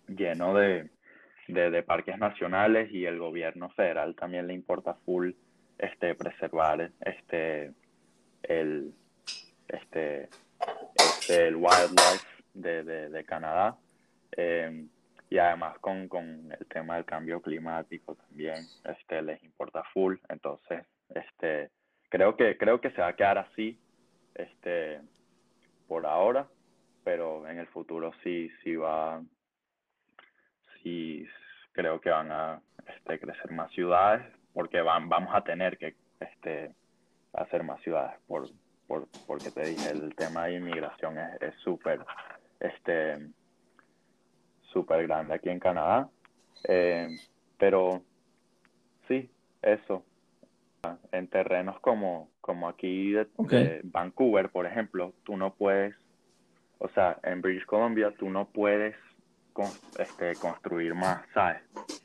lleno 0.07 0.55
de, 0.55 0.89
de, 1.47 1.83
parques 1.83 2.17
nacionales 2.17 2.91
y 2.91 3.05
el 3.05 3.19
gobierno 3.19 3.69
federal 3.69 4.15
también 4.15 4.47
le 4.47 4.55
importa 4.55 4.95
full 5.05 5.29
este 5.77 6.15
preservar 6.15 6.89
este 7.01 7.71
el 8.41 8.95
este, 9.67 10.29
este 10.95 11.47
el 11.47 11.55
wildlife 11.55 12.25
de, 12.55 12.83
de, 12.83 13.25
Canadá 13.25 13.77
eh, 14.35 14.87
y 15.29 15.37
además 15.37 15.77
con, 15.77 16.07
con 16.07 16.51
el 16.51 16.65
tema 16.65 16.95
del 16.95 17.05
cambio 17.05 17.43
climático 17.43 18.15
también 18.15 18.65
este 18.85 19.21
les 19.21 19.43
importa 19.43 19.83
full. 19.93 20.15
Entonces 20.29 20.83
este 21.13 21.69
creo 22.09 22.35
que 22.35 22.57
creo 22.57 22.81
que 22.81 22.89
se 22.89 23.01
va 23.01 23.09
a 23.09 23.15
quedar 23.15 23.37
así 23.37 23.79
este 24.33 24.99
por 25.87 26.07
ahora 26.07 26.47
pero 27.07 27.47
en 27.47 27.57
el 27.57 27.67
futuro 27.67 28.11
sí 28.21 28.51
sí 28.61 28.75
va 28.75 29.23
sí 30.83 31.25
creo 31.71 32.01
que 32.01 32.09
van 32.09 32.29
a 32.33 32.61
este, 32.85 33.17
crecer 33.17 33.49
más 33.51 33.71
ciudades 33.71 34.25
porque 34.53 34.81
van, 34.81 35.07
vamos 35.07 35.33
a 35.33 35.41
tener 35.41 35.77
que 35.77 35.95
este, 36.19 36.75
hacer 37.31 37.63
más 37.63 37.81
ciudades 37.81 38.19
por, 38.27 38.49
por, 38.87 39.07
porque 39.25 39.51
te 39.51 39.67
dije 39.69 39.89
el 39.89 40.15
tema 40.15 40.47
de 40.47 40.55
inmigración 40.55 41.17
es 41.17 41.41
es 41.41 41.55
súper 41.61 42.01
este 42.59 43.29
súper 44.73 45.07
grande 45.07 45.33
aquí 45.35 45.47
en 45.47 45.61
Canadá. 45.61 46.09
Eh, 46.67 47.07
pero 47.57 48.03
sí 49.07 49.31
eso. 49.61 50.03
En 51.13 51.29
terrenos 51.29 51.79
como 51.79 52.31
como 52.41 52.67
aquí 52.67 53.13
de, 53.13 53.29
de 53.37 53.79
Vancouver 53.85 54.49
por 54.49 54.65
ejemplo 54.65 55.13
tú 55.23 55.37
no 55.37 55.53
puedes 55.53 55.95
o 56.79 56.87
sea 56.89 57.17
en 57.23 57.41
British 57.41 57.65
Columbia 57.65 58.13
tú 58.17 58.29
no 58.29 58.45
puedes 58.47 58.95
con- 59.53 59.71
este, 59.97 60.35
construir 60.35 60.93
más, 60.93 61.25
¿sabes? 61.33 61.61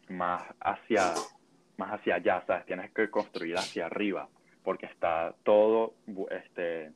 Más 0.08 0.42
hacia, 0.60 1.12
más 1.76 1.90
hacia 2.00 2.14
allá, 2.16 2.42
¿sabes? 2.46 2.64
Tienes 2.66 2.90
que 2.92 3.10
construir 3.10 3.56
hacia 3.58 3.86
arriba, 3.86 4.28
porque 4.64 4.86
está 4.86 5.34
todo 5.44 5.94
este, 6.30 6.92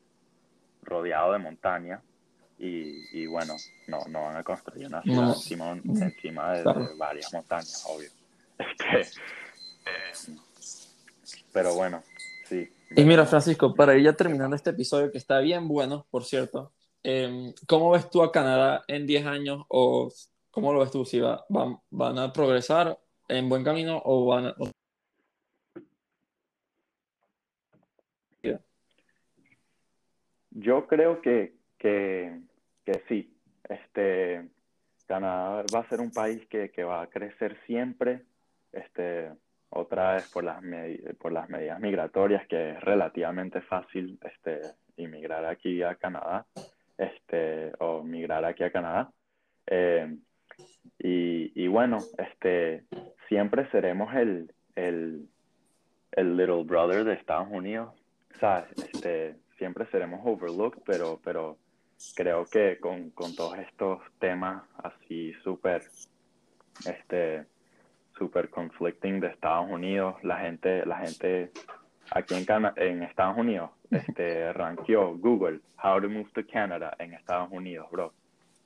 rodeado 0.81 1.33
de 1.33 1.39
montaña 1.39 2.01
y, 2.57 3.05
y 3.21 3.27
bueno, 3.27 3.53
no, 3.87 3.99
no 4.09 4.23
van 4.23 4.37
a 4.37 4.43
construir 4.43 4.87
una 4.87 5.03
ciudad 5.03 5.21
No. 5.21 5.33
encima, 5.33 5.71
encima 5.73 6.53
de, 6.53 6.63
Claro. 6.63 6.87
de 6.87 6.95
varias 6.95 7.31
montañas, 7.33 7.85
obvio. 7.87 8.09
Este, 8.59 9.01
eh, 9.85 10.35
pero 11.53 11.73
bueno, 11.75 12.01
sí. 12.45 12.67
Y 12.95 13.03
mira, 13.03 13.25
Francisco, 13.25 13.75
para 13.75 13.95
ir 13.95 14.03
ya 14.03 14.13
terminando 14.13 14.55
este 14.55 14.71
episodio, 14.71 15.11
que 15.11 15.17
está 15.19 15.39
bien 15.39 15.67
bueno, 15.67 16.05
por 16.09 16.23
cierto, 16.23 16.71
eh, 17.09 17.53
¿cómo 17.67 17.91
ves 17.91 18.09
tú 18.09 18.21
a 18.21 18.31
Canadá 18.33 18.83
en 18.87 19.07
10 19.07 19.25
años 19.25 19.63
o 19.69 20.09
cómo 20.51 20.73
lo 20.73 20.79
ves 20.79 20.91
tú? 20.91 21.05
¿Si 21.05 21.19
va- 21.19 21.45
van, 21.49 21.77
van 21.89 22.17
a 22.19 22.33
progresar 22.33 22.97
en 23.29 23.47
buen 23.47 23.63
camino 23.63 24.01
o 24.03 24.25
van 24.25 24.47
a... 24.47 24.55
Yo 30.51 30.87
creo 30.87 31.21
que, 31.21 31.53
que, 31.77 32.39
que 32.85 33.03
sí. 33.07 33.33
Este, 33.69 34.49
Canadá 35.05 35.63
va 35.73 35.79
a 35.79 35.89
ser 35.89 35.99
un 36.01 36.11
país 36.11 36.45
que, 36.49 36.71
que 36.71 36.83
va 36.83 37.01
a 37.03 37.07
crecer 37.09 37.57
siempre. 37.65 38.25
Este, 38.71 39.31
otra 39.69 40.15
vez 40.15 40.29
por 40.29 40.43
las, 40.43 40.61
medi- 40.63 41.15
por 41.17 41.31
las 41.31 41.49
medidas 41.49 41.79
migratorias, 41.79 42.47
que 42.47 42.71
es 42.71 42.81
relativamente 42.81 43.61
fácil 43.61 44.19
este, 44.23 44.61
inmigrar 44.97 45.45
aquí 45.45 45.83
a 45.83 45.95
Canadá, 45.95 46.45
este, 46.97 47.73
o 47.79 48.03
migrar 48.03 48.43
aquí 48.45 48.63
a 48.63 48.71
Canadá. 48.71 49.11
Eh, 49.67 50.17
y, 50.99 51.63
y 51.63 51.67
bueno, 51.67 51.99
este, 52.17 52.85
siempre 53.27 53.69
seremos 53.69 54.13
el, 54.15 54.53
el, 54.75 55.27
el 56.11 56.37
little 56.37 56.63
brother 56.63 57.03
de 57.03 57.13
Estados 57.13 57.47
Unidos, 57.51 57.93
¿sabes? 58.39 58.69
Este, 58.77 59.35
siempre 59.57 59.85
seremos 59.87 60.21
overlooked, 60.23 60.81
pero, 60.85 61.19
pero 61.23 61.57
creo 62.15 62.45
que 62.45 62.79
con, 62.79 63.11
con 63.11 63.35
todos 63.35 63.57
estos 63.59 63.99
temas 64.19 64.63
así 64.83 65.33
súper, 65.43 65.83
este, 66.85 67.45
súper 68.17 68.49
conflicting 68.49 69.19
de 69.19 69.27
Estados 69.27 69.69
Unidos, 69.69 70.15
la 70.23 70.39
gente, 70.39 70.85
la 70.85 70.97
gente 70.97 71.51
aquí 72.11 72.35
en, 72.35 72.45
Cana 72.45 72.73
en 72.75 73.03
Estados 73.03 73.37
Unidos, 73.37 73.71
este, 73.91 74.51
rankeó 74.53 75.17
Google 75.17 75.59
How 75.83 76.01
to 76.01 76.09
Move 76.09 76.29
to 76.33 76.41
Canada 76.51 76.95
en 76.99 77.13
Estados 77.13 77.49
Unidos, 77.51 77.87
bro, 77.91 78.13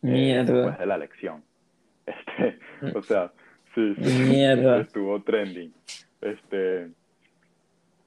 eh, 0.04 0.08
Mierda. 0.08 0.54
después 0.54 0.80
de 0.80 0.86
la 0.86 0.96
elección. 0.96 1.44
Este, 2.04 2.58
o 2.98 3.04
sea, 3.04 3.32
sí, 3.76 3.96
sí, 3.96 4.24
Mierda. 4.24 4.82
estuvo 4.82 5.22
trending. 5.22 5.72
Este, 6.20 6.90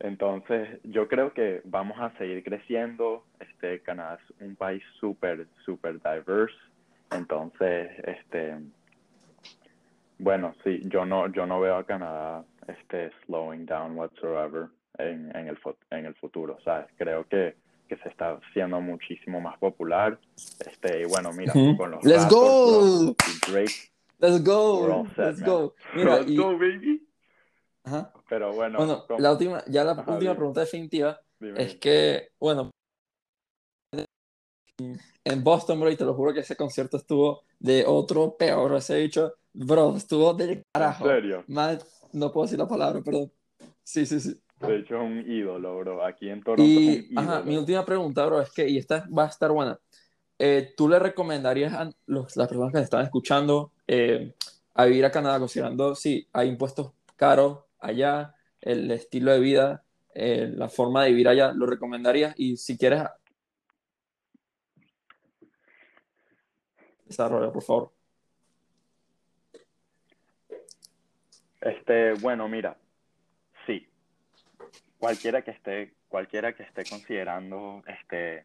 entonces, 0.01 0.81
yo 0.83 1.07
creo 1.07 1.33
que 1.33 1.63
vamos 1.65 1.99
a 2.01 2.11
seguir 2.19 2.43
creciendo. 2.43 3.25
Este, 3.39 3.81
Canadá 3.81 4.19
es 4.21 4.43
un 4.43 4.57
país 4.57 4.83
súper, 4.99 5.47
súper 5.65 5.95
diverse. 6.03 6.57
Entonces, 7.13 7.91
este, 8.05 8.57
bueno, 10.19 10.55
sí, 10.65 10.83
yo 10.87 11.07
no, 11.07 11.33
yo 11.33 11.47
no 11.47 11.61
veo 11.61 11.77
a 11.77 11.87
Canadá, 11.87 12.45
este, 12.67 13.13
slowing 13.25 13.65
down 13.65 13.97
whatsoever 13.97 14.69
en, 14.99 15.35
en 15.37 15.49
el, 15.49 15.59
en 15.91 16.07
el 16.07 16.15
futuro, 16.15 16.59
¿sabes? 16.65 16.87
Creo 16.97 17.27
que, 17.29 17.57
que 17.89 17.97
se 17.99 18.09
está 18.09 18.39
haciendo 18.51 18.81
muchísimo 18.81 19.41
más 19.41 19.59
popular. 19.59 20.19
Este, 20.61 21.03
y 21.03 21.05
bueno, 21.05 21.33
mira, 21.33 21.53
Ujú. 21.55 21.77
con 21.77 21.91
los 21.91 22.05
Let's 22.05 22.29
go. 22.29 23.17
Drake, 23.49 23.91
Let's 24.19 24.43
go, 24.43 25.07
set, 25.17 25.25
let's 25.27 25.41
man. 25.41 25.51
go. 25.51 25.75
Mira, 25.95 26.19
Let's 26.19 26.31
y, 26.31 26.37
go, 26.37 26.59
baby. 26.59 27.09
ajá. 27.85 28.13
Pero 28.29 28.53
bueno, 28.53 28.79
Bueno, 28.79 29.05
la 29.19 29.33
última, 29.33 29.65
ya 29.67 29.85
la 29.85 29.93
Ajá, 29.93 30.13
última 30.13 30.19
dime. 30.19 30.35
pregunta 30.35 30.61
definitiva 30.61 31.21
Dime, 31.39 31.63
es 31.63 31.77
que, 31.77 32.31
bueno, 32.41 32.71
en 35.25 35.45
Boston, 35.45 35.81
bro, 35.81 35.91
y 35.91 35.97
te 35.97 36.05
lo 36.05 36.15
juro 36.15 36.33
que 36.33 36.41
ese 36.41 36.57
concierto 36.57 36.97
estuvo 36.97 37.43
de 37.59 37.85
otro 37.87 38.37
peor, 38.37 38.75
ese 38.77 38.97
dicho, 38.97 39.35
bro, 39.53 39.97
estuvo 39.97 40.35
del 40.35 40.51
¿En 40.51 40.63
carajo. 40.73 41.07
serio? 41.07 41.45
Mal, 41.49 41.83
no 42.13 42.33
puedo 42.33 42.47
decir 42.47 42.59
la 42.59 42.69
palabra, 42.69 43.01
perdón. 43.03 43.31
Sí, 43.83 44.07
sí, 44.07 44.21
sí. 44.21 44.41
De 44.67 44.79
hecho, 44.79 44.97
es 44.97 45.03
un 45.03 45.31
ídolo, 45.31 45.79
bro. 45.79 46.05
Aquí 46.05 46.29
en 46.29 46.43
Toronto 46.43 46.63
es 46.81 47.05
Y, 47.11 47.19
ajá, 47.19 47.43
mi 47.43 47.57
última 47.57 47.85
pregunta, 47.85 48.25
bro, 48.27 48.41
es 48.41 48.51
que, 48.51 48.69
y 48.69 48.79
esta 48.79 49.07
va 49.17 49.25
a 49.25 49.29
estar 49.29 49.51
buena, 49.51 49.79
eh, 50.39 50.73
¿tú 50.77 50.89
le 50.89 50.99
recomendarías 50.99 51.73
a 51.73 51.91
los- 52.07 52.37
las 52.37 52.49
personas 52.49 52.73
que 52.73 52.79
te 52.79 52.85
están 52.85 53.05
escuchando 53.05 53.73
eh, 53.87 54.35
a 54.75 54.85
vivir 54.87 55.05
a 55.05 55.11
Canadá 55.11 55.39
considerando 55.39 55.95
si 55.95 56.27
hay 56.33 56.49
impuestos 56.49 56.93
caros 57.17 57.61
allá, 57.79 58.35
el 58.61 58.91
estilo 58.91 59.33
de 59.33 59.41
vida, 59.41 59.85
eh, 60.15 60.51
la 60.55 60.69
forma 60.69 61.05
de 61.05 61.11
vivir 61.11 61.29
allá, 61.29 61.53
¿lo 61.53 61.67
recomendarías? 61.67 62.35
Y 62.39 62.57
si 62.57 62.79
quieres, 62.79 63.03
desarrolla, 67.05 67.53
por 67.53 67.63
favor. 67.63 67.93
Este, 71.61 72.15
bueno, 72.15 72.49
mira. 72.49 72.77
Cualquiera 75.05 75.43
que 75.43 75.51
esté, 75.51 75.93
cualquiera 76.09 76.53
que 76.55 76.63
esté 76.63 76.85
considerando 76.85 77.83
este 77.87 78.45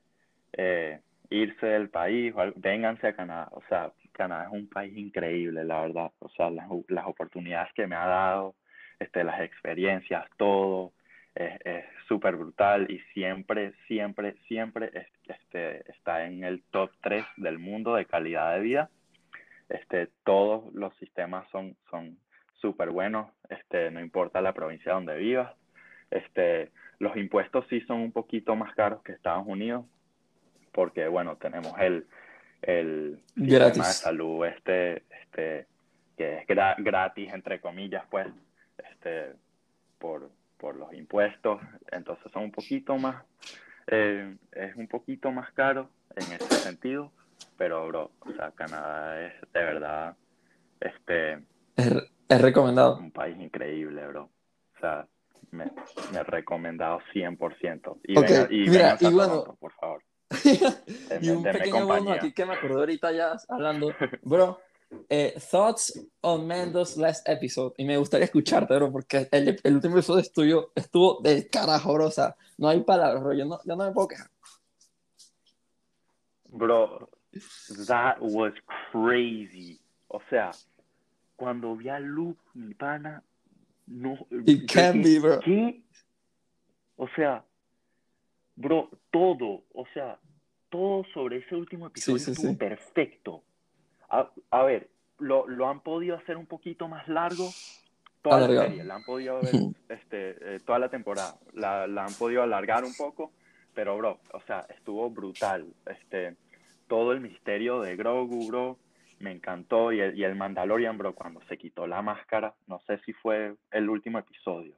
eh, 0.53 0.99
irse 1.29 1.65
del 1.65 1.89
país, 1.89 2.33
o 2.35 2.51
vénganse 2.55 3.07
a 3.07 3.15
Canadá. 3.15 3.49
O 3.51 3.61
sea, 3.69 3.91
Canadá 4.11 4.45
es 4.47 4.51
un 4.51 4.67
país 4.67 4.97
increíble, 4.97 5.63
la 5.63 5.81
verdad. 5.81 6.11
O 6.19 6.29
sea, 6.29 6.49
las, 6.49 6.67
las 6.87 7.05
oportunidades 7.07 7.71
que 7.73 7.87
me 7.87 7.95
ha 7.95 8.05
dado, 8.05 8.55
este, 8.99 9.23
las 9.23 9.41
experiencias, 9.41 10.25
todo, 10.37 10.91
es 11.35 11.85
súper 12.07 12.35
brutal 12.35 12.91
y 12.91 12.99
siempre, 13.13 13.73
siempre, 13.87 14.35
siempre 14.47 14.91
este, 15.27 15.89
está 15.89 16.25
en 16.25 16.43
el 16.43 16.63
top 16.63 16.91
3 17.01 17.23
del 17.37 17.59
mundo 17.59 17.95
de 17.95 18.05
calidad 18.05 18.55
de 18.55 18.59
vida. 18.59 18.89
Este, 19.69 20.09
todos 20.25 20.73
los 20.73 20.93
sistemas 20.97 21.47
son 21.51 21.77
son 21.89 22.17
súper 22.59 22.89
buenos, 22.89 23.31
este, 23.49 23.89
no 23.91 23.99
importa 24.01 24.41
la 24.41 24.53
provincia 24.53 24.93
donde 24.93 25.17
vivas. 25.17 25.53
Este, 26.11 26.71
los 26.99 27.15
impuestos 27.17 27.65
sí 27.69 27.81
son 27.81 28.01
un 28.01 28.11
poquito 28.11 28.55
más 28.55 28.73
caros 28.75 29.01
que 29.03 29.11
Estados 29.11 29.45
Unidos, 29.47 29.85
porque 30.71 31.07
bueno, 31.07 31.37
tenemos 31.37 31.73
el, 31.79 32.07
el 32.61 33.21
sistema 33.35 33.69
de 33.69 33.93
salud 33.93 34.45
este, 34.45 35.03
este, 35.21 35.67
que 36.17 36.39
es 36.39 36.47
gratis, 36.47 37.33
entre 37.33 37.61
comillas, 37.61 38.03
pues, 38.09 38.27
este, 38.91 39.33
por, 39.97 40.29
por 40.57 40.75
los 40.75 40.93
impuestos, 40.93 41.61
entonces 41.91 42.31
son 42.31 42.43
un 42.43 42.51
poquito 42.51 42.97
más, 42.97 43.23
eh, 43.87 44.35
es 44.51 44.75
un 44.75 44.87
poquito 44.87 45.31
más 45.31 45.51
caro 45.53 45.89
en 46.15 46.33
ese 46.33 46.55
sentido, 46.55 47.11
pero 47.57 47.87
bro, 47.87 48.11
o 48.19 48.31
sea, 48.33 48.51
Canadá 48.51 49.25
es 49.25 49.33
de 49.53 49.59
verdad, 49.63 50.15
este... 50.79 51.39
Es, 51.75 52.41
recomendado. 52.41 52.97
Un 52.97 53.11
país 53.11 53.37
increíble, 53.39 54.05
bro. 54.07 54.29
O 54.75 54.79
sea, 54.79 55.07
me, 55.51 55.65
me 56.11 56.19
he 56.19 56.23
recomendado 56.23 56.99
100%. 57.13 57.99
Y, 58.03 58.17
okay, 58.17 58.45
y 58.49 58.69
mira, 58.69 58.97
y 58.99 59.11
bueno, 59.11 59.57
por 59.59 59.71
favor. 59.73 60.03
y 61.21 61.29
un 61.29 61.43
pequeño 61.43 61.87
bono 61.87 62.11
aquí 62.11 62.31
que 62.33 62.45
me 62.45 62.53
acordé 62.53 62.75
ahorita 62.75 63.11
ya 63.11 63.35
hablando, 63.47 63.91
bro, 64.21 64.59
eh, 65.09 65.39
thoughts 65.51 66.07
on 66.21 66.47
Mendo's 66.47 66.97
last 66.97 67.27
episode. 67.27 67.73
Y 67.77 67.85
me 67.85 67.97
gustaría 67.97 68.25
escucharte, 68.25 68.75
bro, 68.75 68.91
porque 68.91 69.27
el, 69.31 69.59
el 69.63 69.75
último 69.75 69.95
episodio 69.95 70.21
estuvo, 70.21 70.71
estuvo 70.75 71.19
del 71.21 71.49
carajo, 71.49 71.93
bro. 71.93 72.07
O 72.07 72.11
sea, 72.11 72.35
no 72.57 72.67
hay 72.69 72.81
palabras, 72.81 73.23
bro. 73.23 73.33
Yo 73.33 73.45
no, 73.45 73.59
yo 73.65 73.75
no 73.75 73.85
me 73.85 73.91
puedo 73.91 74.07
quejar. 74.07 74.29
Bro, 76.49 77.09
that 77.87 78.17
was 78.19 78.53
crazy. 78.91 79.79
O 80.07 80.21
sea, 80.29 80.51
cuando 81.35 81.75
vi 81.75 81.89
a 81.89 81.99
Luke, 81.99 82.41
mi 82.53 82.73
pana, 82.73 83.23
no. 83.89 84.27
It 84.45 84.71
can 84.71 85.01
be, 85.01 85.19
bro. 85.19 85.39
¿Qué? 85.39 85.81
O 86.95 87.07
sea, 87.15 87.43
bro, 88.55 88.89
todo, 89.11 89.63
o 89.73 89.85
sea, 89.93 90.19
todo 90.69 91.03
sobre 91.13 91.37
ese 91.37 91.55
último 91.55 91.87
episodio 91.87 92.17
estuvo 92.17 92.57
perfecto 92.57 93.43
a, 94.09 94.63
ver, 94.63 94.89
lo, 95.19 95.47
lo, 95.47 95.67
han 95.67 95.81
podido 95.81 96.15
hacer 96.15 96.37
un 96.37 96.45
poquito 96.45 96.87
más 96.87 97.07
largo 97.07 97.49
toda 98.21 98.47
la 98.47 98.63
serie, 98.65 98.83
la 98.83 98.95
han 98.95 99.03
podido 99.03 99.39
ver 99.41 99.53
este, 99.89 100.55
eh, 100.55 100.59
toda 100.65 100.79
la 100.79 100.89
temporada, 100.89 101.37
la, 101.53 101.87
la, 101.87 102.05
han 102.05 102.13
podido 102.13 102.43
alargar 102.43 102.83
un 102.83 102.93
poco, 102.93 103.31
pero 103.73 103.97
bro, 103.97 104.19
o 104.33 104.41
sea, 104.41 104.65
estuvo 104.75 105.09
brutal, 105.09 105.67
este, 105.85 106.35
todo 106.87 107.13
el 107.13 107.21
misterio 107.21 107.81
de 107.81 107.95
Grogu, 107.95 108.47
bro, 108.47 108.77
me 109.19 109.31
encantó, 109.31 109.91
y 109.91 109.99
el, 109.99 110.17
y 110.17 110.23
el 110.23 110.35
Mandalorian, 110.35 110.97
bro, 110.97 111.13
cuando 111.13 111.41
se 111.47 111.57
quitó 111.57 111.87
la 111.87 112.01
máscara, 112.01 112.53
no 112.67 112.79
sé 112.87 112.99
si 112.99 113.13
fue 113.13 113.55
el 113.71 113.89
último 113.89 114.19
episodio, 114.19 114.75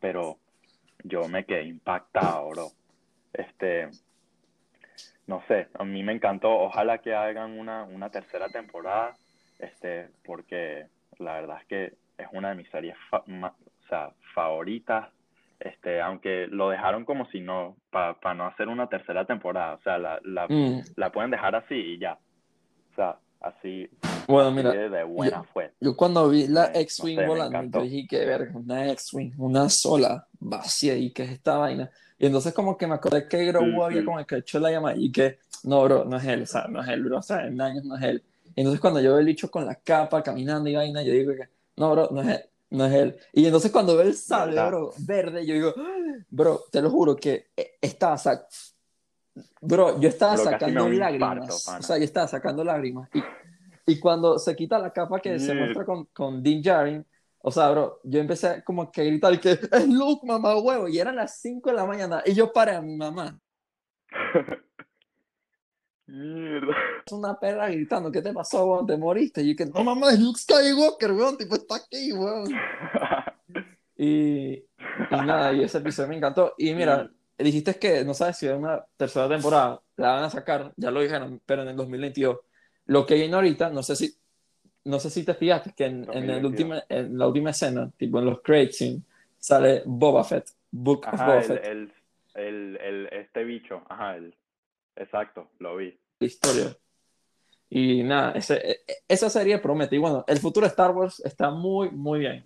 pero 0.00 0.36
yo 1.04 1.28
me 1.28 1.44
quedé 1.44 1.64
impactado, 1.64 2.50
bro, 2.50 2.68
este, 3.32 3.88
no 5.26 5.42
sé, 5.46 5.68
a 5.78 5.84
mí 5.84 6.02
me 6.02 6.12
encantó. 6.12 6.50
Ojalá 6.50 6.98
que 6.98 7.14
hagan 7.14 7.58
una, 7.58 7.84
una 7.84 8.10
tercera 8.10 8.48
temporada, 8.48 9.14
este, 9.58 10.08
porque 10.24 10.86
la 11.18 11.34
verdad 11.34 11.58
es 11.60 11.66
que 11.66 11.84
es 12.18 12.28
una 12.32 12.50
de 12.50 12.56
mis 12.56 12.68
series 12.70 12.96
o 13.12 13.52
sea, 13.88 14.10
favoritas. 14.34 15.08
Este, 15.60 16.00
aunque 16.00 16.46
lo 16.48 16.70
dejaron 16.70 17.04
como 17.04 17.26
si 17.26 17.40
no, 17.40 17.76
para 17.90 18.34
no 18.34 18.46
hacer 18.46 18.68
una 18.68 18.88
tercera 18.88 19.24
temporada. 19.26 19.74
O 19.74 19.82
sea, 19.82 19.98
la, 19.98 20.18
la, 20.24 20.46
mm. 20.48 20.82
la, 20.96 21.12
pueden 21.12 21.30
dejar 21.30 21.54
así 21.54 21.74
y 21.74 21.98
ya. 21.98 22.18
O 22.92 22.94
sea, 22.96 23.16
así. 23.40 23.88
Bueno, 24.26 24.50
mira. 24.50 24.72
De 24.72 25.04
buena 25.04 25.38
yo, 25.38 25.44
fue. 25.52 25.72
Yo 25.80 25.96
cuando 25.96 26.28
vi 26.28 26.46
la 26.46 26.70
X-Wing 26.74 27.26
volando, 27.26 27.78
yo 27.78 27.84
dije 27.84 28.06
que 28.08 28.24
ver, 28.24 28.50
una 28.54 28.90
X-Wing, 28.92 29.32
una 29.38 29.68
sola, 29.68 30.26
vacía, 30.38 30.96
y 30.96 31.10
que 31.10 31.24
es 31.24 31.30
esta 31.30 31.56
vaina. 31.58 31.90
Y 32.18 32.26
entonces 32.26 32.52
como 32.52 32.76
que 32.76 32.86
me 32.86 32.94
acordé 32.94 33.26
que 33.26 33.46
Grogu 33.46 33.82
había 33.82 34.04
como 34.04 34.24
que 34.26 34.36
hecho 34.36 34.60
la 34.60 34.70
llama 34.70 34.94
y 34.94 35.10
que, 35.10 35.38
no, 35.64 35.82
bro, 35.84 36.04
no 36.04 36.18
es 36.18 36.24
él, 36.26 36.42
o 36.42 36.46
sea, 36.46 36.66
no 36.68 36.82
es 36.82 36.88
él, 36.88 37.02
bro, 37.02 37.18
o 37.18 37.22
sea, 37.22 37.46
en 37.46 37.58
años 37.60 37.84
no 37.84 37.96
es 37.96 38.02
él. 38.02 38.22
Y 38.54 38.60
entonces 38.60 38.78
cuando 38.78 39.00
yo 39.00 39.12
veo 39.12 39.20
el 39.20 39.24
bicho 39.24 39.50
con 39.50 39.64
la 39.64 39.76
capa 39.76 40.22
caminando 40.22 40.68
y 40.68 40.74
vaina, 40.74 41.02
yo 41.02 41.12
digo 41.12 41.32
que, 41.32 41.48
no, 41.76 41.90
bro, 41.92 42.10
no 42.12 42.20
es 42.20 42.28
él, 42.28 42.44
no 42.68 42.84
es 42.84 42.92
él. 42.92 43.16
Y 43.32 43.46
entonces 43.46 43.72
cuando 43.72 43.96
veo 43.96 44.06
el 44.06 44.14
sable, 44.14 44.62
bro, 44.62 44.92
verde, 44.98 45.46
yo 45.46 45.54
digo, 45.54 45.74
bro, 46.28 46.64
te 46.70 46.82
lo 46.82 46.90
juro 46.90 47.16
que 47.16 47.46
eh, 47.56 47.78
estaba, 47.80 48.18
sac... 48.18 48.46
bro, 49.60 50.00
yo 50.00 50.08
estaba 50.08 50.36
sacando 50.36 50.88
lágrimas, 50.88 51.68
o 51.68 51.82
sea, 51.82 51.98
yo 51.98 52.04
estaba 52.04 52.26
sacando 52.26 52.64
lágrimas. 52.64 53.08
Y, 53.14 53.22
y 53.92 54.00
cuando 54.00 54.38
se 54.38 54.54
quita 54.56 54.78
la 54.78 54.92
capa 54.92 55.20
que 55.20 55.38
se 55.38 55.54
muestra 55.54 55.84
con, 55.84 56.06
con 56.06 56.42
Din 56.42 56.62
Djarin, 56.62 57.04
o 57.42 57.50
sea, 57.50 57.70
bro, 57.70 58.00
yo 58.04 58.20
empecé 58.20 58.62
como 58.64 58.90
que 58.90 59.00
a 59.00 59.04
gritar 59.04 59.40
que 59.40 59.52
es 59.52 59.88
Luke, 59.88 60.26
mamá 60.26 60.56
huevo, 60.58 60.88
y 60.88 60.98
eran 60.98 61.16
las 61.16 61.40
5 61.40 61.70
de 61.70 61.76
la 61.76 61.86
mañana 61.86 62.22
y 62.24 62.34
yo 62.34 62.52
paré 62.52 62.76
a 62.76 62.82
mi 62.82 62.96
mamá. 62.96 63.38
Mierda. 66.06 66.74
Es 67.06 67.12
una 67.12 67.38
perra 67.38 67.68
gritando, 67.70 68.10
¿qué 68.10 68.20
te 68.20 68.32
pasó, 68.32 68.66
weón? 68.66 68.86
¿Te 68.86 68.96
moriste? 68.96 69.42
Y 69.42 69.50
yo 69.50 69.56
que, 69.56 69.66
no, 69.66 69.84
mamá, 69.84 70.10
es 70.10 70.18
Luke 70.18 70.40
Skywalker, 70.40 71.12
weón, 71.12 71.36
tipo, 71.36 71.54
está 71.54 71.76
aquí, 71.76 72.12
weón. 72.12 72.48
y, 73.96 74.54
y 74.54 74.66
nada, 75.10 75.52
y 75.52 75.62
ese 75.62 75.78
episodio 75.78 76.08
me 76.08 76.16
encantó. 76.16 76.54
Y 76.58 76.74
mira, 76.74 77.08
dijiste 77.42 77.78
que 77.78 78.04
no 78.04 78.14
sabes 78.14 78.36
si 78.36 78.46
hay 78.46 78.54
una 78.54 78.84
tercera 78.96 79.28
temporada, 79.28 79.80
la 79.96 80.12
van 80.12 80.24
a 80.24 80.30
sacar, 80.30 80.72
ya 80.76 80.90
lo 80.90 81.00
dijeron, 81.00 81.40
pero 81.44 81.62
en 81.62 81.68
el 81.68 81.76
2022. 81.76 82.38
Lo 82.86 83.06
que 83.06 83.14
viene 83.14 83.34
ahorita, 83.34 83.70
no 83.70 83.82
sé 83.82 83.96
si 83.96 84.14
no 84.84 84.98
sé 84.98 85.10
si 85.10 85.24
te 85.24 85.34
fijaste 85.34 85.72
que 85.76 85.84
en, 85.84 86.08
en, 86.12 86.30
el 86.30 86.44
última, 86.44 86.82
en 86.88 87.16
la 87.18 87.26
última 87.26 87.50
escena, 87.50 87.90
tipo 87.96 88.18
en 88.18 88.24
los 88.24 88.40
crates, 88.40 88.96
sale 89.38 89.82
Boba 89.84 90.24
Fett, 90.24 90.50
Book 90.70 91.06
of 91.06 91.20
Boba 91.20 91.42
Fett. 91.42 91.64
El, 91.64 91.92
el, 92.34 92.78
el, 92.80 93.06
este 93.12 93.44
bicho, 93.44 93.82
ajá, 93.88 94.16
el, 94.16 94.34
exacto, 94.96 95.50
lo 95.58 95.76
vi. 95.76 95.98
La 96.18 96.26
historia. 96.26 96.76
Y 97.68 98.02
nada, 98.02 98.32
ese, 98.32 98.54
e, 98.56 98.70
e, 98.86 98.96
esa 99.08 99.30
serie 99.30 99.58
promete. 99.58 99.96
Y 99.96 99.98
bueno, 99.98 100.24
el 100.26 100.38
futuro 100.38 100.66
de 100.66 100.70
Star 100.70 100.90
Wars 100.90 101.20
está 101.24 101.50
muy, 101.50 101.90
muy 101.90 102.20
bien. 102.20 102.44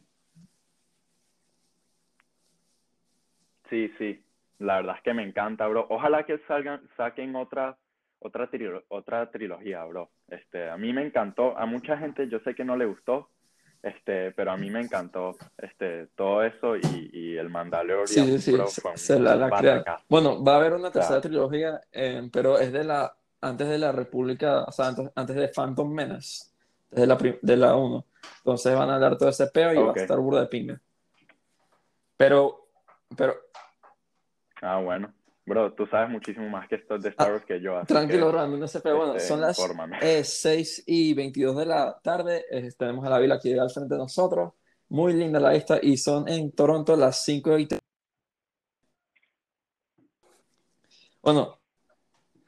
Sí, 3.71 3.91
sí. 3.97 4.24
La 4.65 4.77
verdad 4.77 4.97
es 4.97 5.03
que 5.03 5.15
me 5.15 5.23
encanta, 5.23 5.67
bro. 5.69 5.87
Ojalá 5.91 6.25
que 6.25 6.39
salgan, 6.47 6.81
saquen 6.97 7.37
otra 7.37 7.77
otra, 8.25 8.49
otra 8.89 9.31
trilogía, 9.31 9.85
bro. 9.85 10.11
Este, 10.29 10.69
a 10.69 10.77
mí 10.77 10.93
me 10.93 11.05
encantó, 11.05 11.57
a 11.57 11.67
mucha 11.67 11.97
gente 11.99 12.29
yo 12.29 12.39
sé 12.41 12.55
que 12.55 12.65
no 12.65 12.77
le 12.77 12.87
gustó, 12.87 13.29
este, 13.83 14.33
pero 14.33 14.53
a 14.53 14.57
mí 14.57 14.71
me 14.71 14.81
encantó 14.81 15.37
este, 15.59 16.07
todo 16.17 16.43
eso 16.43 16.77
y, 16.77 17.11
y 17.13 17.37
el 17.37 17.51
Mandalorian, 17.51 18.07
sí, 18.07 18.39
sí, 18.39 18.53
bro, 18.53 18.67
se, 18.67 19.21
la, 19.21 19.37
la 19.37 20.03
Bueno, 20.09 20.43
va 20.43 20.55
a 20.55 20.57
haber 20.57 20.73
una 20.73 20.91
tercera 20.91 21.21
trilogía, 21.21 21.81
eh, 21.93 22.27
pero 22.33 22.59
es 22.59 22.73
de 22.73 22.85
la, 22.85 23.15
antes 23.43 23.69
de 23.69 23.79
la 23.79 23.93
República, 23.93 24.65
o 24.65 24.73
sea, 24.73 24.89
antes, 24.89 25.11
antes 25.15 25.37
de 25.37 25.49
Phantom 25.49 25.93
Menace, 25.93 26.47
desde 26.91 27.07
la, 27.07 27.19
de 27.43 27.57
la 27.57 27.77
1. 27.77 28.07
Entonces 28.39 28.75
van 28.75 28.89
a 28.89 28.99
dar 28.99 29.19
todo 29.19 29.29
ese 29.29 29.49
peo 29.49 29.75
y 29.75 29.77
va 29.77 29.93
a 29.93 30.01
estar 30.01 30.19
burda 30.19 30.41
de 30.41 30.47
pinga. 30.47 30.81
Pero, 32.17 32.69
pero... 33.15 33.35
Ah, 34.65 34.81
bueno. 34.81 35.13
Bro, 35.47 35.75
tú 35.75 35.87
sabes 35.87 36.09
muchísimo 36.09 36.49
más 36.49 36.67
que 36.69 36.77
esto 36.77 36.97
de 36.97 37.11
Star 37.11 37.33
Wars 37.33 37.45
que 37.45 37.61
yo. 37.61 37.83
Tranquilo, 37.87 38.33
Brandon, 38.33 38.59
no 38.59 38.67
sé, 38.67 38.81
pero 38.81 38.97
bueno, 38.97 39.15
este, 39.17 39.29
son 39.29 39.43
las 39.43 39.59
6 39.59 40.79
eh, 40.79 40.83
y 40.87 41.13
22 41.13 41.57
de 41.57 41.67
la 41.67 42.01
tarde. 42.03 42.47
Eh, 42.51 42.71
tenemos 42.79 43.05
a 43.05 43.11
la 43.11 43.19
vila 43.19 43.35
aquí 43.35 43.53
al 43.53 43.71
frente 43.71 43.95
de 43.95 43.99
nosotros. 43.99 44.55
Muy 44.89 45.13
linda 45.13 45.39
la 45.39 45.51
vista 45.51 45.79
y 45.83 45.99
son 45.99 46.29
en 46.29 46.51
Toronto 46.53 46.97
las 46.97 47.23
5 47.25 47.59
y 47.59 47.69
Bueno. 51.21 51.59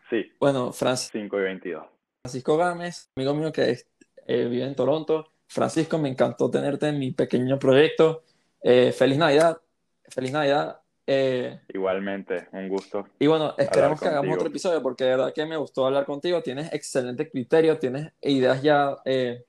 Sí. 0.09 0.33
Bueno, 0.41 0.73
Francisco. 0.73 1.19
5 1.19 1.39
y 1.39 1.43
22. 1.43 1.87
Francisco 2.23 2.57
Gámez, 2.57 3.11
amigo 3.15 3.35
mío 3.35 3.53
que 3.53 3.79
eh, 4.27 4.45
vive 4.47 4.65
en 4.65 4.75
Toronto. 4.75 5.33
Francisco, 5.49 5.99
me 5.99 6.09
encantó 6.09 6.51
tenerte 6.51 6.89
en 6.89 6.99
mi 6.99 7.13
pequeño 7.13 7.59
proyecto. 7.59 8.23
feliz 8.63 9.19
Navidad. 9.19 9.61
Feliz 10.09 10.33
Navidad 10.33 10.81
eh, 11.07 11.61
Igualmente, 11.73 12.49
un 12.53 12.69
gusto. 12.69 13.07
Y 13.19 13.29
bueno, 13.29 13.55
esperemos 13.57 14.01
que 14.01 14.09
hagamos 14.09 14.35
otro 14.35 14.49
episodio 14.49 14.83
porque 14.83 15.05
de 15.05 15.11
verdad 15.11 15.33
que 15.33 15.47
me 15.47 15.57
gustó 15.57 15.87
hablar 15.87 16.05
contigo. 16.05 16.43
Tienes 16.43 16.73
excelente 16.73 17.31
criterio, 17.31 17.79
tienes 17.79 18.13
ideas 18.23 18.61
ya, 18.63 18.97
eh, 19.05 19.45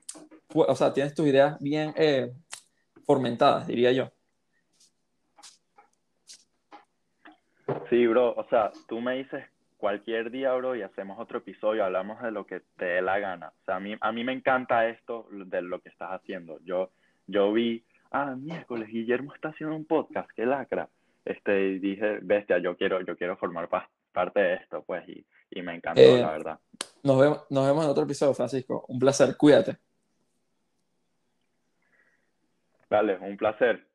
o 0.53 0.76
sea, 0.76 0.93
tienes 0.93 1.16
tus 1.16 1.28
ideas 1.28 1.60
bien 1.60 1.93
eh, 1.97 2.32
fomentadas, 3.05 3.66
diría 3.66 3.91
yo. 3.91 4.12
Sí, 7.89 8.05
bro, 8.05 8.34
o 8.36 8.47
sea, 8.49 8.72
tú 8.88 9.01
me 9.01 9.16
dices 9.16 9.43
cualquier 9.78 10.30
día, 10.32 10.53
bro, 10.53 10.76
y 10.76 10.84
hacemos 10.84 11.20
otro 11.20 11.39
episodio, 11.39 11.84
hablamos 11.84 12.22
de 12.22 12.32
lo 12.32 12.45
que 12.45 12.62
te 12.78 12.86
dé 12.86 13.01
la 13.01 13.20
gana. 13.20 13.47
O 13.47 13.66
sea, 13.66 13.78
a 13.78 13.80
mí, 13.80 13.95
a 13.99 14.12
mí 14.12 14.24
me 14.24 14.34
encanta 14.34 14.88
esto 14.88 15.28
de 15.32 15.62
lo 15.62 15.82
que 15.82 15.89
estás 15.89 16.12
haciendo. 16.12 16.60
Yo, 16.64 16.91
yo 17.26 17.51
vi, 17.51 17.84
ah, 18.12 18.36
miércoles, 18.38 18.89
Guillermo 18.89 19.34
está 19.34 19.49
haciendo 19.49 19.76
un 19.76 19.86
podcast, 19.86 20.30
qué 20.36 20.45
lacra. 20.45 20.89
Este, 21.28 21.61
y 21.61 21.80
dije, 21.80 22.19
bestia, 22.21 22.57
yo 22.59 22.78
quiero, 22.78 23.01
yo 23.01 23.17
quiero 23.17 23.36
formar 23.36 23.67
parte 24.13 24.39
de 24.39 24.53
esto, 24.55 24.84
pues, 24.84 25.07
y, 25.09 25.25
y 25.51 25.61
me 25.61 25.75
encantó, 25.75 26.01
Eh, 26.01 26.21
la 26.21 26.32
verdad. 26.32 26.59
Nos 27.03 27.19
vemos, 27.19 27.45
nos 27.49 27.67
vemos 27.67 27.84
en 27.84 27.91
otro 27.91 28.03
episodio, 28.03 28.34
Francisco. 28.34 28.86
Un 28.88 28.97
placer, 28.97 29.36
cuídate. 29.36 29.78
Dale, 32.89 33.17
un 33.17 33.36
placer. 33.36 33.86